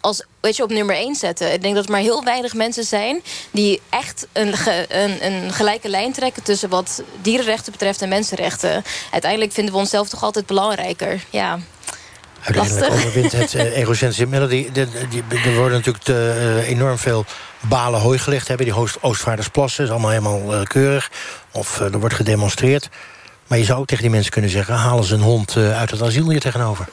als, 0.00 0.24
weet 0.40 0.56
je, 0.56 0.62
op 0.62 0.70
nummer 0.70 0.96
1 0.96 1.14
zetten. 1.14 1.52
Ik 1.52 1.62
denk 1.62 1.74
dat 1.74 1.84
er 1.84 1.90
maar 1.90 2.00
heel 2.00 2.24
weinig 2.24 2.54
mensen 2.54 2.84
zijn... 2.84 3.22
die 3.50 3.80
echt 3.90 4.26
een, 4.32 4.54
een, 4.88 5.32
een 5.32 5.52
gelijke 5.52 5.88
lijn 5.88 6.12
trekken... 6.12 6.42
tussen 6.42 6.68
wat 6.68 7.02
dierenrechten 7.22 7.72
betreft 7.72 8.02
en 8.02 8.08
mensenrechten. 8.08 8.84
Uiteindelijk 9.10 9.52
vinden 9.52 9.74
we 9.74 9.80
onszelf 9.80 10.08
toch 10.08 10.22
altijd 10.22 10.46
belangrijker. 10.46 11.24
Ja. 11.30 11.58
Uiteindelijk 12.42 12.88
Lastig. 12.88 13.06
overwint 13.06 13.32
het 13.32 13.54
uh, 13.54 13.76
egocentrisme. 13.76 14.26
Melody, 14.26 14.68
er 15.44 15.54
worden 15.54 15.76
natuurlijk 15.76 16.04
te, 16.04 16.56
uh, 16.58 16.68
enorm 16.68 16.98
veel 16.98 17.24
balen 17.60 18.00
hooi 18.00 18.18
gelegd. 18.18 18.48
Hebben 18.48 18.66
die 18.66 18.74
Oostvaardersplassen, 19.00 19.84
is 19.84 19.90
allemaal 19.90 20.10
helemaal 20.10 20.54
uh, 20.54 20.62
keurig. 20.62 21.10
Of 21.50 21.80
er 21.80 22.00
wordt 22.00 22.14
gedemonstreerd. 22.14 22.88
Maar 23.46 23.58
je 23.58 23.64
zou 23.64 23.78
ook 23.78 23.86
tegen 23.86 24.02
die 24.02 24.12
mensen 24.12 24.32
kunnen 24.32 24.50
zeggen... 24.50 24.74
halen 24.74 25.04
ze 25.04 25.14
een 25.14 25.20
hond 25.20 25.56
uit 25.56 25.90
het 25.90 26.02
asiel 26.02 26.30
hier 26.30 26.40
tegenover. 26.40 26.88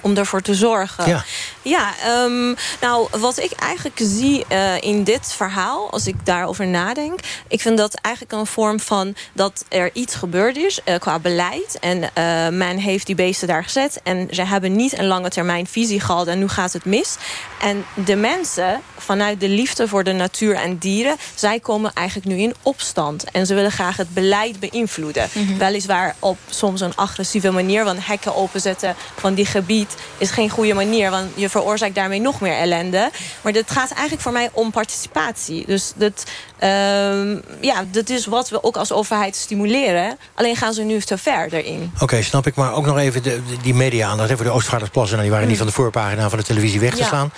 Om 0.00 0.16
ervoor 0.16 0.40
te 0.40 0.54
zorgen. 0.54 1.08
Ja, 1.08 1.24
ja 1.68 1.94
um, 2.24 2.56
nou, 2.80 3.08
wat 3.18 3.38
ik 3.38 3.52
eigenlijk 3.52 3.98
zie 4.02 4.44
uh, 4.52 4.80
in 4.80 5.04
dit 5.04 5.32
verhaal... 5.32 5.90
als 5.90 6.06
ik 6.06 6.14
daarover 6.24 6.66
nadenk... 6.66 7.20
ik 7.48 7.60
vind 7.60 7.78
dat 7.78 7.94
eigenlijk 7.94 8.34
een 8.34 8.46
vorm 8.46 8.80
van 8.80 9.14
dat 9.32 9.64
er 9.68 9.90
iets 9.92 10.14
gebeurd 10.14 10.56
is 10.56 10.80
uh, 10.84 10.98
qua 10.98 11.18
beleid. 11.18 11.78
En 11.80 11.98
uh, 11.98 12.48
men 12.58 12.76
heeft 12.78 13.06
die 13.06 13.14
beesten 13.14 13.48
daar 13.48 13.64
gezet. 13.64 14.00
En 14.02 14.28
ze 14.30 14.42
hebben 14.42 14.76
niet 14.76 14.98
een 14.98 15.06
lange 15.06 15.28
termijn 15.28 15.66
visie 15.66 16.00
gehad. 16.00 16.26
En 16.26 16.38
nu 16.38 16.48
gaat 16.48 16.72
het 16.72 16.84
mis. 16.84 17.16
En 17.60 17.84
de 17.94 18.16
mensen, 18.16 18.80
vanuit 18.98 19.40
de 19.40 19.48
liefde 19.48 19.88
voor 19.88 20.04
de 20.04 20.12
natuur 20.12 20.54
en 20.54 20.78
dieren... 20.78 21.16
zij 21.34 21.60
komen 21.60 21.90
eigenlijk 21.94 22.26
nu 22.26 22.36
in 22.36 22.54
opstand. 22.62 23.24
En 23.30 23.46
ze 23.46 23.54
willen 23.54 23.72
graag 23.72 23.96
het 23.96 24.14
beleid 24.14 24.60
beïnvloeden. 24.60 25.28
Mm 25.32 25.46
-hmm. 25.46 25.58
Weliswaar 25.58 26.16
op 26.18 26.38
soms 26.50 26.80
een 26.80 26.96
agressieve 26.96 27.50
manier. 27.50 27.84
Want 27.84 28.06
hekken 28.06 28.36
openzetten 28.36 28.94
van 29.16 29.34
die 29.34 29.46
gebied 29.46 29.94
is 30.18 30.30
geen 30.30 30.50
goede 30.50 30.74
manier. 30.74 31.10
Want 31.10 31.30
je 31.34 31.48
veroorzaakt 31.56 31.94
daarmee 31.94 32.20
nog 32.20 32.40
meer 32.40 32.56
ellende. 32.56 33.10
Maar 33.40 33.52
het 33.52 33.70
gaat 33.70 33.90
eigenlijk 33.90 34.22
voor 34.22 34.32
mij 34.32 34.50
om 34.52 34.70
participatie. 34.70 35.66
Dus 35.66 35.92
dat, 35.96 36.24
um, 36.60 37.42
ja, 37.60 37.84
dat 37.90 38.08
is 38.08 38.26
wat 38.26 38.48
we 38.48 38.62
ook 38.62 38.76
als 38.76 38.92
overheid 38.92 39.36
stimuleren. 39.36 40.18
Alleen 40.34 40.56
gaan 40.56 40.72
ze 40.72 40.82
nu 40.82 41.00
te 41.00 41.18
ver 41.18 41.52
erin. 41.52 41.90
Oké, 41.94 42.02
okay, 42.02 42.22
snap 42.22 42.46
ik. 42.46 42.54
Maar 42.54 42.74
ook 42.74 42.86
nog 42.86 42.98
even 42.98 43.22
de, 43.22 43.40
die 43.62 43.74
media-aandacht. 43.74 44.32
Voor 44.32 44.44
de 44.44 44.50
Oostvaardersplassen, 44.50 45.16
nou, 45.16 45.28
die 45.28 45.30
waren 45.30 45.44
mm. 45.44 45.50
niet 45.50 45.58
van 45.58 45.66
de 45.66 45.82
voorpagina 45.82 46.28
van 46.28 46.38
de 46.38 46.44
televisie 46.44 46.80
weg 46.80 46.94
te 46.94 47.02
ja. 47.02 47.06
slaan. 47.06 47.32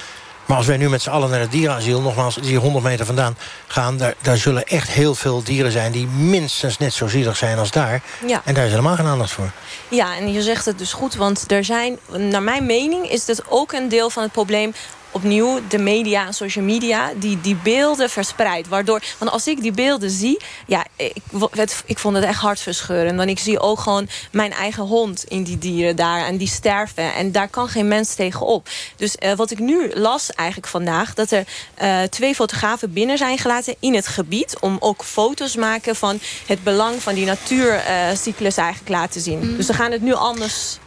Maar 0.49 0.57
als 0.57 0.67
wij 0.67 0.77
nu 0.77 0.89
met 0.89 1.03
z'n 1.03 1.11
allen 1.11 1.31
naar 1.31 1.41
het 1.41 1.51
dierenasiel... 1.51 2.01
nogmaals, 2.01 2.35
die 2.35 2.59
100 2.59 2.85
meter 2.85 3.07
vandaan 3.07 3.37
gaan... 3.67 3.97
Daar, 3.97 4.15
daar 4.23 4.37
zullen 4.37 4.67
echt 4.67 4.89
heel 4.89 5.15
veel 5.15 5.43
dieren 5.43 5.73
zijn... 5.73 5.93
die 5.93 6.07
minstens 6.07 6.79
net 6.79 6.93
zo 6.93 7.07
zielig 7.07 7.37
zijn 7.37 7.59
als 7.59 7.71
daar. 7.71 8.03
Ja. 8.27 8.43
En 8.45 8.55
daar 8.55 8.65
is 8.65 8.71
helemaal 8.71 8.97
geen 8.97 9.07
aandacht 9.07 9.31
voor. 9.31 9.51
Ja, 9.89 10.17
en 10.17 10.33
je 10.33 10.43
zegt 10.43 10.65
het 10.65 10.79
dus 10.79 10.93
goed, 10.93 11.15
want 11.15 11.51
er 11.51 11.65
zijn, 11.65 11.99
naar 12.17 12.43
mijn 12.43 12.67
mening... 12.67 13.11
is 13.11 13.25
dit 13.25 13.43
ook 13.49 13.73
een 13.73 13.89
deel 13.89 14.11
van 14.11 14.23
het 14.23 14.33
probleem 14.33 14.75
opnieuw 15.11 15.61
de 15.68 15.79
media 15.79 16.27
en 16.27 16.35
social 16.35 16.64
media 16.64 17.12
die 17.16 17.40
die 17.40 17.57
beelden 17.57 18.11
verspreidt. 18.11 18.68
Waardoor, 18.68 19.03
want 19.18 19.31
als 19.31 19.47
ik 19.47 19.62
die 19.62 19.73
beelden 19.73 20.11
zie, 20.11 20.40
ja, 20.66 20.85
ik, 20.97 21.23
het, 21.51 21.83
ik 21.87 21.99
vond 21.99 22.16
het 22.16 22.25
echt 22.25 22.40
hartverscheurend. 22.40 23.16
Want 23.16 23.31
ik 23.31 23.38
zie 23.38 23.61
ook 23.61 23.81
gewoon 23.81 24.09
mijn 24.33 24.53
eigen 24.53 24.83
hond 24.83 25.25
in 25.25 25.42
die 25.42 25.59
dieren 25.59 25.97
daar 25.97 26.27
en 26.27 26.37
die 26.37 26.49
sterven. 26.49 27.14
En 27.14 27.33
daar 27.33 27.49
kan 27.49 27.68
geen 27.68 27.88
mens 27.88 28.14
tegen 28.14 28.47
op. 28.47 28.68
Dus 28.97 29.16
uh, 29.18 29.33
wat 29.33 29.51
ik 29.51 29.59
nu 29.59 29.90
las 29.94 30.33
eigenlijk 30.33 30.68
vandaag, 30.68 31.14
dat 31.14 31.31
er 31.31 31.44
uh, 31.83 32.03
twee 32.03 32.35
fotografen 32.35 32.92
binnen 32.92 33.18
zijn 33.18 33.38
gelaten 33.38 33.75
in 33.81 33.94
het 33.94 34.07
gebied 34.07 34.57
om 34.61 34.77
ook 34.81 35.05
foto's 35.05 35.57
maken 35.57 35.97
van 35.97 36.21
het 36.47 36.62
belang 36.62 37.03
van 37.03 37.14
die 37.14 37.27
natuurcyclus 37.27 38.57
uh, 38.57 38.64
eigenlijk 38.64 38.90
laten 38.90 39.21
zien. 39.21 39.38
Mm. 39.38 39.57
Dus 39.57 39.66
we 39.66 39.75
gaan 39.75 39.92
het 39.92 40.03
nu 40.03 40.12
anders 40.14 40.79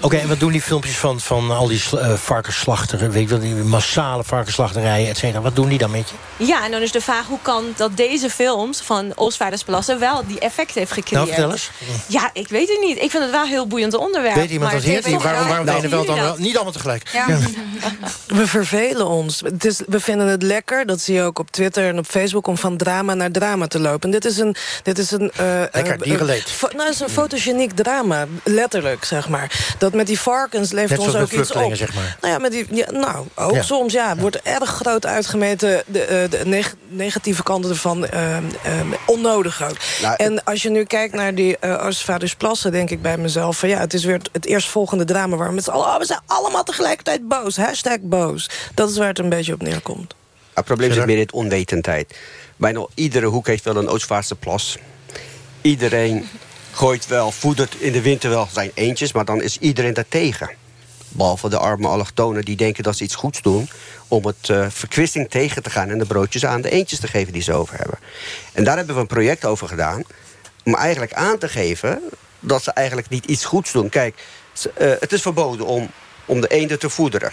Oké, 0.00 0.16
en 0.16 0.28
wat 0.28 0.40
doen 0.40 0.52
die 0.52 0.62
filmpjes 0.62 0.96
van, 0.96 1.20
van 1.20 1.50
al 1.50 1.66
die 1.66 1.82
uh, 1.94 2.12
varkensslachteren... 2.14 3.10
weet 3.10 3.22
je 3.22 3.28
wel, 3.28 3.38
die 3.38 3.54
massale 3.54 4.24
varkensslachterijen, 4.24 5.08
et 5.08 5.16
cetera... 5.16 5.40
wat 5.40 5.56
doen 5.56 5.68
die 5.68 5.78
dan 5.78 5.90
met 5.90 6.08
je? 6.08 6.44
Ja, 6.44 6.64
en 6.64 6.70
dan 6.70 6.82
is 6.82 6.92
de 6.92 7.00
vraag 7.00 7.26
hoe 7.26 7.38
kan 7.42 7.64
dat 7.76 7.96
deze 7.96 8.30
films 8.30 8.80
van 8.80 9.12
Oostvaardersplassen... 9.14 9.98
wel 9.98 10.26
die 10.26 10.38
effect 10.38 10.74
heeft 10.74 10.92
gecreëerd? 10.92 11.24
Nou, 11.24 11.34
vertel 11.34 11.50
eens. 11.52 11.70
Ja, 12.06 12.30
ik 12.32 12.48
weet 12.48 12.68
het 12.68 12.80
niet. 12.80 13.02
Ik 13.02 13.10
vind 13.10 13.22
het 13.22 13.32
wel 13.32 13.42
een 13.42 13.48
heel 13.48 13.66
boeiend 13.66 13.94
onderwerp. 13.94 14.34
Weet 14.34 14.50
iemand 14.50 14.72
dat 14.72 14.82
hier? 14.82 15.02
Waarom, 15.02 15.22
waarom, 15.22 15.48
waarom 15.48 15.64
nou, 15.64 15.88
wel 15.88 16.04
dan 16.04 16.20
wel? 16.20 16.36
Niet 16.38 16.54
allemaal 16.54 16.72
tegelijk. 16.72 17.08
Ja. 17.12 17.26
Ja. 17.28 17.38
We 18.38 18.46
vervelen 18.46 19.06
ons. 19.06 19.40
Het 19.40 19.64
is, 19.64 19.80
we 19.86 20.00
vinden 20.00 20.26
het 20.26 20.42
lekker, 20.42 20.86
dat 20.86 21.00
zie 21.00 21.14
je 21.14 21.22
ook 21.22 21.38
op 21.38 21.50
Twitter 21.50 21.88
en 21.88 21.98
op 21.98 22.06
Facebook... 22.06 22.46
om 22.46 22.58
van 22.58 22.76
drama 22.76 23.14
naar 23.14 23.30
drama 23.30 23.66
te 23.66 23.78
lopen. 23.78 24.10
dit 24.10 24.24
is 24.24 24.38
een... 24.38 24.56
Dit 24.82 24.98
is 24.98 25.10
een 25.10 25.32
uh, 25.40 25.62
lekker, 25.72 25.98
dierenleed. 25.98 26.52
Uh, 26.54 26.70
nou, 26.70 26.84
het 26.84 26.94
is 26.94 27.00
een 27.00 27.08
fotogeniek 27.08 27.72
drama, 27.72 28.26
letterlijk, 28.44 29.04
zeg 29.04 29.28
maar 29.28 29.57
dat 29.78 29.92
met 29.92 30.06
die 30.06 30.20
varkens 30.20 30.72
leeft 30.72 30.98
ons 30.98 31.14
ook 31.14 31.30
iets 31.30 31.52
op. 31.52 31.74
Zeg 31.74 31.94
maar. 31.94 32.16
Nou 32.20 32.32
ja, 32.32 32.38
met 32.38 32.52
die, 32.52 32.66
ja, 32.70 32.90
nou, 32.90 33.26
ook 33.34 33.54
ja. 33.54 33.62
soms 33.62 33.92
ja, 33.92 34.16
wordt 34.16 34.42
erg 34.42 34.70
groot 34.70 35.06
uitgemeten 35.06 35.82
de, 35.86 36.02
uh, 36.02 36.40
de 36.40 36.46
neg 36.46 36.74
negatieve 36.88 37.42
kanten 37.42 37.70
ervan. 37.70 38.04
Uh, 38.14 38.36
uh, 38.36 38.40
onnodig 39.06 39.62
ook. 39.62 39.76
Nou, 40.02 40.14
en 40.16 40.44
als 40.44 40.62
je 40.62 40.70
nu 40.70 40.84
kijkt 40.84 41.14
naar 41.14 41.34
die 41.34 41.56
uh, 41.60 41.84
Oostvaarders 41.84 42.34
Plassen, 42.34 42.72
denk 42.72 42.90
ik 42.90 43.02
bij 43.02 43.18
mezelf... 43.18 43.58
van 43.58 43.68
ja, 43.68 43.78
het 43.78 43.94
is 43.94 44.04
weer 44.04 44.20
het 44.32 44.46
eerstvolgende 44.46 45.04
drama 45.04 45.36
waar 45.36 45.48
we 45.48 45.54
met 45.54 45.64
z'n 45.64 45.70
allen... 45.70 45.86
Oh, 45.86 45.98
we 45.98 46.04
zijn 46.04 46.20
allemaal 46.26 46.64
tegelijkertijd 46.64 47.28
boos. 47.28 47.56
Hashtag 47.56 47.98
boos. 48.00 48.50
Dat 48.74 48.90
is 48.90 48.96
waar 48.96 49.08
het 49.08 49.18
een 49.18 49.28
beetje 49.28 49.52
op 49.52 49.62
neerkomt. 49.62 50.14
Het 50.54 50.64
probleem 50.64 50.90
is 50.90 51.04
meer 51.04 51.18
in 51.18 51.32
onwetendheid. 51.32 52.16
Bijna 52.56 52.86
iedere 52.94 53.26
hoek 53.26 53.46
heeft 53.46 53.64
wel 53.64 53.76
een 53.76 53.88
Oostvaardse 53.88 54.34
plas. 54.34 54.78
Iedereen 55.60 56.28
gooit 56.78 57.06
wel, 57.06 57.32
voedert 57.32 57.74
in 57.74 57.92
de 57.92 58.02
winter 58.02 58.30
wel 58.30 58.48
zijn 58.52 58.70
eentjes... 58.74 59.12
maar 59.12 59.24
dan 59.24 59.42
is 59.42 59.58
iedereen 59.58 59.94
daartegen. 59.94 60.50
Behalve 61.08 61.48
de 61.48 61.58
arme 61.58 61.88
allochtonen 61.88 62.44
die 62.44 62.56
denken 62.56 62.82
dat 62.82 62.96
ze 62.96 63.04
iets 63.04 63.14
goeds 63.14 63.42
doen... 63.42 63.68
om 64.08 64.26
het 64.26 64.48
uh, 64.48 64.66
verkwisting 64.70 65.30
tegen 65.30 65.62
te 65.62 65.70
gaan 65.70 65.90
en 65.90 65.98
de 65.98 66.04
broodjes 66.04 66.46
aan 66.46 66.60
de 66.60 66.70
eentjes 66.70 67.00
te 67.00 67.06
geven 67.06 67.32
die 67.32 67.42
ze 67.42 67.52
over 67.52 67.78
hebben. 67.78 67.98
En 68.52 68.64
daar 68.64 68.76
hebben 68.76 68.94
we 68.94 69.00
een 69.00 69.06
project 69.06 69.44
over 69.44 69.68
gedaan... 69.68 70.02
om 70.64 70.74
eigenlijk 70.74 71.12
aan 71.12 71.38
te 71.38 71.48
geven 71.48 72.00
dat 72.40 72.62
ze 72.62 72.70
eigenlijk 72.70 73.08
niet 73.08 73.24
iets 73.24 73.44
goeds 73.44 73.72
doen. 73.72 73.88
Kijk, 73.88 74.24
uh, 74.78 74.92
het 75.00 75.12
is 75.12 75.22
verboden 75.22 75.66
om, 75.66 75.90
om 76.24 76.40
de 76.40 76.48
eenden 76.48 76.78
te 76.78 76.90
voederen. 76.90 77.32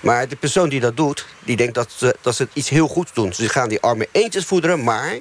Maar 0.00 0.28
de 0.28 0.36
persoon 0.36 0.68
die 0.68 0.80
dat 0.80 0.96
doet, 0.96 1.26
die 1.44 1.56
denkt 1.56 1.74
dat 1.74 1.92
ze, 1.96 2.16
dat 2.20 2.34
ze 2.34 2.48
iets 2.52 2.68
heel 2.68 2.88
goeds 2.88 3.12
doen. 3.12 3.32
Ze 3.32 3.48
gaan 3.48 3.68
die 3.68 3.80
arme 3.80 4.08
eendjes 4.12 4.44
voederen, 4.44 4.84
maar 4.84 5.18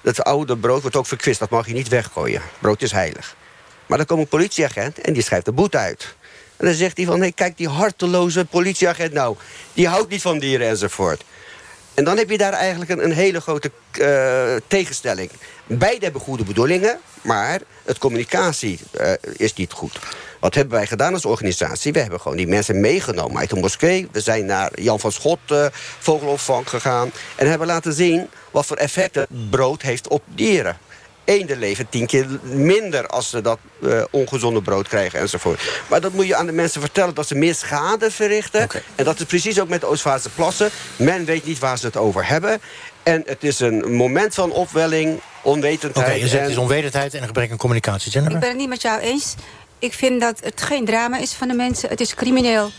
dat 0.00 0.24
oude 0.24 0.56
brood 0.56 0.80
wordt 0.80 0.96
ook 0.96 1.06
verkwist. 1.06 1.38
Dat 1.38 1.50
mag 1.50 1.66
je 1.66 1.72
niet 1.72 1.88
weggooien. 1.88 2.42
Brood 2.58 2.82
is 2.82 2.92
heilig. 2.92 3.36
Maar 3.86 3.98
dan 3.98 4.06
komt 4.06 4.20
een 4.20 4.28
politieagent 4.28 5.00
en 5.00 5.12
die 5.12 5.22
schrijft 5.22 5.44
de 5.44 5.52
boete 5.52 5.78
uit. 5.78 6.14
En 6.56 6.66
dan 6.66 6.74
zegt 6.74 6.96
hij 6.96 7.06
van, 7.06 7.20
hey, 7.20 7.32
kijk, 7.32 7.56
die 7.56 7.68
harteloze 7.68 8.44
politieagent 8.44 9.12
nou... 9.12 9.36
die 9.72 9.88
houdt 9.88 10.10
niet 10.10 10.22
van 10.22 10.38
dieren 10.38 10.68
enzovoort. 10.68 11.24
En 11.94 12.04
dan 12.04 12.16
heb 12.16 12.30
je 12.30 12.38
daar 12.38 12.52
eigenlijk 12.52 12.90
een, 12.90 13.04
een 13.04 13.12
hele 13.12 13.40
grote 13.40 13.70
uh, 13.98 14.56
tegenstelling. 14.66 15.30
Beide 15.66 16.04
hebben 16.04 16.20
goede 16.20 16.44
bedoelingen, 16.44 16.98
maar 17.22 17.60
het 17.84 17.98
communicatie 17.98 18.78
uh, 19.00 19.12
is 19.36 19.54
niet 19.54 19.72
goed. 19.72 19.98
Wat 20.40 20.54
hebben 20.54 20.74
wij 20.74 20.86
gedaan 20.86 21.14
als 21.14 21.24
organisatie? 21.24 21.92
We 21.92 22.00
hebben 22.00 22.20
gewoon 22.20 22.36
die 22.36 22.46
mensen 22.46 22.80
meegenomen 22.80 23.38
uit 23.38 23.50
de 23.50 23.56
moskee. 23.56 24.08
We 24.12 24.20
zijn 24.20 24.46
naar 24.46 24.80
Jan 24.80 25.00
van 25.00 25.12
Schot 25.12 25.38
uh, 25.52 25.66
vogelopvang 25.98 26.68
gegaan. 26.68 27.12
En 27.36 27.48
hebben 27.48 27.66
laten 27.66 27.92
zien 27.92 28.28
wat 28.50 28.66
voor 28.66 28.76
effecten 28.76 29.26
brood 29.50 29.82
heeft 29.82 30.08
op 30.08 30.22
dieren. 30.34 30.78
Eenden 31.30 31.58
leven 31.58 31.88
tien 31.88 32.06
keer 32.06 32.26
minder 32.42 33.06
als 33.06 33.30
ze 33.30 33.40
dat 33.40 33.58
uh, 33.80 34.02
ongezonde 34.10 34.62
brood 34.62 34.88
krijgen 34.88 35.18
enzovoort. 35.18 35.82
Maar 35.88 36.00
dat 36.00 36.12
moet 36.12 36.26
je 36.26 36.36
aan 36.36 36.46
de 36.46 36.52
mensen 36.52 36.80
vertellen 36.80 37.14
dat 37.14 37.26
ze 37.26 37.34
meer 37.34 37.54
schade 37.54 38.10
verrichten. 38.10 38.62
Okay. 38.62 38.82
En 38.94 39.04
dat 39.04 39.20
is 39.20 39.24
precies 39.24 39.60
ook 39.60 39.68
met 39.68 39.80
de 39.80 39.86
Oostvaardse 39.86 40.28
plassen. 40.28 40.70
Men 40.96 41.24
weet 41.24 41.44
niet 41.44 41.58
waar 41.58 41.78
ze 41.78 41.86
het 41.86 41.96
over 41.96 42.26
hebben. 42.26 42.60
En 43.02 43.22
het 43.26 43.44
is 43.44 43.60
een 43.60 43.92
moment 43.92 44.34
van 44.34 44.52
opwelling, 44.52 45.20
onwetendheid. 45.42 45.96
Oké, 45.96 46.06
okay, 46.06 46.20
je 46.20 46.28
zegt 46.28 46.34
en... 46.36 46.42
het 46.42 46.50
is 46.50 46.56
onwetendheid 46.56 47.14
en 47.14 47.20
een 47.20 47.26
gebrek 47.26 47.50
aan 47.50 47.56
communicatie. 47.56 48.12
Jennifer? 48.12 48.34
Ik 48.34 48.40
ben 48.40 48.50
het 48.50 48.58
niet 48.58 48.68
met 48.68 48.82
jou 48.82 49.00
eens. 49.00 49.34
Ik 49.78 49.92
vind 49.92 50.20
dat 50.20 50.40
het 50.42 50.62
geen 50.62 50.84
drama 50.84 51.18
is 51.18 51.32
van 51.32 51.48
de 51.48 51.54
mensen. 51.54 51.88
Het 51.88 52.00
is 52.00 52.14
crimineel. 52.14 52.70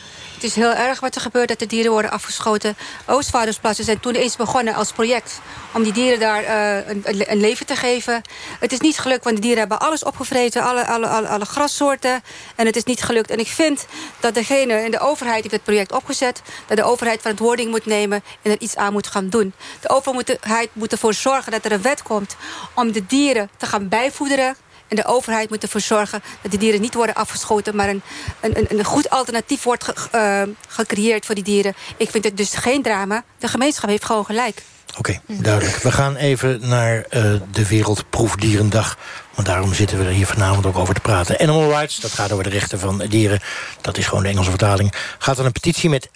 Het 0.42 0.50
is 0.50 0.56
heel 0.56 0.74
erg 0.74 1.00
wat 1.00 1.16
er 1.16 1.22
gebeurt, 1.22 1.48
dat 1.48 1.60
de 1.60 1.66
dieren 1.66 1.92
worden 1.92 2.12
afgeschoten. 2.12 2.78
Oostvaardersplassen 3.06 3.86
zijn 3.86 4.00
toen 4.00 4.14
eens 4.14 4.36
begonnen 4.36 4.74
als 4.74 4.92
project... 4.92 5.42
om 5.74 5.84
die 5.84 5.94
dieren 5.94 6.20
daar 6.20 6.44
uh, 6.44 6.88
een, 6.88 7.32
een, 7.32 7.40
leven 7.40 7.66
te 7.66 7.76
geven. 7.76 8.22
Het 8.60 8.72
is 8.72 8.80
niet 8.80 9.00
gelukt, 9.00 9.24
want 9.24 9.36
de 9.36 9.42
dieren 9.42 9.60
hebben 9.60 9.80
alles 9.80 10.04
opgevreten. 10.04 10.64
Alle, 10.64 10.86
alle, 10.86 11.08
alle, 11.08 11.28
alle 11.28 11.46
grassoorten. 11.46 12.24
En 12.56 12.66
het 12.66 12.76
is 12.76 12.84
niet 12.84 13.04
gelukt. 13.04 13.30
En 13.30 13.40
ik 13.40 13.48
vind 13.48 13.86
dat 14.20 14.34
degene 14.34 14.84
in 14.84 14.92
de 14.92 15.00
overheid 15.00 15.42
heeft 15.42 15.54
het 15.54 15.64
project 15.64 15.92
opgezet... 15.92 16.42
dat 16.68 16.78
de 16.78 16.84
overheid 16.84 17.22
verantwoording 17.22 17.70
moet 17.70 17.86
nemen 17.86 18.24
en 18.42 18.52
er 18.52 18.60
iets 18.60 18.76
aan 18.76 18.94
moet 18.94 19.08
gaan 19.08 19.30
doen. 19.30 19.54
De 19.82 19.90
overheid 19.90 20.70
moet 20.74 20.92
ervoor 20.92 21.14
zorgen 21.14 21.52
dat 21.52 21.66
er 21.66 21.72
een 21.72 21.82
wet 21.82 22.04
komt... 22.04 22.36
om 22.74 22.92
de 22.92 23.06
dieren 23.06 23.50
te 23.58 23.66
gaan 23.66 23.88
bijvoederen 23.88 24.56
en 24.92 24.98
de 24.98 25.06
overheid 25.06 25.50
moet 25.50 25.64
ervoor 25.64 25.82
zorgen 25.82 26.22
dat 26.42 26.52
de 26.52 26.58
dieren 26.58 26.82
niet 26.82 26.94
worden 26.94 27.16
afgeschoten... 27.16 27.76
maar 27.76 27.90
een, 27.90 28.02
een, 28.40 28.66
een 28.70 28.84
goed 28.84 29.10
alternatief 29.10 29.64
wordt 29.64 29.84
ge, 29.84 29.94
uh, 30.16 30.54
gecreëerd 30.68 31.26
voor 31.26 31.36
die 31.36 31.44
dieren. 31.44 31.74
Ik 31.98 32.10
vind 32.10 32.24
het 32.24 32.38
dus 32.38 32.54
geen 32.54 32.82
drama. 32.82 33.24
De 33.40 33.48
gemeenschap 33.48 33.90
heeft 33.90 34.06
gewoon 34.06 34.26
gelijk. 34.26 34.62
Oké, 34.98 35.22
duidelijk. 35.28 35.78
We 35.78 35.92
gaan 35.92 36.16
even 36.16 36.60
naar 36.68 36.96
uh, 36.96 37.34
de 37.52 37.68
Wereldproefdierendag. 37.68 38.98
Want 39.36 39.48
daarom 39.48 39.74
zitten 39.74 39.98
we 39.98 40.04
er 40.04 40.12
hier 40.12 40.26
vanavond 40.26 40.66
ook 40.66 40.78
over 40.78 40.94
te 40.94 41.00
praten. 41.00 41.40
Animal 41.40 41.70
Rights, 41.70 42.00
dat 42.00 42.12
gaat 42.12 42.32
over 42.32 42.44
de 42.44 42.50
rechten 42.50 42.80
van 42.80 42.98
dieren. 43.10 43.40
Dat 43.82 43.98
is 43.98 44.08
gewoon 44.08 44.24
de 44.24 44.30
Engelse 44.30 44.50
vertaling. 44.50 44.94
Gaat 45.18 45.36
dan 45.36 45.46
een 45.46 45.52
petitie 45.52 45.90
met 45.90 46.10
75.000, 46.10 46.14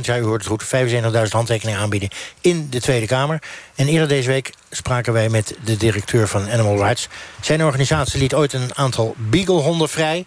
ja 0.00 0.18
u 0.18 0.22
hoort 0.22 0.44
het 0.44 0.50
goed... 0.50 0.64
75.000 0.64 1.30
handtekeningen 1.30 1.80
aanbieden 1.80 2.08
in 2.40 2.66
de 2.70 2.80
Tweede 2.80 3.06
Kamer. 3.06 3.42
En 3.74 3.88
eerder 3.88 4.08
deze 4.08 4.28
week 4.28 4.52
spraken 4.70 5.12
wij 5.12 5.28
met 5.28 5.54
de 5.64 5.76
directeur 5.76 6.28
van 6.28 6.50
Animal 6.50 6.76
Rights. 6.76 7.08
Zijn 7.40 7.64
organisatie 7.64 8.20
liet 8.20 8.34
ooit 8.34 8.52
een 8.52 8.76
aantal 8.76 9.14
beaglehonden 9.16 9.88
vrij. 9.88 10.24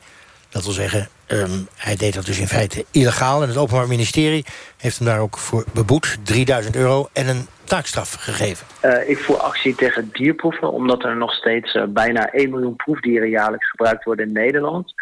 Dat 0.49 0.63
wil 0.63 0.73
zeggen, 0.73 1.09
um, 1.33 1.67
hij 1.75 1.95
deed 1.95 2.13
dat 2.13 2.25
dus 2.25 2.39
in 2.39 2.47
feite 2.47 2.85
illegaal. 2.91 3.41
En 3.41 3.47
het 3.47 3.57
Openbaar 3.57 3.87
Ministerie 3.87 4.45
heeft 4.77 4.97
hem 4.97 5.07
daar 5.07 5.19
ook 5.19 5.37
voor 5.37 5.65
beboet. 5.73 6.17
3000 6.23 6.75
euro 6.75 7.09
en 7.13 7.27
een 7.27 7.47
taakstraf 7.63 8.13
gegeven. 8.13 8.67
Uh, 8.85 9.09
ik 9.09 9.17
voer 9.17 9.37
actie 9.37 9.75
tegen 9.75 10.09
dierproeven... 10.11 10.71
omdat 10.71 11.03
er 11.03 11.15
nog 11.17 11.33
steeds 11.33 11.75
uh, 11.75 11.83
bijna 11.87 12.31
1 12.31 12.49
miljoen 12.49 12.75
proefdieren 12.75 13.29
jaarlijks 13.29 13.69
gebruikt 13.69 14.03
worden 14.03 14.27
in 14.27 14.33
Nederland. 14.33 14.93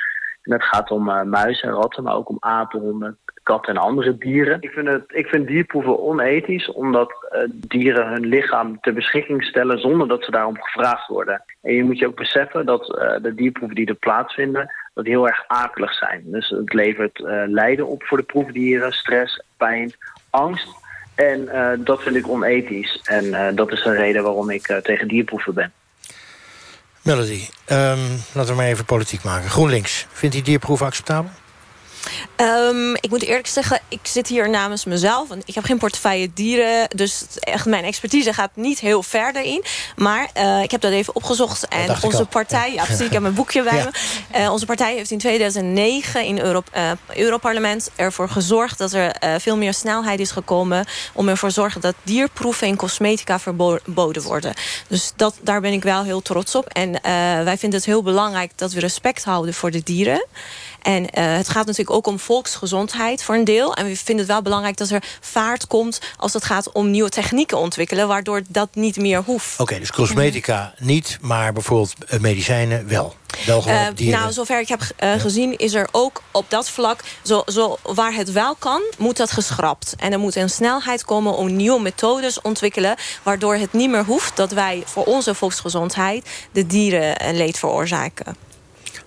En 0.41 0.53
het 0.53 0.63
gaat 0.63 0.91
om 0.91 1.09
uh, 1.09 1.21
muizen 1.21 1.69
en 1.69 1.75
ratten, 1.75 2.03
maar 2.03 2.15
ook 2.15 2.29
om 2.29 2.37
apen, 2.39 2.79
honden, 2.79 3.17
katten 3.43 3.75
en 3.75 3.81
andere 3.81 4.17
dieren. 4.17 4.57
Ik 4.61 4.71
vind, 4.71 4.87
het, 4.87 5.03
ik 5.07 5.27
vind 5.27 5.47
dierproeven 5.47 5.99
onethisch... 5.99 6.71
omdat 6.71 7.13
dieren 7.49 8.07
hun 8.07 8.25
lichaam 8.25 8.79
ter 8.79 8.93
beschikking 8.93 9.43
stellen... 9.43 9.79
zonder 9.79 10.07
dat 10.07 10.23
ze 10.23 10.31
daarom 10.31 10.61
gevraagd 10.61 11.07
worden. 11.07 11.43
En 11.61 11.73
je 11.73 11.83
moet 11.83 11.99
je 11.99 12.07
ook 12.07 12.15
beseffen 12.15 12.65
dat 12.65 12.85
de 13.21 13.33
dierproeven 13.35 13.75
die 13.75 13.87
er 13.87 13.95
plaatsvinden 13.95 14.71
dat 14.93 15.05
heel 15.05 15.27
erg 15.27 15.43
akelig 15.47 15.93
zijn. 15.93 16.23
Dus 16.25 16.49
het 16.49 16.73
levert 16.73 17.19
uh, 17.19 17.43
lijden 17.45 17.87
op 17.87 18.03
voor 18.03 18.17
de 18.17 18.23
proefdieren, 18.23 18.91
stress, 18.91 19.43
pijn, 19.57 19.93
angst. 20.29 20.67
En 21.15 21.41
uh, 21.41 21.71
dat 21.77 22.01
vind 22.01 22.15
ik 22.15 22.27
onethisch. 22.27 23.01
En 23.03 23.25
uh, 23.25 23.47
dat 23.55 23.71
is 23.71 23.85
een 23.85 23.95
reden 23.95 24.23
waarom 24.23 24.49
ik 24.49 24.79
tegen 24.83 25.07
dierproeven 25.07 25.53
ben. 25.53 25.71
Melody, 27.01 27.47
um, 27.71 27.99
laten 28.33 28.51
we 28.51 28.53
maar 28.55 28.65
even 28.65 28.85
politiek 28.85 29.23
maken. 29.23 29.49
GroenLinks, 29.49 30.07
vindt 30.11 30.35
die 30.35 30.43
dierproeven 30.43 30.85
acceptabel? 30.85 31.31
Um, 32.37 32.95
ik 32.95 33.09
moet 33.09 33.21
eerlijk 33.21 33.47
zeggen, 33.47 33.79
ik 33.87 33.99
zit 34.03 34.27
hier 34.27 34.49
namens 34.49 34.85
mezelf. 34.85 35.29
En 35.31 35.41
ik 35.45 35.55
heb 35.55 35.63
geen 35.63 35.77
portefeuille 35.77 36.29
dieren. 36.33 36.87
Dus 36.95 37.25
echt 37.39 37.65
mijn 37.65 37.83
expertise 37.83 38.33
gaat 38.33 38.51
niet 38.53 38.79
heel 38.79 39.03
verder 39.03 39.43
in. 39.43 39.63
Maar 39.95 40.29
uh, 40.37 40.61
ik 40.61 40.71
heb 40.71 40.81
dat 40.81 40.91
even 40.91 41.15
opgezocht. 41.15 41.67
En 41.67 41.95
onze 42.01 42.25
partij, 42.25 42.73
ja 42.73 42.83
precies, 42.83 43.05
ik 43.05 43.11
heb 43.11 43.21
mijn 43.21 43.33
boekje 43.33 43.63
bij 43.63 43.77
ja. 43.77 43.89
me. 44.31 44.39
Uh, 44.39 44.51
onze 44.51 44.65
partij 44.65 44.95
heeft 44.95 45.11
in 45.11 45.17
2009 45.17 46.25
in 46.25 46.39
Euro, 46.39 46.63
uh, 46.75 46.91
Europarlement 47.15 47.89
ervoor 47.95 48.29
gezorgd... 48.29 48.77
dat 48.77 48.93
er 48.93 49.15
veel 49.39 49.57
meer 49.57 49.73
snelheid 49.73 50.19
is 50.19 50.31
gekomen... 50.31 50.85
om 51.13 51.29
ervoor 51.29 51.49
te 51.49 51.55
zorgen 51.55 51.81
dat 51.81 51.95
dierproeven 52.03 52.67
in 52.67 52.75
cosmetica 52.75 53.39
verboden 53.39 54.23
worden. 54.23 54.53
Dus 54.87 55.11
dat, 55.15 55.35
daar 55.41 55.61
ben 55.61 55.73
ik 55.73 55.83
wel 55.83 56.03
heel 56.03 56.21
trots 56.21 56.55
op. 56.55 56.67
En 56.67 56.91
wij 57.43 57.57
vinden 57.57 57.79
het 57.79 57.87
heel 57.87 58.03
belangrijk 58.03 58.51
dat 58.55 58.71
we 58.71 58.79
respect 58.79 59.23
houden 59.23 59.53
voor 59.53 59.71
de 59.71 59.83
dieren. 59.83 60.25
En 60.81 61.03
uh, 61.03 61.35
het 61.35 61.49
gaat 61.49 61.65
natuurlijk 61.65 61.95
ook 61.95 62.07
om 62.07 62.19
volksgezondheid 62.19 63.23
voor 63.23 63.35
een 63.35 63.43
deel. 63.43 63.73
En 63.73 63.85
we 63.85 63.95
vinden 63.95 64.17
het 64.17 64.33
wel 64.33 64.41
belangrijk 64.41 64.77
dat 64.77 64.89
er 64.89 65.03
vaart 65.19 65.67
komt... 65.67 66.01
als 66.17 66.33
het 66.33 66.43
gaat 66.43 66.71
om 66.71 66.91
nieuwe 66.91 67.09
technieken 67.09 67.57
ontwikkelen... 67.57 68.07
waardoor 68.07 68.41
dat 68.47 68.69
niet 68.73 68.97
meer 68.97 69.23
hoeft. 69.23 69.53
Oké, 69.53 69.61
okay, 69.61 69.79
dus 69.79 69.91
cosmetica 69.91 70.73
niet, 70.77 71.17
maar 71.21 71.53
bijvoorbeeld 71.53 71.93
uh, 72.09 72.19
medicijnen 72.19 72.87
wel. 72.87 73.15
Wel 73.45 73.63
uh, 73.67 73.87
nou, 73.97 74.31
zover 74.31 74.59
ik 74.59 74.67
heb 74.67 74.81
ja. 74.97 75.17
gezien 75.17 75.57
is 75.57 75.73
er 75.73 75.87
ook 75.91 76.21
op 76.31 76.45
dat 76.49 76.69
vlak... 76.69 77.03
Zo, 77.23 77.43
zo, 77.45 77.77
waar 77.83 78.13
het 78.13 78.31
wel 78.31 78.55
kan, 78.55 78.81
moet 78.97 79.17
dat 79.17 79.31
geschrapt. 79.31 79.95
En 79.97 80.11
er 80.11 80.19
moet 80.19 80.35
een 80.35 80.49
snelheid 80.49 81.05
komen 81.05 81.35
om 81.35 81.55
nieuwe 81.55 81.81
methodes 81.81 82.41
ontwikkelen... 82.41 82.95
waardoor 83.23 83.55
het 83.55 83.73
niet 83.73 83.89
meer 83.89 84.05
hoeft 84.05 84.35
dat 84.35 84.51
wij 84.51 84.83
voor 84.85 85.03
onze 85.03 85.35
volksgezondheid... 85.35 86.29
de 86.51 86.67
dieren 86.67 87.27
een 87.27 87.37
leed 87.37 87.59
veroorzaken. 87.59 88.49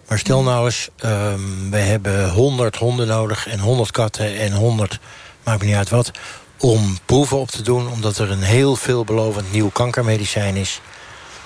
Maar 0.09 0.19
stel 0.19 0.43
nou 0.43 0.65
eens, 0.65 0.89
um, 1.05 1.71
we 1.71 1.77
hebben 1.77 2.31
100 2.31 2.77
honden 2.77 3.07
nodig 3.07 3.47
en 3.47 3.59
100 3.59 3.91
katten 3.91 4.39
en 4.39 4.53
100, 4.53 4.99
maakt 5.45 5.61
me 5.61 5.67
niet 5.67 5.77
uit 5.77 5.91
wat... 5.91 6.11
om 6.59 6.99
proeven 7.05 7.39
op 7.39 7.49
te 7.49 7.63
doen, 7.63 7.89
omdat 7.89 8.19
er 8.19 8.31
een 8.31 8.43
heel 8.43 8.77
veelbelovend 8.77 9.53
nieuw 9.53 9.71
kankermedicijn 9.71 10.57
is. 10.57 10.81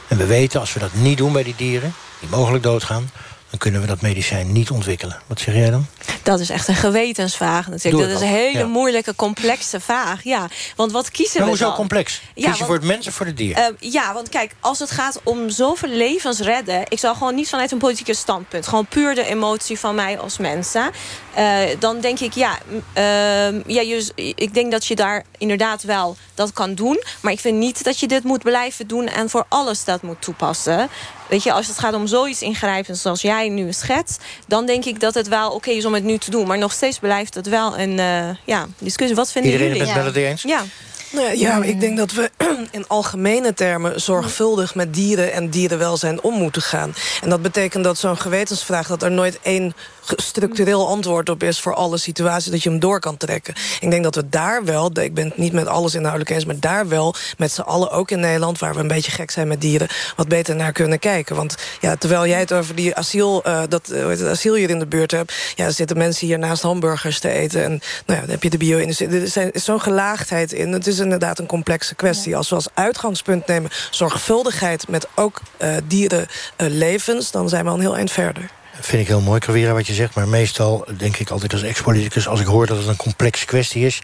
En 0.08 0.16
we 0.16 0.26
weten, 0.26 0.60
als 0.60 0.72
we 0.72 0.80
dat 0.80 0.94
niet 0.94 1.18
doen 1.18 1.32
bij 1.32 1.42
die 1.42 1.54
dieren, 1.56 1.94
die 2.20 2.28
mogelijk 2.28 2.62
doodgaan 2.62 3.10
dan 3.50 3.58
kunnen 3.58 3.80
we 3.80 3.86
dat 3.86 4.00
medicijn 4.00 4.52
niet 4.52 4.70
ontwikkelen. 4.70 5.18
Wat 5.26 5.40
zeg 5.40 5.54
jij 5.54 5.70
dan? 5.70 5.86
Dat 6.22 6.40
is 6.40 6.50
echt 6.50 6.68
een 6.68 6.74
gewetensvraag 6.74 7.68
natuurlijk. 7.68 8.08
Dat 8.10 8.20
is 8.20 8.28
een 8.28 8.34
hele 8.34 8.58
ja. 8.58 8.66
moeilijke, 8.66 9.14
complexe 9.14 9.80
vraag. 9.80 10.24
Ja, 10.24 10.48
want 10.76 10.92
wat 10.92 11.10
kiezen 11.10 11.40
we 11.40 11.46
hoezo 11.46 11.64
dan? 11.64 11.74
complex? 11.74 12.20
Kies 12.34 12.44
Ja, 12.44 12.54
je 12.56 12.64
voor 12.64 12.74
het 12.74 12.84
mens 12.84 13.06
of 13.06 13.14
voor 13.14 13.26
het 13.26 13.36
dier? 13.36 13.58
Uh, 13.58 13.92
ja, 13.92 14.12
want 14.12 14.28
kijk, 14.28 14.52
als 14.60 14.78
het 14.78 14.90
gaat 14.90 15.20
om 15.22 15.50
zoveel 15.50 15.88
levens 15.88 16.40
redden... 16.40 16.82
ik 16.88 16.98
zal 16.98 17.14
gewoon 17.14 17.34
niet 17.34 17.48
vanuit 17.48 17.72
een 17.72 17.78
politieke 17.78 18.14
standpunt... 18.14 18.66
gewoon 18.66 18.86
puur 18.86 19.14
de 19.14 19.24
emotie 19.24 19.78
van 19.78 19.94
mij 19.94 20.18
als 20.18 20.38
mensen... 20.38 20.90
Uh, 21.38 21.60
dan 21.78 22.00
denk 22.00 22.18
ik, 22.20 22.32
ja, 22.32 22.58
uh, 22.70 23.64
ja 23.64 23.80
je, 23.80 24.12
ik 24.14 24.54
denk 24.54 24.72
dat 24.72 24.86
je 24.86 24.96
daar 24.96 25.24
inderdaad 25.38 25.82
wel 25.82 26.16
dat 26.34 26.52
kan 26.52 26.74
doen. 26.74 27.02
Maar 27.20 27.32
ik 27.32 27.40
vind 27.40 27.58
niet 27.58 27.84
dat 27.84 27.98
je 27.98 28.08
dit 28.08 28.24
moet 28.24 28.42
blijven 28.42 28.86
doen... 28.86 29.06
en 29.06 29.30
voor 29.30 29.44
alles 29.48 29.84
dat 29.84 30.02
moet 30.02 30.22
toepassen. 30.22 30.88
Weet 31.28 31.42
je, 31.42 31.52
als 31.52 31.66
het 31.66 31.78
gaat 31.78 31.94
om 31.94 32.06
zoiets 32.06 32.42
ingrijpends 32.42 33.02
zoals 33.02 33.22
jij 33.22 33.48
nu 33.48 33.72
schetst... 33.72 34.24
dan 34.46 34.66
denk 34.66 34.84
ik 34.84 35.00
dat 35.00 35.14
het 35.14 35.28
wel 35.28 35.46
oké 35.46 35.56
okay 35.56 35.74
is 35.74 35.84
om 35.84 35.94
het 35.98 36.06
nu 36.06 36.18
te 36.18 36.30
doen. 36.30 36.46
Maar 36.46 36.58
nog 36.58 36.72
steeds 36.72 36.98
blijft 36.98 37.34
het 37.34 37.48
wel 37.48 37.78
een 37.78 37.98
uh, 37.98 38.28
ja, 38.44 38.66
discussie. 38.78 39.16
Wat 39.16 39.32
vinden 39.32 39.50
Iedereen 39.50 39.72
jullie? 39.72 39.88
Iedereen 39.88 40.06
het 40.06 40.14
met 40.14 40.24
eens? 40.24 40.42
Ja. 40.42 40.62
Nou 41.10 41.26
ja, 41.26 41.32
ja, 41.32 41.62
ik 41.62 41.80
denk 41.80 41.96
dat 41.96 42.12
we 42.12 42.30
in 42.70 42.84
algemene 42.86 43.54
termen 43.54 44.00
zorgvuldig 44.00 44.74
met 44.74 44.94
dieren 44.94 45.32
en 45.32 45.48
dierenwelzijn 45.50 46.22
om 46.22 46.34
moeten 46.34 46.62
gaan. 46.62 46.94
En 47.22 47.30
dat 47.30 47.42
betekent 47.42 47.84
dat 47.84 47.98
zo'n 47.98 48.18
gewetensvraag, 48.18 48.88
dat 48.88 49.02
er 49.02 49.10
nooit 49.10 49.38
één 49.42 49.74
structureel 50.16 50.88
antwoord 50.88 51.28
op 51.28 51.42
is 51.42 51.60
voor 51.60 51.74
alle 51.74 51.98
situaties, 51.98 52.50
dat 52.50 52.62
je 52.62 52.70
hem 52.70 52.78
door 52.78 53.00
kan 53.00 53.16
trekken. 53.16 53.54
Ik 53.80 53.90
denk 53.90 54.02
dat 54.02 54.14
we 54.14 54.28
daar 54.28 54.64
wel, 54.64 54.90
ik 55.00 55.14
ben 55.14 55.24
het 55.24 55.36
niet 55.36 55.52
met 55.52 55.66
alles 55.66 55.94
inhoudelijk 55.94 56.30
eens, 56.30 56.44
maar 56.44 56.60
daar 56.60 56.88
wel 56.88 57.14
met 57.38 57.52
z'n 57.52 57.60
allen, 57.60 57.90
ook 57.90 58.10
in 58.10 58.20
Nederland, 58.20 58.58
waar 58.58 58.74
we 58.74 58.80
een 58.80 58.88
beetje 58.88 59.10
gek 59.10 59.30
zijn 59.30 59.48
met 59.48 59.60
dieren, 59.60 59.88
wat 60.16 60.28
beter 60.28 60.56
naar 60.56 60.72
kunnen 60.72 60.98
kijken. 60.98 61.36
Want 61.36 61.56
ja, 61.80 61.96
terwijl 61.96 62.26
jij 62.26 62.38
het 62.38 62.52
over 62.52 62.74
die 62.74 62.94
asiel, 62.94 63.42
uh, 63.46 63.60
dat, 63.68 63.90
uh, 63.92 64.08
het 64.08 64.24
asiel 64.24 64.54
hier 64.54 64.70
in 64.70 64.78
de 64.78 64.86
buurt 64.86 65.10
hebt, 65.10 65.34
ja, 65.54 65.70
zitten 65.70 65.96
mensen 65.96 66.26
hier 66.26 66.38
naast 66.38 66.62
hamburgers 66.62 67.20
te 67.20 67.30
eten. 67.30 67.64
En 67.64 67.70
nou 68.06 68.20
ja, 68.20 68.20
dan 68.20 68.30
heb 68.30 68.42
je 68.42 68.50
de 68.50 68.56
bio-industrie. 68.56 69.08
Er 69.08 69.54
is 69.54 69.64
zo'n 69.64 69.80
gelaagdheid 69.80 70.52
in. 70.52 70.72
Het 70.72 70.86
is 70.86 70.98
inderdaad 70.98 71.38
een 71.38 71.46
complexe 71.46 71.94
kwestie. 71.94 72.36
Als 72.36 72.48
we 72.48 72.54
als 72.54 72.68
uitgangspunt 72.74 73.46
nemen 73.46 73.70
zorgvuldigheid 73.90 74.88
met 74.88 75.06
ook 75.14 75.40
uh, 75.58 75.76
dierenlevens, 75.84 77.30
dan 77.30 77.48
zijn 77.48 77.64
we 77.64 77.70
al 77.70 77.76
een 77.76 77.80
heel 77.80 77.96
eind 77.96 78.10
verder 78.10 78.50
vind 78.80 79.02
ik 79.02 79.08
heel 79.08 79.20
mooi, 79.20 79.40
Kravira, 79.40 79.72
wat 79.72 79.86
je 79.86 79.94
zegt. 79.94 80.14
Maar 80.14 80.28
meestal 80.28 80.86
denk 80.96 81.16
ik 81.16 81.30
altijd 81.30 81.52
als 81.52 81.62
ex-politicus... 81.62 82.28
als 82.28 82.40
ik 82.40 82.46
hoor 82.46 82.66
dat 82.66 82.76
het 82.76 82.86
een 82.86 82.96
complexe 82.96 83.46
kwestie 83.46 83.86
is... 83.86 84.02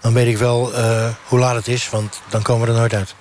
dan 0.00 0.12
weet 0.12 0.26
ik 0.26 0.38
wel 0.38 0.72
uh, 0.72 1.08
hoe 1.24 1.38
laat 1.38 1.54
het 1.56 1.68
is, 1.68 1.90
want 1.90 2.20
dan 2.28 2.42
komen 2.42 2.66
we 2.66 2.72
er 2.72 2.78
nooit 2.78 2.94
uit. 2.94 3.14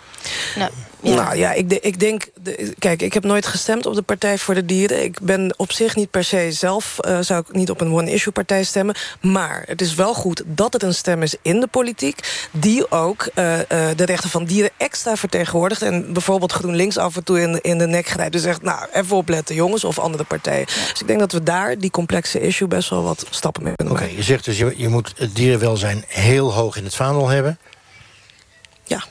Nou, 0.56 0.72
ja. 1.04 1.16
Nou 1.16 1.38
ja, 1.38 1.52
ik, 1.52 1.74
ik 1.74 2.00
denk... 2.00 2.30
De, 2.44 2.74
kijk, 2.80 3.02
ik 3.02 3.14
heb 3.14 3.24
nooit 3.24 3.46
gestemd 3.46 3.86
op 3.86 3.96
de 3.96 4.02
Partij 4.02 4.38
voor 4.38 4.54
de 4.54 4.66
Dieren. 4.66 5.04
Ik 5.04 5.20
ben 5.22 5.54
op 5.58 5.72
zich 5.72 5.96
niet 5.96 6.10
per 6.10 6.24
se 6.24 6.52
zelf... 6.52 6.98
Uh, 7.08 7.20
zou 7.22 7.44
ik 7.48 7.56
niet 7.56 7.70
op 7.70 7.82
een 7.82 7.94
one-issue-partij 7.94 8.64
stemmen. 8.64 8.96
Maar 9.22 9.64
het 9.66 9.82
is 9.82 9.96
wel 9.96 10.14
goed 10.14 10.44
dat 10.46 10.74
het 10.74 10.84
een 10.84 10.94
stem 10.94 11.22
is 11.22 11.36
in 11.42 11.60
de 11.60 11.68
politiek... 11.68 12.48
die 12.52 12.92
ook 12.92 13.30
uh, 13.36 13.58
uh, 13.58 13.64
de 13.96 14.06
rechten 14.06 14.30
van 14.30 14.46
dieren 14.46 14.72
extra 14.78 15.16
vertegenwoordigt... 15.16 15.82
en 15.82 16.14
bijvoorbeeld 16.14 16.52
GroenLinks 16.52 16.98
af 16.98 17.16
en 17.16 17.24
toe 17.24 17.42
in, 17.42 17.62
in 17.62 17.78
de 17.78 17.88
nek 17.88 18.08
grijpt. 18.08 18.32
Dus 18.32 18.42
zegt, 18.42 18.62
nou, 18.62 18.88
even 18.94 19.16
opletten, 19.18 19.56
jongens, 19.56 19.84
of 19.84 20.00
andere 20.00 20.24
partijen. 20.24 20.66
Ja. 20.68 20.92
Dus 20.92 21.02
ik 21.02 21.08
denk 21.08 21.20
dat 21.20 21.32
we 21.32 21.44
daar, 21.44 21.78
die 21.78 21.92
complexe 21.92 22.40
issue... 22.40 22.68
best 22.68 22.90
wel 22.90 23.04
wat 23.04 23.26
stappen 23.30 23.64
mee 23.64 23.76
kunnen 23.76 23.94
Oké, 23.94 24.04
okay, 24.04 24.16
je 24.16 24.24
zegt 24.24 24.46
dus, 24.46 24.58
je, 24.58 24.74
je 24.78 24.88
moet 24.88 25.14
het 25.18 25.36
dierenwelzijn 25.36 26.04
heel 26.08 26.54
hoog 26.54 26.78
in 26.78 26.84
het 26.84 26.96
vaandel 26.96 27.28
hebben... 27.28 27.60
Ja. 28.84 29.04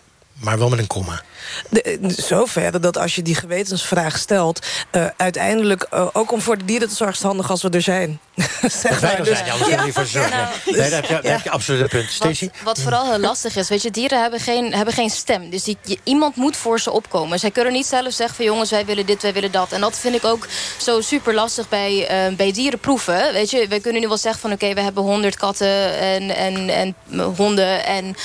Maar 0.42 0.58
wel 0.58 0.68
met 0.68 0.78
een 0.78 0.86
komma. 0.86 1.22
De, 1.68 1.98
zover 2.16 2.80
dat 2.80 2.98
als 2.98 3.14
je 3.14 3.22
die 3.22 3.34
gewetensvraag 3.34 4.18
stelt... 4.18 4.66
Uh, 4.92 5.06
uiteindelijk, 5.16 5.86
uh, 5.94 6.06
ook 6.12 6.32
om 6.32 6.40
voor 6.40 6.58
de 6.58 6.64
dieren 6.64 6.88
te 6.88 6.94
zorgen... 6.94 7.16
is 7.16 7.22
handig 7.22 7.50
als 7.50 7.62
we 7.62 7.70
er 7.70 7.82
zijn. 7.82 8.20
zeg 8.82 9.00
wij 9.00 9.16
er 9.16 9.24
dus, 9.24 9.38
zijn, 9.38 9.50
anders 9.50 9.70
ja. 9.70 9.84
niet 9.84 9.94
voor 9.94 10.06
zorgen. 10.06 10.36
Nou, 10.36 10.48
nee, 10.64 10.90
daar 10.90 10.90
heb 10.90 11.04
je, 11.04 11.20
daar 11.22 11.32
heb 11.32 11.42
je 11.42 11.50
absoluut 11.50 11.80
een 11.80 11.88
punt. 11.88 12.10
Stacey? 12.10 12.50
Wat, 12.52 12.62
wat 12.62 12.80
vooral 12.80 13.10
heel 13.10 13.18
lastig 13.18 13.56
is, 13.56 13.68
weet 13.68 13.82
je, 13.82 13.90
dieren 13.90 14.20
hebben 14.20 14.40
geen, 14.40 14.74
hebben 14.74 14.94
geen 14.94 15.10
stem. 15.10 15.50
Dus 15.50 15.64
die, 15.64 15.76
je, 15.84 15.98
iemand 16.04 16.36
moet 16.36 16.56
voor 16.56 16.80
ze 16.80 16.90
opkomen. 16.90 17.38
Zij 17.38 17.50
kunnen 17.50 17.72
niet 17.72 17.86
zelf 17.86 18.12
zeggen 18.12 18.36
van 18.36 18.44
jongens, 18.44 18.70
wij 18.70 18.84
willen 18.84 19.06
dit, 19.06 19.22
wij 19.22 19.32
willen 19.32 19.52
dat. 19.52 19.72
En 19.72 19.80
dat 19.80 19.98
vind 19.98 20.14
ik 20.14 20.24
ook 20.24 20.46
zo 20.76 21.00
super 21.00 21.34
lastig 21.34 21.68
bij, 21.68 22.28
uh, 22.28 22.36
bij 22.36 22.52
dierenproeven. 22.52 23.32
Weet 23.32 23.50
je, 23.50 23.68
we 23.68 23.80
kunnen 23.80 24.00
nu 24.00 24.08
wel 24.08 24.16
zeggen 24.16 24.40
van 24.40 24.52
oké, 24.52 24.62
okay, 24.62 24.74
we 24.74 24.80
hebben 24.80 25.02
honderd 25.02 25.36
katten 25.36 25.98
en, 25.98 26.36
en, 26.36 26.68
en 26.68 26.94
honden 27.36 27.84
en 27.84 28.16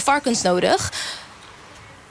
varkens 0.00 0.42
nodig... 0.42 0.90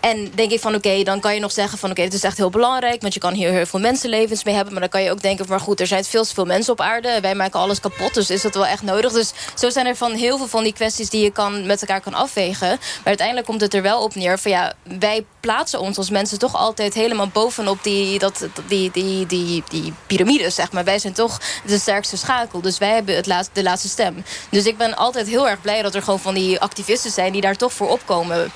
En 0.02 0.32
denk 0.36 0.52
ik 0.52 0.60
van 0.60 0.76
oké, 0.76 1.04
dan 1.04 1.20
kan 1.20 1.34
je 1.34 1.40
nog 1.40 1.52
zeggen 1.52 1.78
van 1.78 1.92
oké, 1.92 2.02
het 2.02 2.14
is 2.14 2.24
echt 2.24 2.38
heel 2.38 2.50
belangrijk. 2.50 3.02
Want 3.02 3.14
je 3.14 3.20
kan 3.20 3.34
hier 3.34 3.52
heel 3.52 3.66
veel 3.66 3.80
mensenlevens 3.80 4.44
mee 4.44 4.54
hebben. 4.56 4.74
Maar 4.74 4.82
dan 4.82 4.92
kan 4.92 5.04
je 5.04 5.12
ook 5.12 5.22
denken 5.22 5.46
maar 5.50 5.60
goed, 5.60 5.80
er 5.80 5.88
zijn 5.88 6.04
veel 6.04 6.24
te 6.24 6.34
veel 6.34 6.46
mensen 6.46 6.74
op 6.74 6.82
aarde. 6.82 7.20
Wij 7.22 7.36
maken 7.36 7.60
alles 7.60 7.80
kapot, 7.80 8.14
dus 8.14 8.30
is 8.30 8.42
dat 8.42 8.54
wel 8.54 8.66
echt 8.66 8.82
nodig. 8.82 9.12
Dus 9.12 9.32
zo 9.56 9.70
zijn 9.70 9.86
er 9.86 9.96
van 9.96 10.12
heel 10.12 10.38
veel 10.38 10.48
van 10.48 10.64
die 10.64 10.74
kwesties 10.74 11.10
die 11.10 11.24
je 11.24 11.32
kan, 11.32 11.66
met 11.66 11.82
elkaar 11.82 12.02
kan 12.02 12.14
afwegen. 12.14 12.68
Maar 12.68 12.80
uiteindelijk 13.04 13.48
komt 13.48 13.62
het 13.62 13.74
er 13.74 13.82
wel 13.82 14.04
op 14.04 14.16
neer 14.16 14.40
van 14.40 14.52
ja, 14.52 14.74
wij 15.00 15.26
plaatsen 15.40 15.80
ons 15.80 15.98
als 15.98 16.10
mensen 16.10 16.40
toch 16.40 16.56
altijd 16.56 16.94
helemaal 16.94 17.28
bovenop 17.28 17.84
die, 17.84 18.20
dat, 18.20 18.48
die, 18.68 18.92
die, 18.92 19.26
die, 19.26 19.64
die 19.70 19.94
piramides, 20.08 20.56
zeg 20.56 20.72
maar. 20.72 20.84
Wij 20.84 21.00
zijn 21.00 21.14
toch 21.14 21.40
de 21.66 21.78
sterkste 21.78 22.18
schakel. 22.18 22.62
Dus 22.62 22.78
wij 22.78 22.94
hebben 22.94 23.16
het 23.16 23.28
laatste, 23.28 23.54
de 23.54 23.64
laatste 23.64 23.90
stem. 23.90 24.24
Dus 24.50 24.66
ik 24.66 24.78
ben 24.78 24.96
altijd 24.96 25.28
heel 25.28 25.50
erg 25.50 25.62
blij 25.62 25.82
dat 25.82 25.96
er 25.96 26.04
gewoon 26.04 26.20
van 26.20 26.34
die 26.34 26.60
activisten 26.60 27.12
zijn 27.12 27.32
die 27.32 27.42
daar 27.42 27.56
toch 27.56 27.74
voor 27.74 27.90
opkomen. 27.90 28.52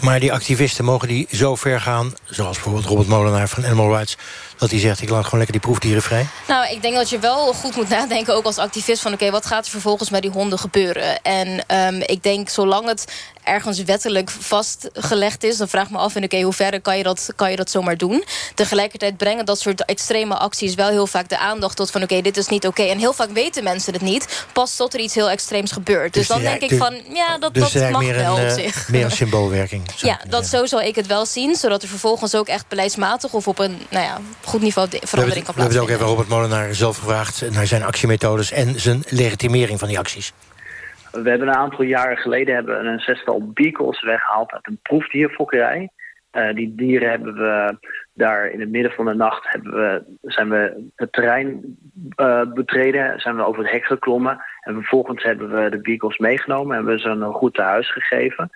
Maar 0.00 0.20
die 0.20 0.32
activisten 0.32 0.84
mogen 0.84 1.08
die 1.08 1.28
zo 1.32 1.56
ver 1.56 1.80
gaan... 1.80 2.12
zoals 2.24 2.54
bijvoorbeeld 2.54 2.86
Robert 2.86 3.08
Molenaar 3.08 3.48
van 3.48 3.64
Animal 3.64 3.94
Rights... 3.94 4.16
dat 4.56 4.70
hij 4.70 4.78
zegt, 4.78 5.02
ik 5.02 5.08
laat 5.08 5.24
gewoon 5.24 5.38
lekker 5.38 5.58
die 5.60 5.68
proefdieren 5.68 6.02
vrij? 6.02 6.26
Nou, 6.48 6.70
ik 6.70 6.82
denk 6.82 6.94
dat 6.94 7.10
je 7.10 7.18
wel 7.18 7.52
goed 7.52 7.76
moet 7.76 7.88
nadenken, 7.88 8.34
ook 8.34 8.44
als 8.44 8.58
activist... 8.58 9.02
van 9.02 9.12
oké, 9.12 9.22
okay, 9.22 9.34
wat 9.34 9.46
gaat 9.46 9.64
er 9.64 9.70
vervolgens 9.70 10.10
met 10.10 10.22
die 10.22 10.30
honden 10.30 10.58
gebeuren? 10.58 11.22
En 11.22 11.64
um, 11.68 12.02
ik 12.06 12.22
denk, 12.22 12.48
zolang 12.48 12.88
het 12.88 13.04
ergens 13.42 13.82
wettelijk 13.82 14.30
vastgelegd 14.30 15.44
is... 15.44 15.56
dan 15.56 15.68
vraag 15.68 15.84
ik 15.84 15.90
me 15.90 15.98
af, 15.98 16.16
oké, 16.16 16.24
okay, 16.24 16.42
hoe 16.42 16.52
ver 16.52 16.80
kan 16.80 16.96
je, 16.96 17.02
dat, 17.02 17.28
kan 17.36 17.50
je 17.50 17.56
dat 17.56 17.70
zomaar 17.70 17.96
doen? 17.96 18.24
Tegelijkertijd 18.54 19.16
brengen 19.16 19.44
dat 19.44 19.60
soort 19.60 19.84
extreme 19.84 20.36
acties... 20.36 20.74
wel 20.74 20.88
heel 20.88 21.06
vaak 21.06 21.28
de 21.28 21.38
aandacht 21.38 21.76
tot 21.76 21.90
van, 21.90 22.02
oké, 22.02 22.12
okay, 22.12 22.24
dit 22.24 22.36
is 22.36 22.46
niet 22.46 22.66
oké. 22.66 22.82
En 22.82 22.98
heel 22.98 23.12
vaak 23.12 23.30
weten 23.30 23.64
mensen 23.64 23.92
het 23.92 24.02
niet, 24.02 24.44
pas 24.52 24.76
tot 24.76 24.94
er 24.94 25.00
iets 25.00 25.14
heel 25.14 25.30
extreems 25.30 25.72
gebeurt. 25.72 26.14
Dus, 26.14 26.26
dus 26.26 26.36
dan 26.36 26.44
denk 26.44 26.62
ik 26.62 26.78
van, 26.78 27.00
ja, 27.12 27.38
dat, 27.38 27.54
dus 27.54 27.72
dat 27.72 27.90
mag 27.90 28.02
meer 28.02 28.14
wel 28.14 28.38
een, 28.38 28.44
op 28.44 28.58
zich. 28.58 28.88
Meer 28.88 29.04
een 29.04 29.10
symboolwerking. 29.10 29.82
Ja, 29.96 30.20
dat 30.28 30.46
zo 30.46 30.66
zal 30.66 30.80
ik 30.80 30.94
het 30.94 31.06
wel 31.06 31.26
zien. 31.26 31.56
Zodat 31.56 31.82
er 31.82 31.88
vervolgens 31.88 32.34
ook 32.34 32.48
echt 32.48 32.68
beleidsmatig... 32.68 33.32
of 33.32 33.48
op 33.48 33.58
een 33.58 33.82
nou 33.88 34.04
ja, 34.04 34.20
goed 34.44 34.60
niveau 34.60 34.88
verandering 34.90 35.44
kan 35.44 35.54
plaatsvinden. 35.54 35.56
We 35.56 35.62
hebben 35.62 35.82
ook 35.82 35.88
even 35.88 36.06
Robert 36.06 36.28
Molenaar 36.28 36.74
zelf 36.74 36.96
gevraagd... 36.96 37.50
naar 37.50 37.66
zijn 37.66 37.82
actiemethodes 37.82 38.52
en 38.52 38.80
zijn 38.80 39.02
legitimering 39.08 39.78
van 39.78 39.88
die 39.88 39.98
acties. 39.98 40.32
We 41.10 41.28
hebben 41.30 41.48
een 41.48 41.54
aantal 41.54 41.84
jaren 41.84 42.16
geleden 42.16 42.54
hebben 42.54 42.86
een 42.86 43.00
zestal 43.00 43.50
beagles 43.52 44.02
weggehaald 44.02 44.52
uit 44.52 44.66
een 44.66 44.78
proefdierfokkerij. 44.82 45.90
Eh, 46.30 46.54
die 46.54 46.74
dieren 46.74 47.10
hebben 47.10 47.34
we 47.34 47.76
daar 48.14 48.50
in 48.50 48.60
het 48.60 48.70
midden 48.70 48.92
van 48.92 49.04
de 49.04 49.14
nacht 49.14 49.52
hebben 49.52 49.72
we, 49.72 50.02
zijn 50.22 50.48
we 50.48 50.90
het 50.96 51.12
terrein 51.12 51.78
uh, 52.16 52.42
betreden, 52.54 53.20
zijn 53.20 53.36
we 53.36 53.44
over 53.44 53.62
het 53.62 53.72
hek 53.72 53.84
geklommen. 53.84 54.44
En 54.60 54.74
vervolgens 54.74 55.22
hebben 55.22 55.62
we 55.62 55.70
de 55.70 55.80
beagles 55.80 56.18
meegenomen 56.18 56.70
en 56.70 56.76
hebben 56.76 57.00
ze 57.00 57.08
een 57.08 57.32
goed 57.32 57.54
thuis 57.54 57.92
gegeven. 57.92 58.50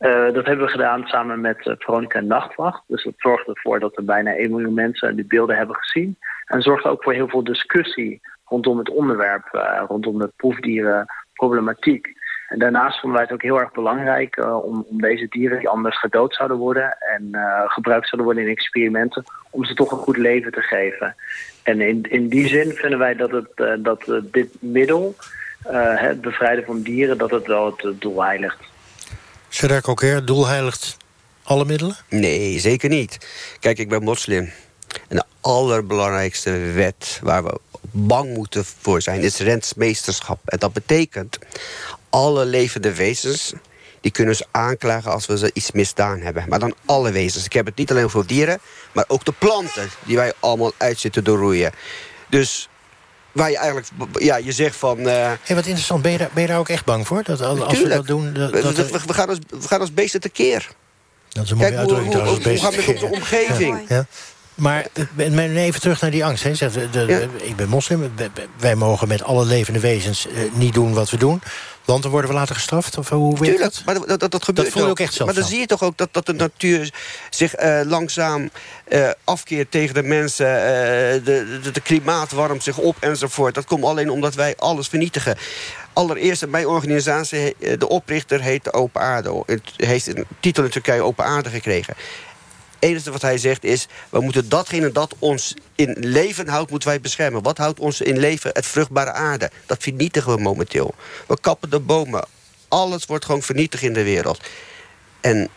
Uh, 0.00 0.32
dat 0.32 0.46
hebben 0.46 0.64
we 0.64 0.70
gedaan 0.70 1.06
samen 1.06 1.40
met 1.40 1.74
Veronica 1.78 2.20
Nachtwacht. 2.20 2.82
Dus 2.86 3.04
dat 3.04 3.14
zorgt 3.16 3.48
ervoor 3.48 3.80
dat 3.80 3.96
er 3.96 4.04
bijna 4.04 4.34
1 4.34 4.50
miljoen 4.50 4.74
mensen 4.74 5.16
die 5.16 5.26
beelden 5.26 5.56
hebben 5.56 5.76
gezien. 5.76 6.16
En 6.44 6.62
zorgt 6.62 6.84
ook 6.84 7.02
voor 7.02 7.12
heel 7.12 7.28
veel 7.28 7.44
discussie 7.44 8.20
rondom 8.44 8.78
het 8.78 8.90
onderwerp, 8.90 9.48
uh, 9.52 9.82
rondom 9.88 10.18
de 10.18 10.32
proefdierenproblematiek. 10.36 12.12
En 12.48 12.58
daarnaast 12.58 13.00
vonden 13.00 13.18
wij 13.18 13.28
het 13.28 13.34
ook 13.34 13.42
heel 13.42 13.60
erg 13.60 13.72
belangrijk 13.72 14.36
uh, 14.36 14.64
om, 14.64 14.86
om, 14.88 15.00
deze 15.00 15.26
dieren 15.28 15.58
die 15.58 15.68
anders 15.68 15.98
gedood 15.98 16.34
zouden 16.34 16.56
worden 16.56 16.96
en 16.98 17.28
uh, 17.32 17.62
gebruikt 17.66 18.08
zouden 18.08 18.24
worden 18.24 18.48
in 18.48 18.56
experimenten, 18.56 19.24
om 19.50 19.64
ze 19.64 19.74
toch 19.74 19.90
een 19.92 19.98
goed 19.98 20.16
leven 20.16 20.52
te 20.52 20.60
geven. 20.60 21.14
En 21.62 21.80
in, 21.80 22.02
in 22.02 22.28
die 22.28 22.48
zin 22.48 22.70
vinden 22.70 22.98
wij 22.98 23.14
dat, 23.14 23.30
het, 23.30 23.50
uh, 23.56 23.72
dat 23.78 24.20
dit 24.22 24.62
middel, 24.62 25.14
het 25.96 26.20
bevrijden 26.20 26.64
van 26.64 26.82
dieren, 26.82 27.18
dat 27.18 27.30
het 27.30 27.46
wel 27.46 27.74
het 27.76 28.00
doel 28.00 28.22
heiligt. 28.22 28.73
Cedric 29.54 29.82
Coquer, 29.82 30.24
doel 30.24 30.46
heiligt 30.46 30.96
alle 31.42 31.64
middelen? 31.64 31.96
Nee, 32.08 32.60
zeker 32.60 32.88
niet. 32.88 33.18
Kijk, 33.60 33.78
ik 33.78 33.88
ben 33.88 34.02
moslim. 34.02 34.52
En 35.08 35.16
de 35.16 35.24
allerbelangrijkste 35.40 36.50
wet 36.50 37.20
waar 37.22 37.44
we 37.44 37.58
bang 37.90 38.34
moeten 38.34 38.64
voor 38.80 39.02
zijn... 39.02 39.20
is 39.20 39.38
rentmeesterschap. 39.38 40.38
En 40.44 40.58
dat 40.58 40.72
betekent 40.72 41.38
alle 42.10 42.44
levende 42.44 42.94
wezens 42.94 43.52
die 44.00 44.10
kunnen 44.10 44.36
ze 44.36 44.46
aanklagen 44.50 45.12
als 45.12 45.26
we 45.26 45.38
ze 45.38 45.50
iets 45.52 45.72
misdaan 45.72 46.20
hebben. 46.20 46.44
Maar 46.48 46.58
dan 46.58 46.74
alle 46.84 47.12
wezens. 47.12 47.44
Ik 47.44 47.52
heb 47.52 47.66
het 47.66 47.76
niet 47.76 47.90
alleen 47.90 48.10
voor 48.10 48.26
dieren, 48.26 48.58
maar 48.92 49.04
ook 49.08 49.24
de 49.24 49.32
planten... 49.32 49.88
die 50.04 50.16
wij 50.16 50.32
allemaal 50.40 50.72
uit 50.76 50.98
zitten 50.98 51.24
doorroeien. 51.24 51.72
Dus 52.28 52.68
waar 53.34 53.50
je 53.50 53.56
eigenlijk... 53.56 53.88
Ja, 54.12 54.36
je 54.36 54.52
zegt 54.52 54.76
van... 54.76 54.98
Uh, 54.98 55.06
hey, 55.42 55.56
wat 55.56 55.66
interessant. 55.66 56.02
Ben 56.02 56.12
je, 56.12 56.18
daar, 56.18 56.30
ben 56.32 56.42
je 56.42 56.48
daar 56.48 56.58
ook 56.58 56.68
echt 56.68 56.84
bang 56.84 57.06
voor? 57.06 57.22
Dat 57.22 57.40
als 57.40 57.82
we 57.82 57.88
dat 57.88 58.06
doen... 58.06 58.32
Dat, 58.32 58.50
we, 58.50 58.74
we, 58.74 59.00
we, 59.06 59.14
gaan 59.14 59.28
als, 59.28 59.38
we 59.48 59.68
gaan 59.68 59.80
als 59.80 59.92
beesten 59.92 60.20
tekeer. 60.20 60.68
Dat 61.28 61.44
is 61.44 61.50
een 61.50 61.56
mooie 61.56 61.68
Kijk, 61.68 61.80
uitdrukking. 61.80 62.14
hoe, 62.14 62.22
hoe, 62.22 62.42
hoe, 62.42 62.48
hoe 62.48 62.58
gaan 62.58 62.70
we 62.70 62.76
met 62.76 63.02
onze 63.02 63.06
omgeving? 63.06 63.80
Ja. 63.88 64.06
Maar 64.54 64.86
even 65.16 65.80
terug 65.80 66.00
naar 66.00 66.10
die 66.10 66.24
angst. 66.24 66.44
Hè. 66.44 66.54
Zegt, 66.54 66.74
de, 66.74 66.90
de, 66.90 67.04
ja. 67.06 67.46
Ik 67.46 67.56
ben 67.56 67.68
moslim. 67.68 68.12
Wij 68.58 68.74
mogen 68.74 69.08
met 69.08 69.22
alle 69.22 69.44
levende 69.44 69.80
wezens 69.80 70.26
uh, 70.26 70.52
niet 70.52 70.74
doen 70.74 70.94
wat 70.94 71.10
we 71.10 71.16
doen. 71.16 71.42
Want 71.84 72.02
dan 72.02 72.10
worden 72.10 72.30
we 72.30 72.36
later 72.36 72.54
gestraft? 72.54 72.98
Of 72.98 73.08
hoe 73.08 73.36
Tuurlijk, 73.36 73.74
maar 73.84 73.94
dat, 73.94 74.20
dat, 74.20 74.30
dat 74.30 74.44
gebeurt 74.44 74.66
dat 74.66 74.76
voel 74.76 74.84
je 74.84 74.90
ook 74.90 75.00
echt 75.00 75.14
zelf 75.14 75.28
Maar 75.30 75.38
dan 75.38 75.48
zie 75.48 75.58
je 75.58 75.66
toch 75.66 75.82
ook 75.82 75.96
dat, 75.96 76.08
dat 76.12 76.26
de 76.26 76.32
natuur 76.32 76.92
zich 77.30 77.60
uh, 77.60 77.80
langzaam 77.84 78.50
uh, 78.88 79.10
afkeert 79.24 79.70
tegen 79.70 79.94
de 79.94 80.02
mensen. 80.02 80.46
Uh, 80.46 80.62
de, 80.62 81.58
de, 81.62 81.70
de, 81.72 81.80
klimaat 81.80 82.32
warmt 82.32 82.62
zich 82.62 82.78
op 82.78 82.96
enzovoort. 83.00 83.54
Dat 83.54 83.64
komt 83.64 83.84
alleen 83.84 84.10
omdat 84.10 84.34
wij 84.34 84.54
alles 84.56 84.88
vernietigen. 84.88 85.36
Allereerst, 85.92 86.46
mijn 86.46 86.66
organisatie, 86.66 87.56
de 87.78 87.88
oprichter 87.88 88.40
heet 88.40 88.72
Open 88.72 89.00
Aarde. 89.00 89.42
Het 89.46 89.62
heeft 89.76 90.06
een 90.06 90.26
titel 90.40 90.64
in 90.64 90.70
Turkije 90.70 91.02
Open 91.02 91.24
Aarde 91.24 91.50
gekregen 91.50 91.94
enige 92.84 93.10
wat 93.10 93.22
hij 93.22 93.38
zegt 93.38 93.64
is... 93.64 93.86
we 94.10 94.20
moeten 94.20 94.48
datgene 94.48 94.92
dat 94.92 95.14
ons 95.18 95.54
in 95.74 95.96
leven 95.98 96.48
houdt, 96.48 96.70
moeten 96.70 96.88
wij 96.88 97.00
beschermen. 97.00 97.42
Wat 97.42 97.58
houdt 97.58 97.80
ons 97.80 98.00
in 98.00 98.18
leven? 98.18 98.50
Het 98.52 98.66
vruchtbare 98.66 99.12
aarde. 99.12 99.50
Dat 99.66 99.82
vernietigen 99.82 100.34
we 100.34 100.42
momenteel. 100.42 100.94
We 101.26 101.40
kappen 101.40 101.70
de 101.70 101.80
bomen. 101.80 102.24
Alles 102.68 103.06
wordt 103.06 103.24
gewoon 103.24 103.42
vernietigd 103.42 103.82
in 103.82 103.92
de 103.92 104.02
wereld. 104.02 104.40
En 105.20 105.48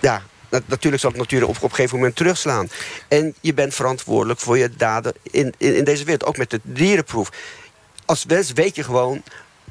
ja, 0.00 0.22
natuurlijk 0.66 1.02
zal 1.02 1.10
het 1.10 1.20
natuurlijk 1.20 1.50
op, 1.50 1.56
op 1.56 1.62
een 1.62 1.74
gegeven 1.74 1.96
moment 1.96 2.16
terugslaan. 2.16 2.68
En 3.08 3.34
je 3.40 3.54
bent 3.54 3.74
verantwoordelijk 3.74 4.40
voor 4.40 4.58
je 4.58 4.70
daden 4.76 5.12
in, 5.22 5.54
in, 5.58 5.74
in 5.74 5.84
deze 5.84 6.04
wereld. 6.04 6.24
Ook 6.24 6.36
met 6.36 6.50
de 6.50 6.60
dierenproef. 6.62 7.30
Als 8.04 8.26
mens 8.26 8.52
weet 8.52 8.76
je 8.76 8.84
gewoon 8.84 9.22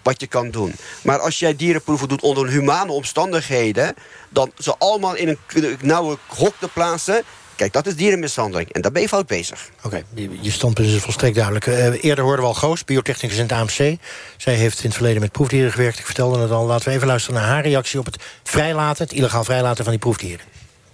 wat 0.03 0.21
je 0.21 0.27
kan 0.27 0.51
doen. 0.51 0.73
Maar 1.03 1.19
als 1.19 1.39
jij 1.39 1.55
dierenproeven 1.55 2.07
doet 2.07 2.21
onder 2.21 2.49
humane 2.49 2.91
omstandigheden... 2.91 3.93
dan 4.29 4.51
ze 4.57 4.75
allemaal 4.77 5.15
in 5.15 5.27
een 5.27 5.77
nauwe 5.81 6.17
hok 6.27 6.53
te 6.59 6.67
plaatsen... 6.67 7.23
Kijk, 7.59 7.73
dat 7.73 7.85
is 7.85 7.95
dierenmishandeling. 7.95 8.71
En 8.71 8.81
daar 8.81 8.91
ben 8.91 9.01
je 9.01 9.07
fout 9.07 9.27
bezig. 9.27 9.69
Oké, 9.83 10.03
okay, 10.15 10.29
je 10.41 10.51
standpunt 10.51 10.87
is 10.87 11.01
volstrekt 11.01 11.35
duidelijk. 11.35 11.65
Uh, 11.65 12.03
eerder 12.03 12.23
hoorden 12.23 12.41
we 12.41 12.51
al 12.51 12.53
Goos, 12.53 12.85
biotechnicus 12.85 13.37
in 13.37 13.43
het 13.43 13.51
AMC. 13.51 13.97
Zij 14.37 14.53
heeft 14.53 14.79
in 14.79 14.85
het 14.85 14.93
verleden 14.93 15.21
met 15.21 15.31
proefdieren 15.31 15.71
gewerkt. 15.71 15.99
Ik 15.99 16.05
vertelde 16.05 16.39
het 16.39 16.51
al. 16.51 16.65
Laten 16.65 16.89
we 16.89 16.95
even 16.95 17.07
luisteren 17.07 17.39
naar 17.39 17.49
haar 17.49 17.63
reactie 17.63 17.99
op 17.99 18.05
het 18.05 18.39
vrijlaten... 18.43 19.03
het 19.03 19.13
illegaal 19.13 19.43
vrijlaten 19.43 19.83
van 19.83 19.93
die 19.93 20.01
proefdieren. 20.01 20.45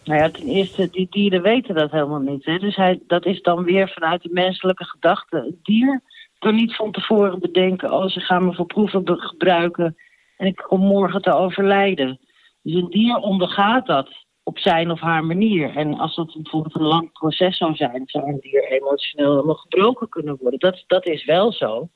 Nou 0.03 0.19
ja, 0.19 0.29
ten 0.29 0.47
eerste, 0.47 0.89
die 0.91 1.07
dieren 1.09 1.41
weten 1.41 1.75
dat 1.75 1.91
helemaal 1.91 2.19
niet. 2.19 2.45
Hè. 2.45 2.57
Dus 2.57 2.75
hij, 2.75 2.99
dat 3.07 3.25
is 3.25 3.41
dan 3.41 3.63
weer 3.63 3.89
vanuit 3.89 4.21
de 4.21 4.29
menselijke 4.31 4.83
gedachte. 4.83 5.35
Het 5.35 5.63
dier 5.63 6.01
kan 6.45 6.55
niet 6.55 6.75
van 6.75 6.91
tevoren 6.91 7.39
bedenken... 7.39 7.93
oh, 7.93 8.07
ze 8.07 8.19
gaan 8.19 8.45
me 8.45 8.53
voor 8.53 8.65
proeven 8.65 9.19
gebruiken 9.19 9.97
en 10.37 10.47
ik 10.47 10.55
kom 10.55 10.79
morgen 10.79 11.21
te 11.21 11.33
overlijden. 11.33 12.19
Dus 12.61 12.73
een 12.73 12.89
dier 12.89 13.17
ondergaat 13.17 13.85
dat 13.85 14.09
op 14.43 14.59
zijn 14.59 14.91
of 14.91 14.99
haar 14.99 15.23
manier. 15.23 15.75
En 15.75 15.97
als 15.97 16.15
dat 16.15 16.33
bijvoorbeeld 16.33 16.75
een 16.75 16.81
lang 16.81 17.11
proces 17.11 17.57
zou 17.57 17.75
zijn... 17.75 18.03
zou 18.05 18.27
een 18.27 18.39
dier 18.39 18.71
emotioneel 18.71 19.31
helemaal 19.31 19.55
gebroken 19.55 20.09
kunnen 20.09 20.37
worden. 20.41 20.59
Dat, 20.59 20.83
dat 20.87 21.05
is 21.05 21.25
wel 21.25 21.51
zo. 21.51 21.89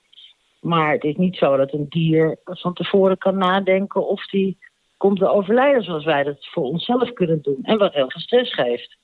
Maar 0.62 0.92
het 0.92 1.04
is 1.04 1.16
niet 1.16 1.36
zo 1.36 1.58
dat 1.58 1.74
een 1.74 1.90
dier 1.90 2.40
van 2.44 2.74
tevoren 2.74 3.18
kan 3.18 3.38
nadenken... 3.38 4.08
of 4.08 4.26
die 4.26 4.58
komt 4.98 5.20
te 5.20 5.30
overlijden 5.30 5.84
zoals 5.84 6.06
wij 6.06 6.24
dat 6.24 6.48
voor 6.48 6.64
onszelf 6.64 7.14
kunnen 7.14 7.42
doen. 7.42 7.60
En 7.62 7.78
wat 7.78 7.94
heel 7.94 8.12
veel 8.12 8.22
stress 8.22 8.54
geeft. 8.54 8.98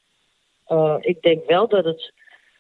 Uh, 0.68 0.96
ik 1.00 1.22
denk 1.22 1.46
wel 1.46 1.68
dat 1.68 1.86
het 1.86 2.14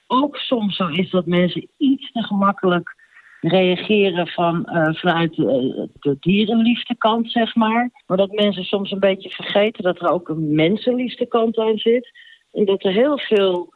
ook 0.07 0.37
soms 0.37 0.75
zo 0.75 0.87
is 0.87 1.09
dat 1.09 1.25
mensen 1.25 1.67
iets 1.77 2.11
te 2.11 2.23
gemakkelijk 2.23 2.95
reageren 3.41 4.27
van, 4.27 4.69
uh, 4.71 4.93
vanuit 4.93 5.35
de, 5.35 5.89
de 5.99 6.17
dierenliefdekant, 6.19 7.31
zeg 7.31 7.55
maar. 7.55 7.91
Maar 8.07 8.17
dat 8.17 8.31
mensen 8.31 8.63
soms 8.63 8.91
een 8.91 8.99
beetje 8.99 9.29
vergeten 9.29 9.83
dat 9.83 10.01
er 10.01 10.09
ook 10.09 10.29
een 10.29 10.55
mensenliefdekant 10.55 11.57
aan 11.57 11.77
zit. 11.77 12.11
En 12.51 12.65
dat 12.65 12.83
er 12.83 12.91
heel 12.91 13.17
veel 13.19 13.73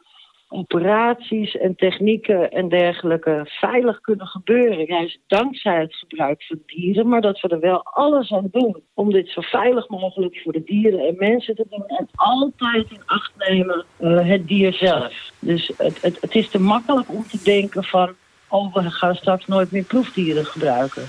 operaties 0.52 1.56
en 1.56 1.76
technieken 1.76 2.50
en 2.50 2.68
dergelijke 2.68 3.40
veilig 3.44 4.00
kunnen 4.00 4.26
gebeuren. 4.26 4.84
Juist 4.84 5.18
dankzij 5.26 5.80
het 5.80 5.94
gebruik 5.94 6.42
van 6.42 6.58
dieren, 6.66 7.08
maar 7.08 7.20
dat 7.20 7.40
we 7.40 7.48
er 7.48 7.60
wel 7.60 7.84
alles 7.84 8.32
aan 8.32 8.48
doen 8.50 8.82
om 8.94 9.12
dit 9.12 9.28
zo 9.28 9.40
veilig 9.40 9.88
mogelijk 9.88 10.40
voor 10.44 10.52
de 10.52 10.64
dieren 10.64 11.00
en 11.00 11.14
mensen 11.18 11.54
te 11.54 11.66
doen. 11.70 11.86
En 11.86 12.08
altijd 12.14 12.90
in 12.90 13.02
acht 13.06 13.32
nemen 13.36 13.84
uh, 14.00 14.28
het 14.28 14.48
dier 14.48 14.72
zelf. 14.72 15.12
Dus 15.38 15.72
het, 15.76 16.02
het, 16.02 16.20
het 16.20 16.34
is 16.34 16.48
te 16.48 16.60
makkelijk 16.60 17.08
om 17.08 17.26
te 17.26 17.40
denken 17.44 17.84
van, 17.84 18.14
oh 18.48 18.74
we 18.74 18.90
gaan 18.90 19.14
straks 19.14 19.46
nooit 19.46 19.70
meer 19.70 19.84
proefdieren 19.84 20.46
gebruiken. 20.46 21.08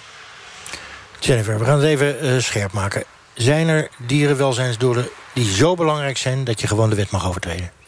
Jennifer, 1.19 1.59
we 1.59 1.65
gaan 1.65 1.79
het 1.79 1.87
even 1.87 2.25
uh, 2.25 2.37
scherp 2.37 2.73
maken. 2.73 3.03
Zijn 3.33 3.67
er 3.67 3.89
dierenwelzijnsdoelen 4.07 5.05
die 5.33 5.45
zo 5.45 5.75
belangrijk 5.75 6.17
zijn 6.17 6.43
dat 6.43 6.61
je 6.61 6.67
gewoon 6.67 6.89
de 6.89 6.95
wet 6.95 7.11
mag 7.11 7.27
overtreden? 7.27 7.80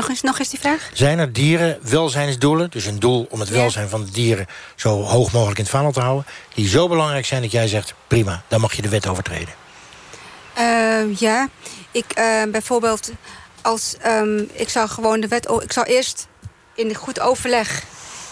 Nog 0.00 0.08
eens, 0.08 0.20
nog 0.22 0.38
eens 0.38 0.48
die 0.48 0.60
vraag? 0.60 0.90
Zijn 0.92 1.18
er 1.18 1.32
dierenwelzijnsdoelen, 1.32 2.70
dus 2.70 2.84
een 2.84 2.98
doel 2.98 3.26
om 3.30 3.40
het 3.40 3.48
Ja. 3.48 3.54
welzijn 3.54 3.88
van 3.88 4.04
de 4.04 4.10
dieren... 4.10 4.46
zo 4.76 5.02
hoog 5.02 5.32
mogelijk 5.32 5.58
in 5.58 5.64
het 5.64 5.72
vaandel 5.72 5.92
te 5.92 6.00
houden... 6.00 6.26
die 6.54 6.68
zo 6.68 6.88
belangrijk 6.88 7.26
zijn 7.26 7.42
dat 7.42 7.50
jij 7.50 7.68
zegt, 7.68 7.94
prima, 8.06 8.42
dan 8.48 8.60
mag 8.60 8.72
je 8.72 8.82
de 8.82 8.88
wet 8.88 9.06
overtreden? 9.08 9.54
Eh, 10.54 11.16
ja, 11.18 11.48
ik 11.90 12.12
eh, 12.12 12.42
bijvoorbeeld 12.50 13.10
als 13.62 13.96
ehm, 14.00 14.42
ik 14.52 14.68
zou 14.68 14.88
gewoon 14.88 15.20
de 15.20 15.28
wet. 15.28 15.48
Ik 15.62 15.72
zou 15.72 15.86
eerst 15.86 16.26
in 16.74 16.94
goed 16.94 17.20
overleg 17.20 17.82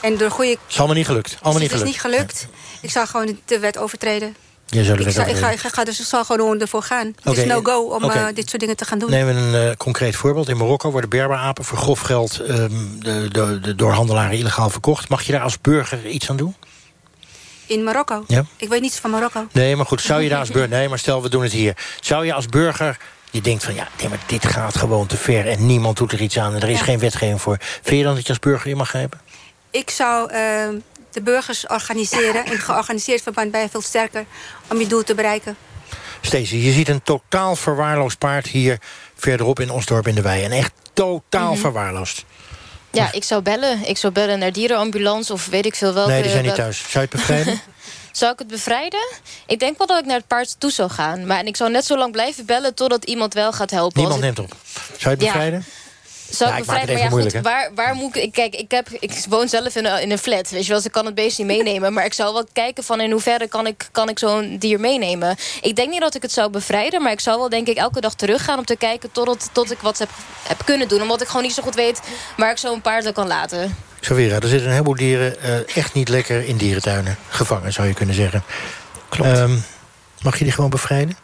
en 0.00 0.16
door 0.16 0.30
goede. 0.30 0.56
Is 0.68 0.78
allemaal 0.78 0.96
niet 0.96 1.06
gelukt. 1.06 1.36
Allemaal 1.42 1.62
niet 1.62 1.72
het 1.72 1.82
is 1.82 1.96
gelukt. 2.00 2.04
niet 2.04 2.14
gelukt. 2.14 2.46
Ik 2.82 2.90
zou 2.90 3.06
gewoon 3.06 3.38
de 3.44 3.58
wet 3.58 3.78
overtreden. 3.78 4.36
Zou 4.70 4.84
de 4.84 4.92
Ik, 4.92 5.04
wet 5.04 5.14
zou, 5.14 5.28
ik, 5.28 5.36
ga, 5.36 5.50
ik 5.50 5.58
ga 5.60 5.84
dus 5.84 6.00
ik 6.00 6.06
zal 6.06 6.24
gewoon 6.24 6.60
ervoor 6.60 6.82
gaan. 6.82 7.14
Het 7.22 7.36
is 7.36 7.44
no 7.44 7.60
go 7.62 7.80
om 7.82 8.10
eh, 8.10 8.26
dit 8.34 8.48
soort 8.48 8.60
dingen 8.60 8.76
te 8.76 8.84
gaan 8.84 8.98
doen. 8.98 9.10
We 9.10 9.16
een 9.16 9.54
eh, 9.54 9.76
concreet 9.76 10.16
voorbeeld. 10.16 10.48
In 10.48 10.56
Marokko 10.56 10.90
worden 10.90 11.10
berberapen 11.10 11.64
voor 11.64 11.78
grof 11.78 12.00
geld... 12.00 12.38
ehm, 12.38 12.70
de, 12.98 13.28
de, 13.32 13.60
de, 13.60 13.74
door 13.74 13.92
handelaren 13.92 14.38
illegaal 14.38 14.70
verkocht. 14.70 15.08
Mag 15.08 15.22
je 15.22 15.32
daar 15.32 15.42
als 15.42 15.60
burger 15.60 16.06
iets 16.06 16.30
aan 16.30 16.36
doen? 16.36 16.54
In 17.66 17.84
Marokko. 17.84 18.24
Ja. 18.26 18.44
Ik 18.56 18.68
weet 18.68 18.80
niets 18.80 18.98
van 18.98 19.10
Marokko. 19.10 19.46
Nee, 19.52 19.76
maar 19.76 19.86
goed, 19.86 20.00
zou 20.00 20.22
je 20.22 20.28
daar 20.28 20.38
als 20.38 20.50
burger... 20.50 20.68
Nee, 20.78 20.88
maar 20.88 20.98
stel, 20.98 21.22
we 21.22 21.28
doen 21.28 21.42
het 21.42 21.52
hier. 21.52 21.76
Zou 22.00 22.26
je 22.26 22.32
als 22.32 22.46
burger... 22.46 22.96
Je 23.30 23.40
denkt 23.40 23.64
van, 23.64 23.74
ja, 23.74 23.88
nee, 23.98 24.08
maar 24.08 24.18
dit 24.26 24.46
gaat 24.46 24.76
gewoon 24.76 25.06
te 25.06 25.16
ver... 25.16 25.46
en 25.48 25.66
niemand 25.66 25.96
doet 25.96 26.12
er 26.12 26.20
iets 26.20 26.38
aan 26.38 26.54
en 26.54 26.62
er 26.62 26.68
is 26.68 26.78
Ja. 26.78 26.84
geen 26.84 26.98
wetgeving 26.98 27.40
voor. 27.40 27.56
Vind 27.60 27.98
je 27.98 28.02
dan 28.04 28.14
dat 28.14 28.22
je 28.22 28.28
als 28.28 28.38
burger 28.38 28.70
in 28.70 28.76
mag 28.76 28.88
grijpen? 28.88 29.20
Ik 29.70 29.90
zou 29.90 30.30
ehm, 30.30 30.74
de 31.18 31.24
burgers 31.24 31.66
organiseren. 31.66 32.44
in 32.44 32.58
georganiseerd 32.58 33.22
verband 33.22 33.50
ben 33.50 33.60
je 33.60 33.68
veel 33.68 33.82
sterker 33.82 34.24
om 34.70 34.78
je 34.80 34.86
doel 34.86 35.02
te 35.04 35.14
bereiken. 35.14 35.56
Stacey, 36.20 36.58
je 36.58 36.72
ziet 36.72 36.88
een 36.88 37.02
totaal 37.02 37.56
verwaarloosd 37.56 38.18
paard 38.18 38.46
hier 38.46 38.78
verderop 39.16 39.60
in 39.60 39.70
Osdorp 39.70 40.06
in 40.08 40.14
de 40.14 40.22
wei. 40.22 40.44
En 40.44 40.50
echt 40.52 40.72
totaal 40.92 41.52
Mhm. 41.52 41.60
verwaarloosd. 41.60 42.24
Ja, 42.90 43.12
ik 43.12 43.24
zou 43.24 43.42
bellen. 43.42 43.84
Ik 43.88 43.96
zou 43.96 44.12
bellen 44.12 44.38
naar 44.38 44.52
dierenambulance 44.52 45.32
of 45.32 45.46
weet 45.46 45.66
ik 45.66 45.74
veel 45.74 45.94
welke... 45.94 46.10
nee, 46.10 46.22
die 46.22 46.30
zijn 46.30 46.44
niet 46.44 46.56
wel- 46.56 46.64
thuis. 46.64 46.78
Zou 46.78 46.92
je 46.92 47.00
het 47.00 47.10
bevrijden? 47.10 47.60
Zou 48.12 48.32
ik 48.32 48.38
het 48.38 48.48
bevrijden? 48.48 49.06
Ik 49.46 49.58
denk 49.58 49.78
wel 49.78 49.86
dat 49.86 49.98
ik 49.98 50.04
naar 50.04 50.16
het 50.16 50.26
paard 50.26 50.60
toe 50.60 50.70
zou 50.70 50.90
gaan. 50.90 51.26
Maar 51.26 51.38
en 51.38 51.46
ik 51.46 51.56
zou 51.56 51.70
net 51.70 51.84
zo 51.84 51.96
lang 51.96 52.12
blijven 52.12 52.46
bellen 52.46 52.74
totdat 52.74 53.04
iemand 53.04 53.34
wel 53.34 53.52
gaat 53.52 53.70
helpen. 53.70 54.00
Niemand 54.00 54.20
neemt 54.20 54.38
op. 54.38 54.54
Zou 54.98 55.16
je 55.18 55.24
het 55.26 55.34
Ja. 55.34 55.60
Zou 56.30 56.50
Ja, 56.50 56.56
ik? 56.56 56.66
Maar 56.66 56.90
ja, 56.98 57.08
moeilijk, 57.08 57.34
goed, 57.34 57.44
waar, 57.44 57.70
waar 57.74 57.94
moet 57.94 58.16
ik... 58.16 58.32
Kijk, 58.32 58.54
ik, 58.54 58.70
heb, 58.70 58.88
ik 59.00 59.12
woon 59.28 59.48
zelf 59.48 59.76
in 59.76 59.84
een, 59.84 60.02
in 60.02 60.10
een 60.10 60.18
flat. 60.18 60.50
Weet 60.50 60.62
je 60.62 60.68
wel, 60.68 60.76
dus 60.76 60.86
ik 60.86 60.92
kan 60.92 61.06
het 61.06 61.14
beest 61.14 61.38
niet 61.38 61.46
meenemen. 61.46 61.92
Maar 61.92 62.04
ik 62.04 62.12
zou 62.12 62.32
wel 62.32 62.46
kijken 62.52 62.84
van 62.84 63.00
in 63.00 63.10
hoeverre 63.10 63.48
kan 63.48 63.66
ik, 63.66 63.88
kan 63.92 64.08
ik 64.08 64.18
zo'n 64.18 64.56
dier 64.58 64.80
meenemen. 64.80 65.36
Ik 65.60 65.76
denk 65.76 65.90
niet 65.90 66.00
dat 66.00 66.14
ik 66.14 66.22
het 66.22 66.32
zou 66.32 66.50
bevrijden. 66.50 67.02
Maar 67.02 67.12
ik 67.12 67.20
zou 67.20 67.38
wel 67.38 67.48
denk 67.48 67.66
ik 67.68 67.76
elke 67.76 68.00
dag 68.00 68.14
teruggaan 68.14 68.58
om 68.58 68.64
te 68.64 68.76
kijken... 68.76 69.12
tot, 69.12 69.48
tot 69.52 69.70
ik 69.70 69.78
wat 69.78 69.98
heb, 69.98 70.10
heb 70.42 70.64
kunnen 70.64 70.88
doen. 70.88 71.02
Omdat 71.02 71.20
ik 71.20 71.26
gewoon 71.26 71.42
niet 71.42 71.54
zo 71.54 71.62
goed 71.62 71.74
weet 71.74 72.00
waar 72.36 72.50
ik 72.50 72.58
zo'n 72.58 72.80
paard 72.80 73.08
ook 73.08 73.14
kan 73.14 73.26
laten. 73.26 73.76
Xavera, 74.00 74.34
er 74.40 74.48
zitten 74.48 74.66
een 74.66 74.72
heleboel 74.72 74.96
dieren 74.96 75.42
eh, 75.42 75.76
echt 75.76 75.94
niet 75.94 76.08
lekker 76.08 76.44
in 76.44 76.56
dierentuinen. 76.56 77.16
Gevangen, 77.28 77.72
zou 77.72 77.88
je 77.88 77.94
kunnen 77.94 78.14
zeggen. 78.14 78.42
Klopt. 79.08 79.38
mag 80.22 80.38
je 80.38 80.44
die 80.44 80.52
gewoon 80.52 80.70
bevrijden? 80.70 81.16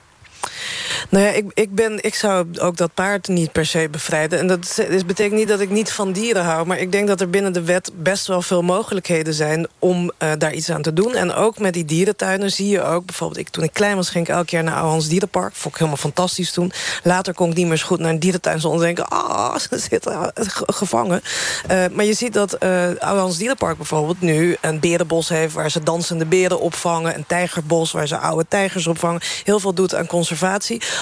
Nou 1.09 1.25
ja, 1.25 1.31
ik, 1.31 1.45
ik, 1.55 1.75
ben, 1.75 1.99
ik 2.05 2.15
zou 2.15 2.47
ook 2.61 2.77
dat 2.77 2.95
paard 2.95 3.29
niet 3.29 3.53
per 3.53 3.67
se 3.67 3.89
bevrijden. 3.91 4.39
En 4.39 4.47
dat 4.47 4.79
is- 4.89 5.05
betekent 5.07 5.39
niet 5.39 5.49
dat 5.49 5.61
ik 5.61 5.71
niet 5.71 5.93
van 5.93 6.12
dieren 6.12 6.45
hou. 6.45 6.67
Maar 6.67 6.79
ik 6.79 6.93
denk 6.93 7.09
dat 7.09 7.21
er 7.21 7.31
binnen 7.31 7.53
de 7.53 7.62
wet 7.62 7.91
best 7.95 8.27
wel 8.27 8.43
veel 8.43 8.62
mogelijkheden 8.62 9.35
zijn... 9.35 9.67
om 9.79 10.12
eh, 10.19 10.31
daar 10.39 10.53
iets 10.53 10.71
aan 10.71 10.83
te 10.83 10.93
doen. 10.93 11.15
En 11.15 11.33
ook 11.33 11.59
met 11.59 11.73
die 11.73 11.85
dierentuinen 11.85 12.51
zie 12.53 12.69
je 12.69 12.83
ook... 12.83 13.05
bijvoorbeeld 13.07 13.41
ik, 13.41 13.49
toen 13.49 13.65
ik 13.65 13.73
klein 13.73 13.97
was, 13.97 14.11
ging 14.11 14.29
ik 14.29 14.35
elk 14.35 14.49
jaar 14.49 14.62
naar 14.65 14.75
Ouwehans 14.75 15.09
Dierenpark. 15.09 15.55
Vond 15.55 15.75
ik 15.75 15.79
helemaal 15.81 16.01
fantastisch 16.01 16.53
toen. 16.53 16.73
Later 17.03 17.35
kon 17.35 17.51
ik 17.51 17.57
niet 17.57 17.67
meer 17.67 17.77
zo 17.77 17.87
goed 17.87 17.99
naar 17.99 18.11
een 18.11 18.19
dierentuin 18.19 18.61
zonder 18.61 18.81
denken... 18.81 19.09
ah, 19.09 19.57
ze 19.59 19.79
zitten 19.79 20.12
eh, 20.12 20.45
ge- 20.49 20.73
gevangen. 20.73 21.23
Eh, 21.67 21.85
maar 21.93 22.05
je 22.05 22.15
ziet 22.15 22.33
dat 22.33 22.53
eh 22.53 22.83
Ouwehans 22.99 23.37
Dierenpark 23.39 23.77
bijvoorbeeld 23.77 24.21
nu... 24.21 24.57
een 24.61 24.81
berenbos 24.81 25.29
heeft 25.29 25.55
waar 25.55 25.71
ze 25.71 25.83
dansende 25.83 26.25
beren 26.27 26.61
opvangen. 26.61 27.15
Een 27.15 27.27
tijgerbos 27.27 27.93
waar 27.93 28.07
ze 28.09 28.19
oude 28.19 28.45
tijgers 28.49 28.87
opvangen. 28.87 29.21
Heel 29.45 29.61
veel 29.61 29.73
doet 29.75 29.95
aan 29.95 30.07
conservatie. 30.07 30.53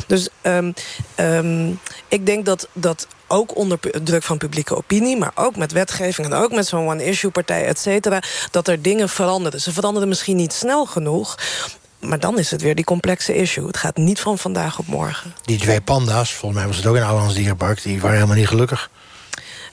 Dus 0.06 0.28
ehm, 0.40 0.72
ehm, 1.14 1.70
ik 2.08 2.26
denk 2.26 2.46
dat 2.46 2.68
dat 2.72 3.06
ook 3.26 3.56
onder 3.56 3.78
druk 4.02 4.22
van 4.22 4.38
publieke 4.38 4.76
opinie... 4.76 5.16
maar 5.16 5.32
ook 5.34 5.56
met 5.56 5.72
wetgeving 5.72 6.26
en 6.26 6.32
ook 6.32 6.52
met 6.52 6.66
zo'n 6.66 6.88
one-issue-partij, 6.88 7.66
et 7.66 7.78
cetera... 7.78 8.22
dat 8.50 8.68
er 8.68 8.82
dingen 8.82 9.08
veranderen. 9.08 9.60
Ze 9.60 9.72
veranderen 9.72 10.08
misschien 10.08 10.36
niet 10.36 10.52
snel 10.52 10.86
genoeg... 10.86 11.38
maar 12.00 12.20
dan 12.20 12.38
is 12.38 12.50
het 12.50 12.62
weer 12.62 12.74
die 12.74 12.84
complexe 12.84 13.34
issue. 13.34 13.66
Het 13.66 13.76
gaat 13.76 13.96
niet 13.96 14.20
van 14.20 14.38
vandaag 14.38 14.78
op 14.78 14.86
morgen. 14.86 15.34
Die 15.42 15.58
twee 15.58 15.80
panda's, 15.80 16.32
volgens 16.32 16.60
mij 16.60 16.68
was 16.68 16.76
het 16.76 16.86
ook 16.86 16.96
in 16.96 17.02
Ouwlands 17.02 17.34
Dierenpark... 17.34 17.82
die 17.82 18.00
waren 18.00 18.16
helemaal 18.16 18.36
niet 18.36 18.48
gelukkig. 18.48 18.90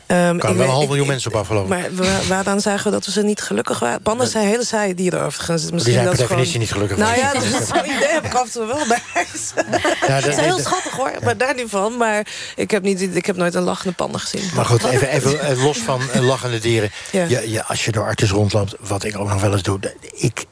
Ehm, 0.10 0.20
Er 0.20 0.36
kwamen 0.38 0.50
ik 0.50 0.56
wel 0.58 0.66
een 0.66 0.72
half 0.72 0.82
ik- 0.84 0.88
miljoen 0.90 1.08
mensen 1.08 1.32
op 1.32 1.38
af, 1.40 1.48
geloof 1.48 1.64
ik. 1.64 1.70
Maar 1.70 1.88
wa- 1.92 2.26
waaraan 2.28 2.62
zagen 2.62 2.84
we 2.86 2.92
dat 2.92 3.06
we 3.06 3.12
ze 3.12 3.22
niet 3.22 3.42
gelukkig 3.42 3.80
waren? 3.80 4.02
Panda's 4.02 4.32
zijn 4.32 4.48
hele 4.48 4.66
saaie 4.66 4.94
dieren 4.94 5.22
overigens. 5.22 5.72
Misschien 5.72 5.94
zijn 5.94 6.06
dat 6.06 6.14
per 6.14 6.24
is 6.24 6.28
definitie 6.30 6.60
niet 6.60 6.72
gelukkig. 6.72 6.98
Nou 6.98 7.18
ja, 7.18 7.34
dat 7.34 7.44
is 7.44 7.50
zo'n 7.68 7.86
idee 7.86 8.08
heb 8.10 8.26
ik 8.26 8.34
af 8.34 8.46
en 8.46 8.52
toe 8.52 8.66
wel 8.66 8.88
bij. 8.88 9.02
Ja, 10.08 10.22
Ze 10.22 10.32
zijn 10.32 10.46
heel 10.46 10.56
dat- 10.58 10.66
schattig 10.66 10.92
hoor, 10.92 11.12
maar 11.24 11.38
daar 11.38 11.56
niet 11.56 11.70
van. 11.70 11.98
Maar 11.98 12.28
ik 12.56 12.72
heb, 12.72 12.84
niet, 12.84 13.16
ik 13.16 13.26
heb 13.26 13.36
nooit 13.36 13.54
een 13.56 13.64
lachende 13.64 13.94
panda 13.94 14.18
gezien. 14.18 14.50
Maar 14.56 14.66
goed, 14.66 14.84
even, 14.84 15.10
even 15.10 15.58
los 15.64 15.78
van 15.78 16.02
eh, 16.14 16.22
lachende 16.22 16.60
dieren. 16.60 16.92
Ja. 17.12 17.24
Je, 17.26 17.64
als 17.64 17.86
je 17.86 17.92
door 17.92 18.04
artis 18.06 18.30
rondloopt, 18.32 18.76
wat 18.80 19.04
ik 19.04 19.18
ook 19.18 19.28
nog 19.30 19.42
wel 19.42 19.52
eens 19.54 19.64
doe... 19.64 19.80
Ik, 20.14 20.46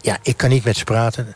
ja, 0.00 0.16
ik 0.22 0.36
kan 0.36 0.48
niet 0.48 0.64
met 0.64 0.76
ze 0.76 0.84
praten, 0.84 1.34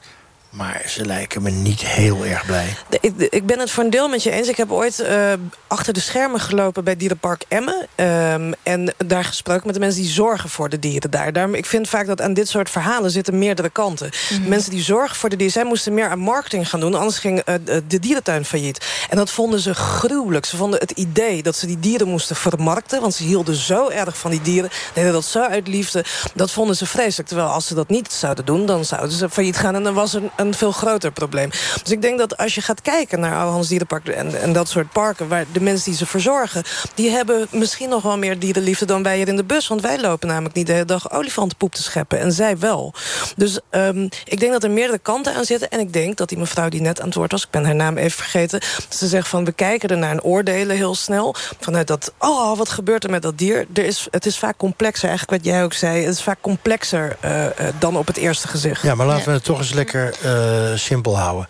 maar 0.51 0.83
ze 0.87 1.05
lijken 1.07 1.43
me 1.43 1.51
niet 1.51 1.81
heel 1.81 2.25
erg 2.25 2.47
blij. 2.47 2.77
Ik, 3.01 3.13
ik 3.17 3.47
ben 3.47 3.59
het 3.59 3.71
voor 3.71 3.85
een 3.85 3.91
deel 3.91 4.09
met 4.09 4.23
je 4.23 4.31
eens. 4.31 4.49
Ik 4.49 4.57
heb 4.57 4.73
ooit 4.73 5.01
eh, 5.01 5.33
achter 5.67 5.93
de 5.93 6.01
schermen 6.01 6.41
gelopen 6.41 6.85
bij 6.85 6.97
Dierenpark 6.97 7.45
Emmen. 7.49 7.87
ehm, 7.95 8.53
en 8.63 8.95
daar 9.07 9.25
gesproken 9.25 9.63
met 9.67 9.75
de 9.75 9.81
mensen 9.81 10.03
die 10.03 10.11
zorgen 10.11 10.51
voor 10.51 10.69
de 10.69 10.79
dieren 10.79 11.11
daar. 11.11 11.33
Daarom, 11.33 11.55
ik 11.55 11.67
vind 11.67 11.89
vaak 11.89 12.07
dat 12.07 12.21
aan 12.21 12.35
dit 12.35 12.49
soort 12.49 12.71
verhalen 12.71 13.11
zitten 13.11 13.39
meerdere 13.39 13.71
kanten. 13.71 14.11
Mensen 14.47 14.71
die 14.71 14.83
zorgen 14.83 15.17
voor 15.17 15.29
de 15.29 15.37
dieren, 15.37 15.55
zij 15.55 15.65
moesten 15.65 15.95
meer 15.95 16.09
aan 16.09 16.19
marketing 16.19 16.69
gaan 16.71 16.81
doen. 16.81 16.95
Anders 16.95 17.19
ging 17.19 17.39
eh, 17.41 17.55
de- 17.65 17.87
de 17.87 17.99
dierentuin 17.99 18.45
failliet. 18.45 18.87
En 19.11 19.17
dat 19.17 19.31
vonden 19.31 19.61
ze 19.61 19.75
gruwelijk. 19.75 20.45
Ze 20.47 20.57
vonden 20.57 20.81
het 20.81 20.91
idee 20.91 21.43
dat 21.43 21.57
ze 21.57 21.67
die 21.67 21.81
dieren 21.81 22.09
moesten 22.09 22.37
vermarkten. 22.37 23.01
Want 23.01 23.15
ze 23.15 23.23
hielden 23.23 23.55
zo 23.55 23.89
erg 23.89 24.19
van 24.19 24.31
die 24.31 24.43
dieren. 24.43 24.71
Deden 24.95 25.13
dat 25.13 25.25
zo 25.25 25.41
uit 25.43 25.69
liefde. 25.69 26.05
Dat 26.35 26.51
vonden 26.51 26.77
ze 26.77 26.87
vreselijk. 26.87 27.29
Terwijl 27.29 27.49
als 27.49 27.67
ze 27.67 27.75
dat 27.75 27.89
niet 27.89 28.13
zouden 28.13 28.45
doen, 28.45 28.67
dan 28.67 28.85
zouden 28.85 29.13
ze 29.17 29.31
failliet 29.31 29.57
gaan. 29.57 29.75
En 29.75 29.83
dan 29.83 29.95
was 29.95 30.15
er 30.15 30.23
een 30.39 30.55
veel 30.55 30.73
groter 30.73 31.13
probleem. 31.13 31.51
Dus 31.83 31.93
ik 31.93 32.03
denk 32.03 32.19
dat 32.19 32.37
als 32.37 32.55
je 32.55 32.61
gaat 32.61 32.83
kijken 32.83 33.21
naar 33.21 33.37
Oude 33.37 33.69
Dierenpark 33.69 34.09
en, 34.09 34.41
en 34.41 34.53
dat 34.53 34.69
soort 34.69 34.93
parken... 34.93 35.29
waar 35.29 35.45
de 35.53 35.61
mensen 35.61 35.85
die 35.85 35.99
ze 35.99 36.07
verzorgen... 36.07 36.63
die 36.95 37.11
hebben 37.11 37.47
misschien 37.51 37.89
nog 37.89 38.03
wel 38.03 38.19
meer 38.19 38.39
dierenliefde 38.39 38.85
dan 38.85 39.03
wij 39.03 39.17
hier 39.17 39.29
in 39.29 39.37
de 39.37 39.45
bus. 39.45 39.69
Want 39.69 39.81
wij 39.81 40.01
lopen 40.01 40.29
namelijk 40.29 40.55
niet 40.55 40.67
de 40.67 40.73
hele 40.73 40.85
dag 40.85 41.13
olifantenpoep 41.13 41.75
te 41.75 41.83
scheppen. 41.83 42.19
En 42.19 42.33
zij 42.33 42.59
wel. 42.59 42.95
Dus 43.37 43.61
ehm, 43.71 44.09
ik 44.25 44.41
denk 44.41 44.53
dat 44.53 44.65
er 44.65 44.71
meerdere 44.71 44.99
kanten 44.99 45.35
aan 45.35 45.45
zitten. 45.45 45.71
En 45.71 45.81
ik 45.81 45.93
denk 45.93 46.17
dat 46.17 46.29
die 46.29 46.39
mevrouw 46.39 46.69
die 46.69 46.81
net 46.81 47.01
aan 47.01 47.07
het 47.07 47.15
woord 47.15 47.33
was... 47.33 47.43
ik 47.43 47.51
ben 47.51 47.65
haar 47.65 47.75
naam 47.75 47.97
even 47.97 48.19
vergeten... 48.19 48.61
ze 48.89 49.07
zegt 49.07 49.29
van 49.29 49.45
we 49.45 49.53
kijken 49.53 49.89
er 49.89 49.99
naar 49.99 50.11
en 50.11 50.23
oordelen 50.23 50.77
heel 50.77 50.95
snel. 50.95 51.35
Vanuit 51.61 51.87
dat, 51.87 52.13
oh, 52.19 52.59
wat 52.59 52.69
gebeurt 52.69 53.05
er 53.05 53.11
met 53.11 53.23
dat 53.23 53.39
dier? 53.39 53.67
Er 53.75 53.85
is, 53.85 54.07
het 54.11 54.27
is 54.27 54.39
vaak 54.39 54.57
complexer, 54.57 55.09
eigenlijk 55.09 55.43
wat 55.43 55.53
jij 55.53 55.65
ook 55.65 55.73
zei. 55.73 56.05
Het 56.05 56.15
is 56.15 56.23
vaak 56.23 56.39
complexer 56.41 57.17
eh, 57.21 57.47
eh, 57.47 57.53
dan 57.79 57.97
op 57.97 58.07
het 58.07 58.17
eerste 58.17 58.49
gezicht. 58.49 58.83
Ja, 58.83 58.95
maar 58.95 59.07
laten 59.07 59.25
we 59.25 59.31
het 59.31 59.45
toch 59.45 59.59
eens 59.59 59.73
lekker 59.73 60.15
eh, 60.29 60.79
simpel 60.79 61.19
houden. 61.19 61.49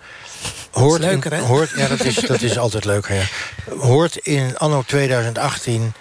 Hoort 0.70 1.00
Dat 1.02 1.10
is 1.10 1.14
leuker, 1.14 1.32
hè? 1.32 1.40
Hoort, 1.40 1.70
ja, 1.76 1.88
dat 1.88 2.00
is, 2.00 2.14
dat 2.14 2.42
is 2.42 2.58
altijd 2.58 2.84
leuker, 2.84 3.14
ja. 3.14 3.24
Hoort 3.78 4.16
in 4.16 4.58
anno 4.58 4.82
2018 4.86 5.92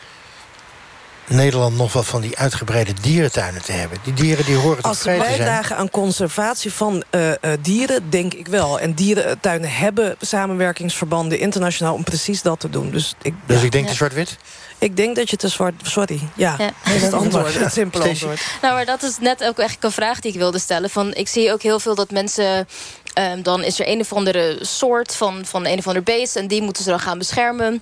Nederland 1.28 1.78
nog 1.78 1.94
wat 1.94 2.06
van 2.06 2.22
die 2.22 2.38
uitgebreide 2.38 2.94
dierentuinen 3.02 3.62
te 3.62 3.72
hebben? 3.72 3.98
Die 4.04 4.14
dieren 4.14 4.46
die 4.46 4.56
horen 4.56 4.82
Als 4.84 5.00
vrij 5.00 5.18
te 5.18 5.24
zijn? 5.24 5.38
bijdragen 5.38 5.78
aan 5.78 5.90
conservatie 5.90 6.74
van 6.74 7.04
eh, 7.10 7.32
eh, 7.32 7.38
dieren, 7.62 8.10
denk 8.10 8.34
ik 8.34 8.48
wel. 8.48 8.80
En 8.80 8.94
dierentuinen 8.94 9.70
hebben 9.70 10.16
samenwerkingsverbanden 10.22 11.40
internationaal... 11.40 11.94
om 11.94 12.04
precies 12.04 12.42
dat 12.42 12.60
te 12.60 12.70
doen. 12.70 12.92
Dus 12.92 13.16
ik, 13.22 13.34
Dus 13.46 13.60
ja. 13.60 13.66
ik 13.66 13.72
denk 13.72 13.88
te 13.88 13.94
zwart-wit? 13.94 14.38
Ik 14.78 14.98
denk 14.98 15.16
dat 15.16 15.30
je 15.30 15.36
te 15.36 15.48
zwart... 15.48 15.74
Sorry, 15.84 16.20
ja. 16.36 16.56
Ja. 16.58 16.72
Dat 16.84 16.94
is 16.94 17.02
het 17.02 17.14
antwoord, 17.14 17.60
het 17.60 17.74
simpele 17.74 18.10
antwoord. 18.10 18.42
Nou, 18.62 18.74
maar 18.74 18.86
dat 18.86 19.04
is 19.04 19.18
net 19.20 19.44
ook 19.44 19.58
eigenlijk 19.60 19.84
een 19.84 19.92
vraag 19.92 20.20
die 20.20 20.32
ik 20.32 20.38
wilde 20.38 20.60
stellen. 20.60 20.90
Van, 20.90 21.14
ik 21.14 21.28
zie 21.28 21.52
ook 21.52 21.62
heel 21.62 21.80
veel 21.80 21.96
dat 21.96 22.12
mensen... 22.12 22.68
ehm, 23.14 23.42
dan 23.42 23.64
is 23.64 23.80
er 23.80 23.88
een 23.88 24.00
of 24.00 24.14
andere 24.14 24.58
soort 24.62 25.16
van, 25.16 25.46
van 25.46 25.66
een 25.66 25.78
of 25.78 25.88
ander 25.88 26.04
beest... 26.04 26.36
en 26.36 26.48
die 26.48 26.62
moeten 26.62 26.84
ze 26.84 26.90
dan 26.90 27.00
gaan 27.00 27.18
beschermen. 27.18 27.82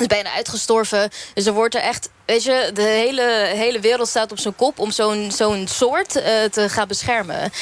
Is 0.00 0.06
bijna 0.06 0.32
uitgestorven. 0.32 1.10
Dus 1.34 1.46
er 1.46 1.52
wordt 1.52 1.74
er 1.74 1.80
echt... 1.80 2.10
Weet 2.24 2.42
je, 2.42 2.70
de 2.74 2.82
hele, 2.82 3.50
hele 3.54 3.80
wereld 3.80 4.08
staat 4.08 4.32
op 4.32 4.38
zijn 4.38 4.56
kop... 4.56 4.78
om 4.78 4.90
zo'n 4.90 5.30
zo'n 5.32 5.66
soort 5.68 6.16
eh, 6.16 6.44
te 6.44 6.68
gaan 6.68 6.88
beschermen 6.88 7.52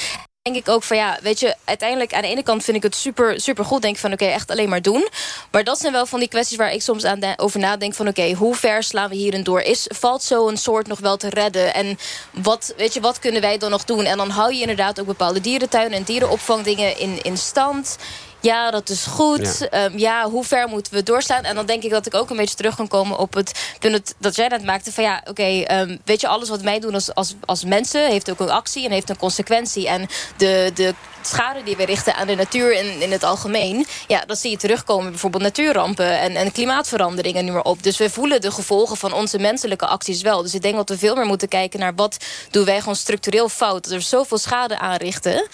denk 0.53 0.67
ik 0.67 0.73
ook 0.75 0.83
van 0.83 0.97
ja, 0.97 1.19
weet 1.23 1.41
je, 1.41 1.55
uiteindelijk 1.65 2.15
aan 2.15 2.23
de 2.23 2.29
ene 2.29 2.43
kant 2.43 2.65
vind 2.65 2.77
ik 2.77 2.83
het 2.83 2.95
super, 2.95 3.41
super 3.41 3.65
goed. 3.65 3.83
Denk 3.83 3.97
van 3.97 4.13
oké, 4.13 4.25
echt 4.25 4.51
alleen 4.51 4.69
maar 4.69 4.83
doen. 4.83 5.09
Maar 5.51 5.65
dat 5.65 5.79
zijn 5.79 5.93
wel 5.93 6.07
van 6.07 6.19
die 6.19 6.29
kwesties 6.29 6.57
waar 6.57 6.73
ik 6.73 6.83
soms 6.83 7.05
aan 7.05 7.21
over 7.37 7.61
nadenk 7.61 7.95
van 7.95 8.09
oké, 8.09 8.33
hoe 8.33 8.55
ver 8.55 8.83
slaan 8.83 9.09
we 9.09 9.15
hierin 9.15 9.43
door? 9.43 9.61
Is, 9.61 9.87
valt 9.89 10.23
zo'n 10.23 10.57
soort 10.57 10.87
nog 10.87 10.99
wel 10.99 11.17
te 11.17 11.29
redden? 11.29 11.75
En 11.75 11.99
wat, 12.31 12.75
weet 12.77 12.95
je, 12.95 13.01
wat 13.01 13.19
kunnen 13.19 13.41
wij 13.41 13.59
dan 13.59 13.71
nog 13.71 13.85
doen? 13.85 14.05
En 14.05 14.17
dan 14.17 14.31
hou 14.31 14.55
je 14.55 14.61
inderdaad 14.61 15.01
ook 15.01 15.07
bepaalde 15.07 15.41
dierentuinen 15.41 15.99
en 15.99 16.05
dierenopvangdingen 16.05 16.99
in, 16.99 17.23
in 17.23 17.37
stand. 17.37 17.97
Ja, 18.41 18.71
dat 18.71 18.89
is 18.89 19.05
goed. 19.07 19.67
Ja. 19.71 19.79
Ja. 19.81 19.89
ja, 19.97 20.31
hoe 20.31 20.45
ver 20.45 20.69
moeten 20.69 20.93
we 20.93 21.03
doorslaan? 21.03 21.43
En 21.45 21.55
dan 21.55 21.67
denk 21.67 21.83
ik 21.83 21.91
dat 21.91 22.07
ik 22.07 22.15
ook 22.15 22.31
een 22.31 22.37
beetje 22.37 22.55
terug 22.55 22.77
kan 22.77 22.89
komen 22.89 23.19
op 23.19 23.35
het 23.35 23.75
punt 23.79 23.93
dat- 23.93 24.15
dat 24.19 24.37
jij 24.37 24.49
net 24.49 24.65
maakte. 24.65 24.93
Van 24.93 25.05
ja, 25.05 25.23
oké, 25.29 25.43
ehm, 25.43 25.97
weet 26.05 26.21
je, 26.21 26.29
alles 26.29 26.49
wat 26.49 26.61
wij 26.61 26.79
doen 26.81 26.95
als, 26.95 27.15
als, 27.15 27.35
als 27.45 27.65
mensen 27.65 28.11
heeft 28.11 28.31
ook 28.31 28.41
een 28.41 28.51
actie 28.51 28.85
en 28.85 28.91
heeft 28.91 29.11
een 29.11 29.17
consequentie. 29.17 29.89
En 29.89 30.07
de, 30.37 30.71
de 30.75 30.95
schade 31.23 31.63
die 31.63 31.77
we 31.77 31.85
richten 31.85 32.15
aan 32.15 32.27
de 32.27 32.35
natuur 32.35 32.73
in, 32.73 33.01
in 33.01 33.13
het 33.13 33.23
algemeen, 33.23 33.87
ja, 34.07 34.23
dat 34.27 34.39
zie 34.39 34.51
je 34.51 34.57
terugkomen. 34.57 35.11
Bijvoorbeeld 35.11 35.43
natuurrampen 35.43 36.19
en, 36.21 36.37
en 36.37 36.53
klimaatveranderingen 36.53 37.45
nu 37.45 37.51
maar 37.53 37.63
op. 37.63 37.83
Dus 37.83 37.97
we 37.97 38.11
voelen 38.11 38.41
de 38.41 38.51
gevolgen 38.51 38.97
van 38.97 39.13
onze 39.13 39.39
menselijke 39.39 39.87
acties 39.87 40.23
wel. 40.23 40.43
Dus 40.43 40.55
ik 40.55 40.63
denk 40.63 40.77
dat 40.77 40.89
we 40.89 40.99
veel 40.99 41.15
meer 41.15 41.27
moeten 41.27 41.49
kijken 41.49 41.81
naar 41.81 41.95
wat 41.95 42.17
doen 42.51 42.65
wij 42.65 42.79
gewoon 42.79 42.97
structureel 42.97 43.49
fout. 43.49 43.85
Dat 43.85 43.93
er 43.93 44.03
zoveel 44.03 44.39
schade 44.39 44.79
aanrichten. 44.79 45.47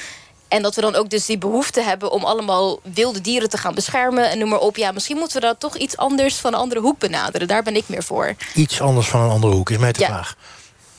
En 0.55 0.62
dat 0.62 0.74
we 0.74 0.80
dan 0.80 0.94
ook 0.94 1.11
dus 1.11 1.26
die 1.26 1.38
behoefte 1.38 1.80
hebben 1.82 2.11
om 2.11 2.24
allemaal 2.24 2.80
wilde 2.82 3.20
dieren 3.20 3.48
te 3.48 3.59
gaan 3.59 3.74
beschermen. 3.74 4.30
En 4.30 4.38
noem 4.38 4.48
maar 4.48 4.59
op. 4.59 4.76
Ja, 4.76 4.92
misschien 4.92 5.16
moeten 5.16 5.40
we 5.40 5.46
dat 5.46 5.61
toch 5.61 5.76
iets 5.76 5.96
anders 5.96 6.34
van 6.36 6.52
een 6.52 6.59
andere 6.59 6.80
hoek 6.80 6.98
benaderen. 6.98 7.48
Daar 7.48 7.62
ben 7.62 7.76
ik 7.76 7.84
meer 7.86 8.02
voor. 8.02 8.34
Iets 8.55 8.80
anders 8.80 9.09
van 9.09 9.20
een 9.20 9.30
andere 9.30 9.55
hoek, 9.55 9.70
is 9.70 9.78
mij 9.78 9.92
de 9.92 10.00
Ja. 10.00 10.07
vraag. 10.07 10.36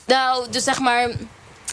Nou, 0.06 0.46
dus 0.50 0.64
zeg 0.64 0.78
maar 0.78 1.10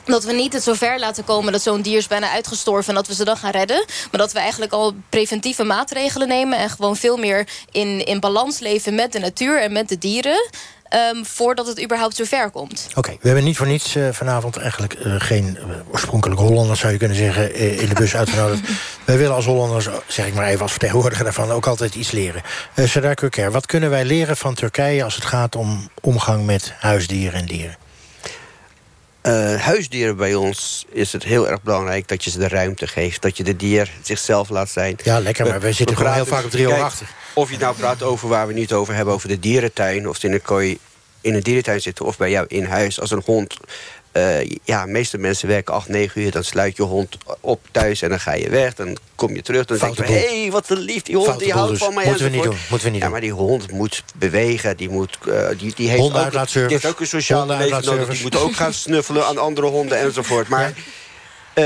dat 0.05 0.23
we 0.23 0.33
niet 0.33 0.53
het 0.53 0.63
zo 0.63 0.73
ver 0.73 0.99
laten 0.99 1.23
komen 1.23 1.51
dat 1.51 1.61
zo'n 1.61 1.81
dier 1.81 1.97
is 1.97 2.07
bijna 2.07 2.29
uitgestorven 2.31 2.89
en 2.89 2.95
dat 2.95 3.07
we 3.07 3.13
ze 3.15 3.23
dan 3.23 3.37
gaan 3.37 3.51
redden. 3.51 3.85
Maar 4.11 4.19
dat 4.21 4.31
we 4.31 4.39
eigenlijk 4.39 4.71
al 4.71 4.93
preventieve 5.09 5.63
maatregelen 5.63 6.27
nemen 6.27 6.57
en 6.57 6.69
gewoon 6.69 6.95
veel 6.95 7.17
meer 7.17 7.47
in, 7.71 8.05
in 8.05 8.19
balans 8.19 8.59
leven 8.59 8.95
met 8.95 9.11
de 9.11 9.19
natuur 9.19 9.61
en 9.61 9.71
met 9.71 9.89
de 9.89 9.97
dieren. 9.97 10.49
Ehm, 10.93 11.23
voordat 11.23 11.67
het 11.67 11.83
überhaupt 11.83 12.15
zo 12.15 12.23
ver 12.23 12.49
komt. 12.49 12.87
Oké, 12.95 13.11
we 13.11 13.27
hebben 13.27 13.43
niet 13.43 13.57
voor 13.57 13.67
niets 13.67 13.95
eh, 13.95 14.07
vanavond 14.11 14.57
eigenlijk 14.57 14.93
eh, 14.93 15.15
geen 15.17 15.57
uh, 15.59 15.75
oorspronkelijke 15.91 16.43
Hollanders, 16.43 16.79
zou 16.79 16.91
je 16.91 16.97
kunnen 16.97 17.17
zeggen, 17.17 17.53
eh, 17.53 17.81
in 17.81 17.89
de 17.89 17.95
bus 17.95 18.15
uitgenodigd. 18.21 18.61
wij 19.05 19.17
willen 19.17 19.35
als 19.35 19.45
Hollanders, 19.45 19.87
zeg 20.07 20.27
ik 20.27 20.33
maar 20.33 20.47
even 20.47 20.61
als 20.61 20.71
vertegenwoordiger 20.71 21.23
daarvan, 21.23 21.51
ook 21.51 21.67
altijd 21.67 21.95
iets 21.95 22.11
leren. 22.11 22.41
Uh, 22.75 22.87
Serdar 22.87 23.15
Kurker, 23.15 23.51
wat 23.51 23.65
kunnen 23.65 23.89
wij 23.89 24.05
leren 24.05 24.37
van 24.37 24.53
Turkije 24.53 25.03
als 25.03 25.15
het 25.15 25.25
gaat 25.25 25.55
om 25.55 25.89
omgang 26.01 26.45
met 26.45 26.73
huisdieren 26.79 27.39
en 27.39 27.45
dieren? 27.45 27.77
eh, 29.23 29.55
huisdieren 29.55 30.15
bij 30.15 30.35
ons 30.35 30.85
is 30.89 31.11
het 31.11 31.23
heel 31.23 31.49
erg 31.49 31.61
belangrijk 31.61 32.07
dat 32.07 32.23
je 32.23 32.29
ze 32.29 32.39
de 32.39 32.47
ruimte 32.47 32.87
geeft. 32.87 33.21
Dat 33.21 33.37
je 33.37 33.43
de 33.43 33.55
dier 33.55 33.91
zichzelf 34.01 34.49
laat 34.49 34.69
zijn. 34.69 34.97
Ja, 35.03 35.19
lekker, 35.19 35.47
maar 35.47 35.59
we 35.59 35.71
zitten 35.71 35.97
gewoon 35.97 36.13
heel 36.13 36.25
vaak 36.25 36.43
op 36.43 36.51
drie 36.51 36.63
uur 36.63 36.69
Kijk, 36.69 36.81
achter. 36.81 37.07
Of 37.33 37.47
je 37.47 37.53
het 37.53 37.63
nou 37.63 37.75
praat 37.75 38.03
over 38.03 38.27
waar 38.27 38.47
we 38.47 38.53
niet 38.53 38.73
over 38.73 38.95
hebben, 38.95 39.13
over 39.13 39.27
de 39.27 39.39
dierentuin... 39.39 40.09
of 40.09 40.23
in 40.23 40.33
een 40.33 40.41
kooi 40.41 40.79
in 41.21 41.33
een 41.33 41.41
dierentuin 41.41 41.81
zitten 41.81 42.05
of 42.05 42.17
bij 42.17 42.29
jou 42.29 42.45
in 42.47 42.65
huis. 42.65 42.99
Als 42.99 43.11
een 43.11 43.21
hond... 43.25 43.57
eh, 44.11 44.49
ja, 44.63 44.85
de 44.85 44.91
meeste 44.91 45.17
mensen 45.17 45.47
werken 45.47 45.73
8, 45.73 45.87
9 45.87 46.21
uur. 46.21 46.31
Dan 46.31 46.43
sluit 46.43 46.77
je 46.77 46.83
hond 46.83 47.17
op 47.39 47.59
thuis 47.71 48.01
en 48.01 48.09
dan 48.09 48.19
ga 48.19 48.33
je 48.33 48.49
weg. 48.49 48.73
Dan 48.73 48.97
kom 49.15 49.35
je 49.35 49.41
terug. 49.41 49.65
Dan 49.65 49.77
denk 49.77 49.95
je, 49.95 50.03
Foute 50.03 50.19
hé, 50.19 50.41
hey, 50.41 50.51
wat 50.51 50.69
een 50.69 50.77
lief. 50.77 51.01
Die 51.01 51.15
hond 51.15 51.27
Foute 51.27 51.43
die 51.43 51.53
houdt 51.53 51.69
dus. 51.69 51.79
van 51.79 51.93
mij. 51.93 52.05
Moeten 52.05 52.25
we 52.25 52.31
niet 52.31 52.43
doen, 52.43 52.57
moeten 52.69 52.87
we 52.87 52.93
niet 52.93 52.93
ja, 52.93 53.01
doen. 53.03 53.11
maar 53.11 53.21
die 53.21 53.31
hond 53.31 53.71
moet 53.71 54.03
bewegen. 54.15 54.77
Die, 54.77 54.89
moet, 54.89 55.17
eh, 55.27 55.47
die, 55.57 55.73
die, 55.75 55.89
heeft, 55.89 56.01
ook, 56.01 56.47
die 56.53 56.61
heeft 56.67 56.85
ook 56.85 56.99
een 56.99 57.07
sociaal 57.07 57.47
leven 57.47 57.85
nodig. 57.85 58.09
Die 58.09 58.21
moet 58.21 58.37
ook 58.37 58.55
gaan 58.55 58.73
snuffelen 58.73 59.25
aan 59.25 59.37
andere 59.37 59.67
honden 59.67 59.99
enzovoort. 59.99 60.47
Maar 60.47 60.73
eh, 61.53 61.65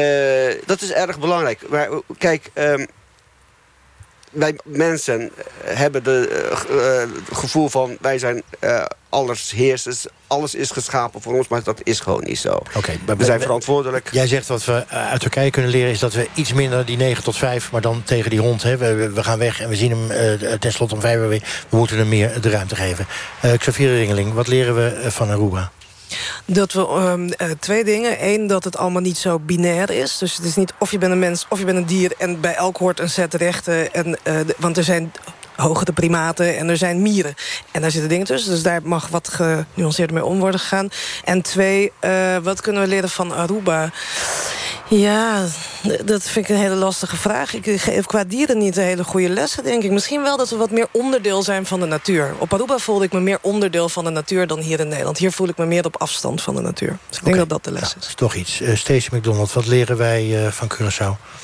dat 0.65 0.81
is 0.81 0.91
erg 0.91 1.19
belangrijk. 1.19 1.69
Maar 1.69 1.89
kijk... 2.17 2.49
ehm, 2.53 2.85
wij 4.39 4.55
mensen 4.63 5.31
hebben 5.63 6.03
het 6.03 7.37
gevoel 7.37 7.69
van... 7.69 7.97
wij 8.01 8.17
zijn 8.19 8.41
eh 8.59 8.83
allesheersers, 9.09 10.05
alles 10.27 10.55
is 10.55 10.71
geschapen 10.71 11.21
voor 11.21 11.33
ons... 11.37 11.47
maar 11.47 11.63
dat 11.63 11.79
is 11.83 11.99
gewoon 11.99 12.23
niet 12.23 12.39
zo. 12.39 12.59
maar 13.05 13.17
we 13.17 13.25
zijn 13.25 13.41
verantwoordelijk. 13.41 14.09
Jij 14.11 14.27
zegt 14.27 14.47
wat 14.47 14.65
we 14.65 14.85
eh, 14.89 15.09
uit 15.09 15.21
Turkije 15.21 15.49
kunnen 15.49 15.71
leren... 15.71 15.91
is 15.91 15.99
dat 15.99 16.13
we 16.13 16.27
iets 16.33 16.53
minder 16.53 16.85
die 16.85 16.97
9 16.97 17.23
tot 17.23 17.37
5, 17.37 17.71
maar 17.71 17.81
dan 17.81 18.03
tegen 18.03 18.29
die 18.29 18.39
hond... 18.39 18.63
Hè, 18.63 18.77
we, 18.77 19.09
we- 19.11 19.23
gaan 19.23 19.39
weg 19.39 19.61
en 19.61 19.69
we 19.69 19.75
zien 19.75 19.91
hem 19.91 20.11
eh 20.11 20.53
tenslotte 20.53 20.95
om 20.95 21.01
5 21.01 21.15
uur 21.17 21.27
weer. 21.27 21.43
We 21.69 21.77
moeten 21.77 21.97
hem 21.97 22.09
meer 22.09 22.41
de 22.41 22.49
ruimte 22.49 22.75
geven. 22.75 23.05
Eh 23.41 23.51
Xavier 23.57 23.93
Ringeling, 23.95 24.33
wat 24.33 24.47
leren 24.47 24.75
we 24.75 24.87
eh, 24.87 25.09
van 25.09 25.29
Aruba? 25.29 25.71
Dat 26.45 26.73
we 26.73 26.87
ehm, 26.87 27.29
eh, 27.29 27.49
twee 27.59 27.83
dingen. 27.83 28.25
Eén, 28.25 28.47
dat 28.47 28.63
het 28.63 28.77
allemaal 28.77 29.01
niet 29.01 29.17
zo 29.17 29.39
binair 29.39 29.89
is. 29.89 30.17
Dus 30.17 30.35
het 30.35 30.45
is 30.45 30.55
niet 30.55 30.73
of 30.79 30.91
je 30.91 30.97
bent 30.97 31.11
een 31.11 31.19
mens 31.19 31.45
of 31.49 31.59
je 31.59 31.65
bent 31.65 31.77
een 31.77 31.85
dier... 31.85 32.13
en 32.17 32.41
bij 32.41 32.55
elk 32.55 32.77
hoort 32.77 32.99
een 32.99 33.09
set 33.09 33.33
rechten. 33.33 33.93
En, 33.93 34.17
eh, 34.23 34.35
want 34.57 34.77
er 34.77 34.83
zijn 34.83 35.11
hogere 35.57 35.91
primaten 35.91 36.57
en 36.57 36.69
er 36.69 36.77
zijn 36.77 37.01
mieren. 37.01 37.35
En 37.71 37.81
daar 37.81 37.91
zitten 37.91 38.09
dingen 38.09 38.25
tussen, 38.25 38.51
dus 38.51 38.63
daar 38.63 38.81
mag 38.83 39.07
wat 39.07 39.29
genuanceerder 39.29 40.15
mee 40.15 40.25
om 40.25 40.39
worden 40.39 40.59
gegaan. 40.59 40.89
En 41.23 41.41
twee, 41.41 41.91
eh, 41.99 42.37
wat 42.37 42.61
kunnen 42.61 42.81
we 42.81 42.87
leren 42.87 43.09
van 43.09 43.33
Aruba? 43.33 43.91
Ja, 44.89 45.45
dat 46.05 46.23
vind 46.23 46.49
ik 46.49 46.55
een 46.55 46.61
hele 46.61 46.75
lastige 46.75 47.15
vraag. 47.15 47.53
Ik 47.53 47.81
geef 47.81 48.05
qua 48.05 48.23
dieren 48.23 48.57
niet 48.57 48.77
een 48.77 48.83
hele 48.83 49.03
goede 49.03 49.29
lessen, 49.29 49.63
denk 49.63 49.83
ik. 49.83 49.91
Misschien 49.91 50.21
wel 50.21 50.37
dat 50.37 50.49
we 50.49 50.55
wat 50.55 50.71
meer 50.71 50.87
onderdeel 50.91 51.43
zijn 51.43 51.65
van 51.65 51.79
de 51.79 51.85
natuur. 51.85 52.33
Op 52.37 52.53
Aruba 52.53 52.77
voelde 52.77 53.05
ik 53.05 53.11
me 53.11 53.19
meer 53.19 53.39
onderdeel 53.41 53.89
van 53.89 54.03
de 54.03 54.09
natuur 54.09 54.47
dan 54.47 54.59
hier 54.59 54.79
in 54.79 54.87
Nederland. 54.87 55.17
Hier 55.17 55.31
voel 55.31 55.47
ik 55.47 55.57
me 55.57 55.65
meer 55.65 55.85
op 55.85 56.01
afstand 56.01 56.41
van 56.41 56.55
de 56.55 56.61
natuur. 56.61 56.97
Dus 57.09 57.17
ik 57.17 57.25
denk 57.25 57.37
dat 57.37 57.49
dat 57.49 57.63
de 57.63 57.71
les 57.71 57.81
is. 57.81 57.93
Dat 57.93 58.03
is 58.03 58.13
toch 58.13 58.33
iets. 58.33 58.61
Eh 58.61 58.75
Stacey 58.75 59.17
McDonald, 59.17 59.53
wat 59.53 59.65
leren 59.65 59.97
wij 59.97 60.45
eh, 60.45 60.51
van 60.51 60.71
Curaçao? 60.73 61.36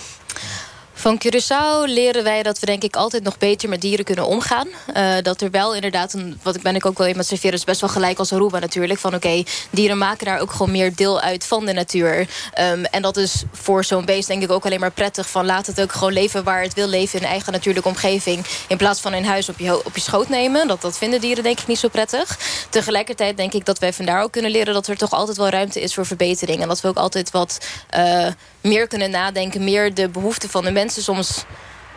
Van 1.03 1.21
Curaçao 1.25 1.85
leren 1.85 2.23
wij 2.23 2.43
dat 2.43 2.59
we 2.59 2.65
denk 2.65 2.83
ik 2.83 2.95
altijd 2.95 3.23
nog 3.23 3.37
beter 3.37 3.69
met 3.69 3.81
dieren 3.81 4.05
kunnen 4.05 4.25
omgaan. 4.25 4.67
Eh, 4.93 5.15
dat 5.21 5.41
er 5.41 5.51
wel 5.51 5.75
inderdaad, 5.75 6.13
een, 6.13 6.39
wat 6.43 6.55
ik 6.55 6.61
ben 6.61 6.75
ik 6.75 6.85
ook 6.85 6.97
wel 6.97 7.07
in 7.07 7.17
met 7.17 7.27
serveren... 7.27 7.57
is 7.57 7.63
best 7.63 7.81
wel 7.81 7.89
gelijk 7.89 8.19
als 8.19 8.33
Aruba 8.33 8.59
natuurlijk. 8.59 8.99
Van 8.99 9.15
oké, 9.15 9.43
dieren 9.69 9.97
maken 9.97 10.25
daar 10.25 10.39
ook 10.39 10.51
gewoon 10.51 10.71
meer 10.71 10.95
deel 10.95 11.21
uit 11.21 11.45
van 11.45 11.65
de 11.65 11.73
natuur. 11.73 12.27
Ehm, 12.53 12.83
en 12.83 13.01
dat 13.01 13.17
is 13.17 13.43
voor 13.51 13.83
zo'n 13.85 14.05
beest 14.05 14.27
denk 14.27 14.43
ik 14.43 14.51
ook 14.51 14.65
alleen 14.65 14.79
maar 14.79 14.91
prettig. 14.91 15.29
Van 15.29 15.45
laat 15.45 15.65
het 15.65 15.81
ook 15.81 15.91
gewoon 15.91 16.13
leven 16.13 16.43
waar 16.43 16.61
het 16.61 16.73
wil 16.73 16.87
leven... 16.87 17.19
in 17.19 17.25
eigen 17.25 17.51
natuurlijke 17.51 17.89
omgeving. 17.89 18.45
In 18.67 18.77
plaats 18.77 19.01
van 19.01 19.13
in 19.13 19.25
huis 19.25 19.49
op 19.49 19.59
je, 19.59 19.85
op 19.85 19.95
je 19.95 20.01
schoot 20.01 20.29
nemen. 20.29 20.67
Dat, 20.67 20.81
dat 20.81 20.97
vinden 20.97 21.21
dieren 21.21 21.43
denk 21.43 21.59
ik 21.59 21.67
niet 21.67 21.79
zo 21.79 21.87
prettig. 21.87 22.39
Tegelijkertijd 22.69 23.37
denk 23.37 23.53
ik 23.53 23.65
dat 23.65 23.79
wij 23.79 23.93
vandaar 23.93 24.23
ook 24.23 24.31
kunnen 24.31 24.51
leren... 24.51 24.73
dat 24.73 24.87
er 24.87 24.97
toch 24.97 25.11
altijd 25.11 25.37
wel 25.37 25.49
ruimte 25.49 25.81
is 25.81 25.93
voor 25.93 26.05
verbetering. 26.05 26.61
En 26.61 26.67
dat 26.67 26.81
we 26.81 26.87
ook 26.87 26.97
altijd 26.97 27.31
wat 27.31 27.57
eh, 27.89 28.27
meer 28.63 28.87
kunnen 28.87 29.11
nadenken. 29.11 29.63
Meer 29.63 29.93
de 29.93 30.09
behoeften 30.09 30.49
van 30.49 30.63
de 30.63 30.71
mensen 30.71 31.03
soms... 31.03 31.45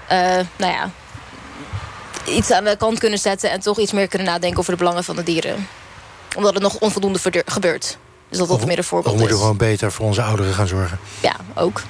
eh, 0.08 0.18
nou 0.56 0.72
ja, 0.72 0.90
iets 2.28 2.50
aan 2.50 2.64
de 2.64 2.76
kant 2.76 2.98
kunnen 2.98 3.18
zetten... 3.18 3.50
en 3.50 3.60
toch 3.60 3.78
iets 3.78 3.92
meer 3.92 4.08
kunnen 4.08 4.26
nadenken 4.26 4.58
over 4.58 4.72
de 4.72 4.78
belangen 4.78 5.04
van 5.04 5.16
de 5.16 5.22
dieren. 5.22 5.68
Omdat 6.36 6.54
het 6.54 6.62
nog 6.62 6.78
onvoldoende 6.78 7.18
gebeurt. 7.46 7.98
Dus 8.28 8.38
dat 8.38 8.48
dat 8.48 8.66
meer 8.66 8.78
een 8.78 8.84
voorbeeld 8.84 9.14
we 9.14 9.20
moeten 9.20 9.38
gewoon 9.38 9.56
beter 9.56 9.92
voor 9.92 10.06
onze 10.06 10.22
ouderen 10.22 10.54
gaan 10.54 10.66
zorgen? 10.66 10.98
Ja, 11.20 11.36
ook. 11.54 11.82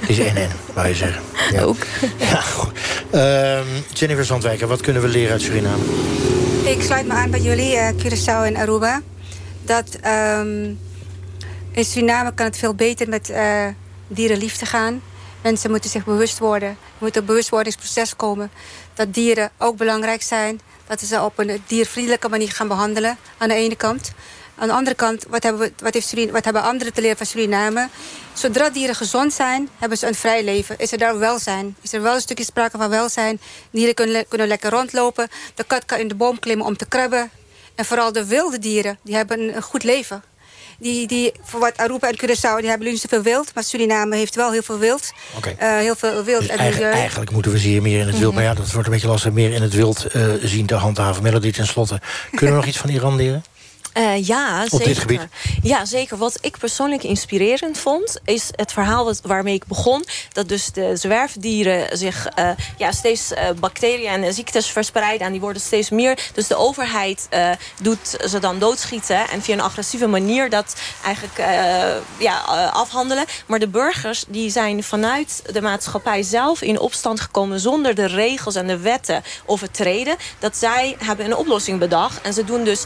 Het 0.00 0.08
is 0.08 0.18
en-en, 0.18 0.50
wou 0.72 0.88
je 0.88 0.94
zeggen. 0.94 1.22
Ja. 1.52 1.62
Ook. 1.62 1.76
Ja, 2.18 2.40
goed. 2.40 2.72
Ehm, 3.10 3.66
Jennifer 3.92 4.24
Zandwijker, 4.24 4.66
wat 4.66 4.80
kunnen 4.80 5.02
we 5.02 5.08
leren 5.08 5.32
uit 5.32 5.42
Suriname? 5.42 5.82
Ik 6.64 6.82
sluit 6.82 7.06
me 7.06 7.12
aan 7.12 7.30
bij 7.30 7.40
jullie, 7.40 7.76
eh, 7.76 7.94
Curaçao 7.94 8.46
en 8.46 8.56
Aruba. 8.56 9.02
Dat 9.62 9.96
ehm, 10.00 10.64
in 11.72 11.84
Suriname 11.84 12.34
kan 12.34 12.46
het 12.46 12.58
veel 12.58 12.74
beter 12.74 13.08
met 13.08 13.30
eh, 13.30 13.66
dierenliefde 14.06 14.66
gaan. 14.66 15.02
Mensen 15.42 15.70
moeten 15.70 15.90
zich 15.90 16.04
bewust 16.04 16.38
worden. 16.38 16.68
Er 16.68 16.76
moet 16.98 17.16
een 17.16 17.24
bewustwordingsproces 17.24 18.16
komen. 18.16 18.50
Dat 18.94 19.14
dieren 19.14 19.50
ook 19.58 19.76
belangrijk 19.76 20.22
zijn. 20.22 20.60
Dat 20.86 21.00
ze 21.00 21.22
op 21.22 21.38
een 21.38 21.62
diervriendelijke 21.66 22.28
manier 22.28 22.50
gaan 22.50 22.68
behandelen. 22.68 23.18
Aan 23.38 23.48
de 23.48 23.54
ene 23.54 23.76
kant. 23.76 24.12
Aan 24.56 24.68
de 24.68 24.74
andere 24.74 24.96
kant, 24.96 25.24
wat 25.28 25.42
hebben, 25.42 25.62
we, 25.62 25.72
wat, 25.78 25.94
heeft 25.94 26.06
Surin- 26.06 26.30
wat 26.30 26.44
hebben 26.44 26.62
anderen 26.62 26.92
te 26.92 27.00
leren 27.00 27.16
van 27.16 27.26
Suriname? 27.26 27.88
Zodra 28.32 28.70
dieren 28.70 28.94
gezond 28.94 29.32
zijn, 29.32 29.68
hebben 29.78 29.98
ze 29.98 30.06
een 30.06 30.14
vrij 30.14 30.44
leven. 30.44 30.78
Is 30.78 30.92
er 30.92 30.98
daar 30.98 31.18
welzijn? 31.18 31.76
Is 31.80 31.92
er 31.92 32.02
wel 32.02 32.14
een 32.14 32.20
stukje 32.20 32.44
sprake 32.44 32.78
van 32.78 32.88
welzijn? 32.88 33.40
Dieren 33.70 33.94
kunnen, 33.94 34.28
kunnen 34.28 34.48
lekker 34.48 34.70
rondlopen. 34.70 35.28
De 35.54 35.64
kat 35.64 35.84
kan 35.84 35.98
in 35.98 36.08
de 36.08 36.14
boom 36.14 36.38
klimmen 36.38 36.66
om 36.66 36.76
te 36.76 36.86
krabben. 36.86 37.30
En 37.74 37.84
vooral 37.84 38.12
de 38.12 38.26
wilde 38.26 38.58
dieren, 38.58 38.98
die 39.02 39.14
hebben 39.14 39.56
een 39.56 39.62
goed 39.62 39.82
leven. 39.82 40.22
Die, 40.78 41.06
die, 41.06 41.32
voor 41.42 41.60
wat 41.60 41.76
Aruba 41.76 42.08
en 42.08 42.16
Curaçao, 42.16 42.58
die 42.60 42.68
hebben 42.68 42.86
nu 42.86 42.90
niet 42.92 43.00
zoveel 43.00 43.22
wild. 43.22 43.54
Maar 43.54 43.64
Suriname 43.64 44.16
heeft 44.16 44.34
wel 44.34 44.52
heel 44.52 44.62
veel 44.62 44.78
wild. 44.78 45.12
Oké. 45.36 45.54
Eh, 45.58 45.76
heel 45.76 45.94
veel 45.96 46.24
wild 46.24 46.40
Dus 46.40 46.48
en 46.48 46.58
eigenlijk, 46.58 46.84
milieu. 46.84 47.00
eigenlijk 47.00 47.30
moeten 47.30 47.52
we 47.52 47.58
ze 47.58 47.68
hier 47.68 47.82
meer 47.82 48.00
in 48.00 48.06
het 48.06 48.18
wild... 48.18 48.32
Mhm. 48.32 48.34
maar 48.34 48.44
ja, 48.44 48.54
dat 48.54 48.70
wordt 48.72 48.86
een 48.86 48.92
beetje 48.92 49.08
lastig, 49.08 49.32
meer 49.32 49.52
in 49.52 49.62
het 49.62 49.74
wild 49.74 50.04
eh, 50.06 50.22
zien 50.42 50.66
te 50.66 50.74
handhaven. 50.74 51.22
Melody 51.22 51.50
ten 51.52 51.66
slotte. 51.66 52.00
Kunnen 52.30 52.50
we 52.50 52.56
nog 52.60 52.66
iets 52.66 52.78
van 52.78 52.90
Iran 52.90 53.16
leren? 53.16 53.44
Eh, 53.94 54.26
ja, 54.26 54.64
Op 54.70 54.82
zeker. 54.82 55.28
Ja, 55.62 55.84
zeker. 55.84 56.16
Wat 56.16 56.38
ik 56.40 56.58
persoonlijk 56.58 57.02
inspirerend 57.02 57.78
vond... 57.78 58.18
is 58.24 58.48
het 58.50 58.72
verhaal 58.72 59.04
wat, 59.04 59.20
waarmee 59.22 59.54
ik 59.54 59.66
begon. 59.66 60.04
Dat 60.32 60.48
dus 60.48 60.72
de 60.72 60.96
zwerfdieren 60.96 61.98
zich 61.98 62.26
eh, 62.26 62.50
ja, 62.76 62.92
steeds 62.92 63.32
eh, 63.32 63.50
bacteriën 63.60 64.24
en 64.24 64.34
ziektes 64.34 64.66
verspreiden... 64.66 65.26
en 65.26 65.32
die 65.32 65.40
worden 65.40 65.62
steeds 65.62 65.90
meer. 65.90 66.18
Dus 66.32 66.46
de 66.46 66.56
overheid 66.56 67.28
doet 67.80 68.16
ze 68.28 68.38
dan 68.38 68.58
doodschieten... 68.58 69.28
en 69.28 69.42
via 69.42 69.54
een 69.54 69.60
agressieve 69.60 70.06
manier 70.06 70.50
dat 70.50 70.76
eigenlijk 71.04 71.38
ja, 72.18 72.38
afhandelen. 72.72 73.24
Maar 73.46 73.58
de 73.58 73.68
burgers 73.68 74.24
die 74.28 74.50
zijn 74.50 74.82
vanuit 74.82 75.42
de 75.52 75.60
maatschappij 75.62 76.22
zelf 76.22 76.62
in 76.62 76.78
opstand 76.78 77.20
gekomen... 77.20 77.60
zonder 77.60 77.94
de 77.94 78.06
regels 78.06 78.54
en 78.54 78.66
de 78.66 78.78
wetten 78.78 79.22
overtreden. 79.46 80.16
Dat 80.38 80.56
zij 80.56 80.96
hebben 80.98 81.26
een 81.26 81.36
oplossing 81.36 81.78
bedacht. 81.78 82.20
En 82.20 82.32
ze 82.32 82.44
doen 82.44 82.64
dus 82.64 82.84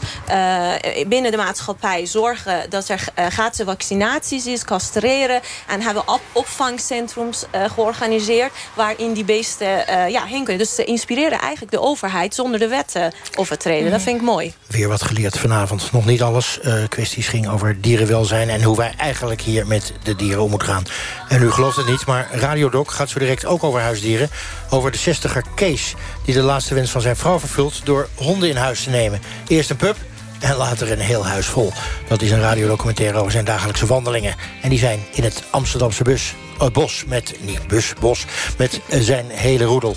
binnen 1.07 1.31
de 1.31 1.37
maatschappij 1.37 2.05
zorgen... 2.05 2.69
dat 2.69 2.89
er 2.89 3.03
eh, 3.13 3.25
gratis 3.25 3.65
vaccinaties 3.65 4.45
is, 4.45 4.63
castreren... 4.63 5.41
en 5.67 5.81
hebben 5.81 6.07
op 6.07 6.21
opvangcentrums 6.31 7.45
eh, 7.51 7.69
georganiseerd... 7.69 8.51
waarin 8.73 9.13
die 9.13 9.23
beesten 9.23 9.87
eh, 9.87 10.09
ja, 10.09 10.25
heen 10.25 10.43
kunnen. 10.43 10.57
Dus 10.57 10.75
ze 10.75 10.83
inspireren 10.83 11.39
eigenlijk 11.39 11.71
de 11.71 11.81
overheid 11.81 12.35
zonder 12.35 12.59
de 12.59 12.67
wetten 12.67 13.13
overtreden. 13.35 13.91
Dat 13.91 14.01
vind 14.01 14.15
ik 14.15 14.21
mooi. 14.21 14.53
Weer 14.67 14.87
wat 14.87 15.01
geleerd 15.01 15.37
vanavond. 15.37 15.91
Nog 15.91 16.05
niet 16.05 16.21
alles. 16.21 16.59
Eh 16.59 16.83
kwesties 16.89 17.27
ging 17.27 17.49
over 17.49 17.81
dierenwelzijn... 17.81 18.49
en 18.49 18.63
hoe 18.63 18.77
wij 18.77 18.93
eigenlijk 18.97 19.41
hier 19.41 19.67
met 19.67 19.93
de 20.03 20.15
dieren 20.15 20.43
om 20.43 20.49
moeten 20.49 20.67
gaan. 20.67 20.83
En 21.29 21.41
u 21.41 21.51
gelooft 21.51 21.77
het 21.77 21.87
niet, 21.87 22.05
maar 22.05 22.27
Radio 22.31 22.69
Doc 22.69 22.95
gaat 22.95 23.09
zo 23.09 23.19
direct 23.19 23.45
ook 23.45 23.63
over 23.63 23.79
huisdieren. 23.79 24.29
Over 24.69 24.91
de 24.91 24.99
60er 24.99 25.53
Kees, 25.55 25.95
die 26.25 26.33
de 26.33 26.41
laatste 26.41 26.73
wens 26.73 26.91
van 26.91 27.01
zijn 27.01 27.15
vrouw 27.15 27.39
vervult... 27.39 27.85
door 27.85 28.07
honden 28.15 28.49
in 28.49 28.55
huis 28.55 28.83
te 28.83 28.89
nemen. 28.89 29.21
Eerst 29.47 29.69
een 29.69 29.75
pup 29.75 29.97
en 30.39 30.55
later 30.55 30.91
een 30.91 30.99
heel 30.99 31.25
huis 31.25 31.45
vol. 31.45 31.71
Dat 32.07 32.21
is 32.21 32.31
een 32.31 32.41
radiodocumentaire 32.41 33.17
over 33.17 33.31
zijn 33.31 33.45
dagelijkse 33.45 33.85
wandelingen. 33.85 34.35
En 34.61 34.69
die 34.69 34.79
zijn 34.79 34.99
in 35.11 35.23
het 35.23 35.43
Amsterdamse 35.49 36.03
bus, 36.03 36.33
eh, 36.59 36.67
bos 36.67 37.03
met, 37.07 37.35
niet 37.41 37.67
bus, 37.67 37.93
bos... 37.99 38.25
met 38.57 38.81
zijn 38.89 39.25
hele 39.29 39.63
roedel. 39.63 39.95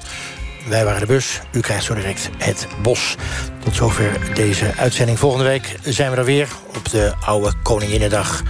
Wij 0.68 0.84
waren 0.84 1.00
de 1.00 1.06
bus, 1.06 1.40
u 1.52 1.60
krijgt 1.60 1.84
zo 1.84 1.94
direct 1.94 2.30
het 2.38 2.66
bos. 2.82 3.16
Tot 3.64 3.74
zover 3.74 4.34
deze 4.34 4.72
uitzending. 4.76 5.18
Volgende 5.18 5.44
week 5.44 5.76
zijn 5.82 6.10
we 6.10 6.16
er 6.16 6.24
weer 6.24 6.48
op 6.76 6.90
de 6.90 7.12
oude 7.20 7.52
Koninginnedag. 7.62 8.42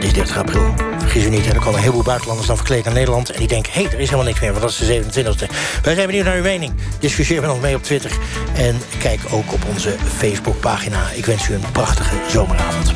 Dat 0.00 0.08
is 0.08 0.14
30 0.14 0.38
april. 0.38 0.74
Vergis 0.98 1.24
u 1.24 1.28
niet, 1.28 1.46
er 1.46 1.58
komen 1.58 1.74
een 1.74 1.80
heleboel 1.80 2.02
buitenlanders 2.02 2.48
dan 2.48 2.56
verkleed 2.56 2.84
naar 2.84 2.94
Nederland... 2.94 3.30
en 3.30 3.38
die 3.38 3.48
denken, 3.48 3.72
hé, 3.72 3.82
hey, 3.82 3.92
er 3.92 3.98
is 3.98 4.04
helemaal 4.04 4.24
niks 4.24 4.40
meer, 4.40 4.50
want 4.50 4.62
dat 4.62 4.70
is 4.70 4.78
de 4.78 5.22
27e. 5.22 5.50
Wij 5.82 5.94
zijn 5.94 6.06
benieuwd 6.06 6.24
naar 6.24 6.36
uw 6.36 6.42
mening. 6.42 6.72
Discussieer 6.98 7.40
met 7.40 7.50
ons 7.50 7.60
mee 7.60 7.74
op 7.74 7.82
Twitter. 7.82 8.10
En 8.54 8.80
kijk 8.98 9.20
ook 9.30 9.52
op 9.52 9.64
onze 9.68 9.96
Facebookpagina. 10.16 11.10
Ik 11.14 11.26
wens 11.26 11.48
u 11.48 11.54
een 11.54 11.70
prachtige 11.72 12.16
zomeravond. 12.28 12.92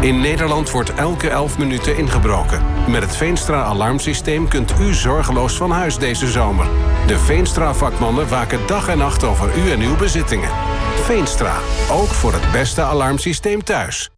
In 0.00 0.20
Nederland 0.20 0.70
wordt 0.70 0.94
elke 0.94 1.28
11 1.28 1.58
minuten 1.58 1.96
ingebroken. 1.96 2.62
Met 2.88 3.02
het 3.02 3.16
Veenstra-alarmsysteem 3.16 4.48
kunt 4.48 4.72
u 4.80 4.94
zorgeloos 4.94 5.56
van 5.56 5.70
huis 5.70 5.98
deze 5.98 6.26
zomer. 6.26 6.68
De 7.06 7.18
Veenstra-vakmannen 7.18 8.28
waken 8.28 8.66
dag 8.66 8.88
en 8.88 8.98
nacht 8.98 9.24
over 9.24 9.58
u 9.58 9.70
en 9.70 9.80
uw 9.80 9.96
bezittingen. 9.96 10.50
Veenstra, 11.02 11.56
ook 11.90 12.08
voor 12.08 12.32
het 12.32 12.52
beste 12.52 12.82
alarmsysteem 12.82 13.64
thuis. 13.64 14.10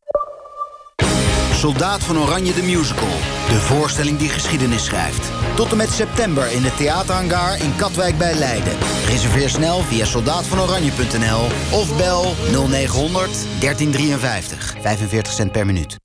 Soldaat 1.52 2.02
van 2.02 2.18
Oranje 2.18 2.54
de 2.54 2.62
Musical. 2.62 3.08
De 3.48 3.60
voorstelling 3.60 4.18
die 4.18 4.28
geschiedenis 4.28 4.84
schrijft. 4.84 5.41
Tot 5.54 5.70
en 5.70 5.76
met 5.76 5.90
september 5.90 6.52
in 6.52 6.62
de 6.62 6.74
theaterhangar 6.74 7.62
in 7.62 7.76
Katwijk 7.76 8.18
bij 8.18 8.34
Leiden. 8.34 8.72
Reserveer 9.06 9.48
snel 9.48 9.80
via 9.80 10.04
soldaatvanoranje.nl 10.04 11.44
of 11.78 11.96
bel 11.96 12.34
0900 12.68 13.30
1353. 13.60 14.74
45 14.80 15.32
cent 15.32 15.52
per 15.52 15.66
minuut. 15.66 15.96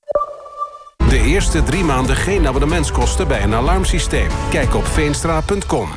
De 1.10 1.20
eerste 1.20 1.64
drie 1.64 1.84
maanden 1.84 2.16
geen 2.16 2.48
abonnementskosten 2.48 3.28
bij 3.28 3.44
een 3.44 3.54
alarmsysteem. 3.54 4.28
Kijk 4.50 4.76
op 4.76 4.86
veenstra.com. 4.86 5.90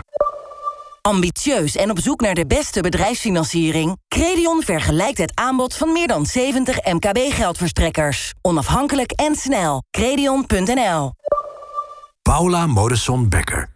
Ambitieus 1.00 1.76
en 1.76 1.90
op 1.90 2.00
zoek 2.00 2.20
naar 2.20 2.34
de 2.34 2.46
beste 2.46 2.80
bedrijfsfinanciering? 2.80 3.96
Credion 4.08 4.62
vergelijkt 4.62 5.18
het 5.18 5.32
aanbod 5.34 5.76
van 5.76 5.92
meer 5.92 6.06
dan 6.06 6.26
70 6.26 6.84
MKB-geldverstrekkers. 6.84 8.32
Onafhankelijk 8.42 9.12
en 9.12 9.34
snel. 9.34 9.82
Credion.nl 9.90 11.12
Paula 12.22 12.66
Modesson 12.66 13.28
Becker. 13.28 13.70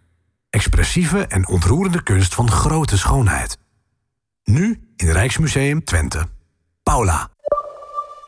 Expressieve 0.51 1.27
en 1.27 1.49
ontroerende 1.49 2.03
kunst 2.03 2.35
van 2.35 2.51
grote 2.51 2.99
schoonheid. 2.99 3.59
Nu 4.45 4.81
in 4.97 5.11
Rijksmuseum 5.11 5.85
Twente. 5.85 6.27
Paula. 6.83 7.31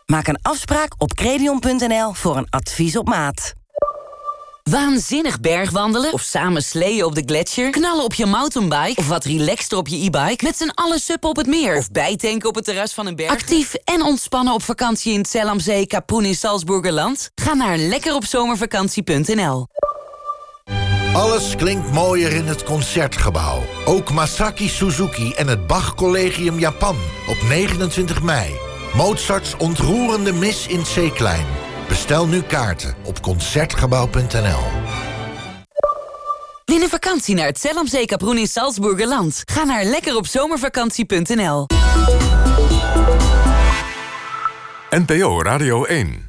Maak 0.07 0.27
een 0.27 0.39
afspraak 0.43 0.95
op 0.99 1.15
credion.nl 1.15 2.13
voor 2.13 2.37
een 2.37 2.47
advies 2.51 2.97
op 2.97 3.09
maat. 3.09 3.53
Waanzinnig 4.63 5.41
bergwandelen 5.41 6.13
of 6.13 6.21
samen 6.21 6.63
sleeën 6.63 7.05
op 7.05 7.15
de 7.15 7.23
gletsjer... 7.27 7.71
knallen 7.71 8.05
op 8.05 8.15
je 8.15 8.27
mountainbike 8.27 9.01
of 9.01 9.09
wat 9.09 9.25
relaxter 9.25 9.79
op 9.79 9.89
je 9.89 9.97
e-bike... 9.97 10.45
met 10.45 10.57
z'n 10.57 10.71
allen 10.75 11.01
suppen 11.01 11.29
op 11.29 11.37
het 11.37 11.47
meer 11.47 11.77
of 11.77 11.91
bijtanken 11.91 12.49
op 12.49 12.55
het 12.55 12.65
terras 12.65 12.95
van 12.95 13.07
een 13.07 13.17
berg. 13.17 13.31
Actief 13.31 13.75
en 13.75 14.03
ontspannen 14.03 14.55
op 14.55 14.63
vakantie 14.63 15.13
in 15.13 15.25
Zellamzee, 15.27 15.87
Kapoen 15.87 16.25
in 16.25 16.35
Salzburgerland? 16.35 17.31
Ga 17.35 17.55
naar 17.55 17.77
lekkeropzomervakantie.nl. 17.77 19.67
Alles 21.17 21.57
klinkt 21.57 21.93
mooier 21.93 22.33
in 22.33 22.47
het 22.47 22.63
Concertgebouw. 22.63 23.63
Ook 23.85 24.13
Masaki 24.13 24.69
Suzuki 24.69 25.33
en 25.33 25.49
het 25.49 25.67
Bach 25.67 25.95
Collegium 25.95 26.59
Japan 26.59 26.97
op 27.29 27.37
29 27.49 28.23
mei. 28.23 28.55
Mozarts 28.95 29.57
ontroerende 29.57 30.33
mis 30.33 30.67
in 30.67 30.83
C-klein. 30.83 31.45
Bestel 31.89 32.27
nu 32.27 32.43
kaarten 32.43 32.95
op 33.05 33.21
Concertgebouw.nl. 33.23 34.61
Win 36.65 36.83
een 36.83 36.89
vakantie 36.89 37.35
naar 37.35 37.47
het 37.47 37.61
Zellamzee 37.61 38.07
Kaproen 38.07 38.39
in 38.39 38.49
Salzburgerland. 38.49 39.43
Ga 39.45 39.65
naar 39.65 39.85
lekkeropzomervakantie.nl. 39.85 41.67
NPO 44.91 45.43
Radio 45.43 45.85
1 45.85 46.26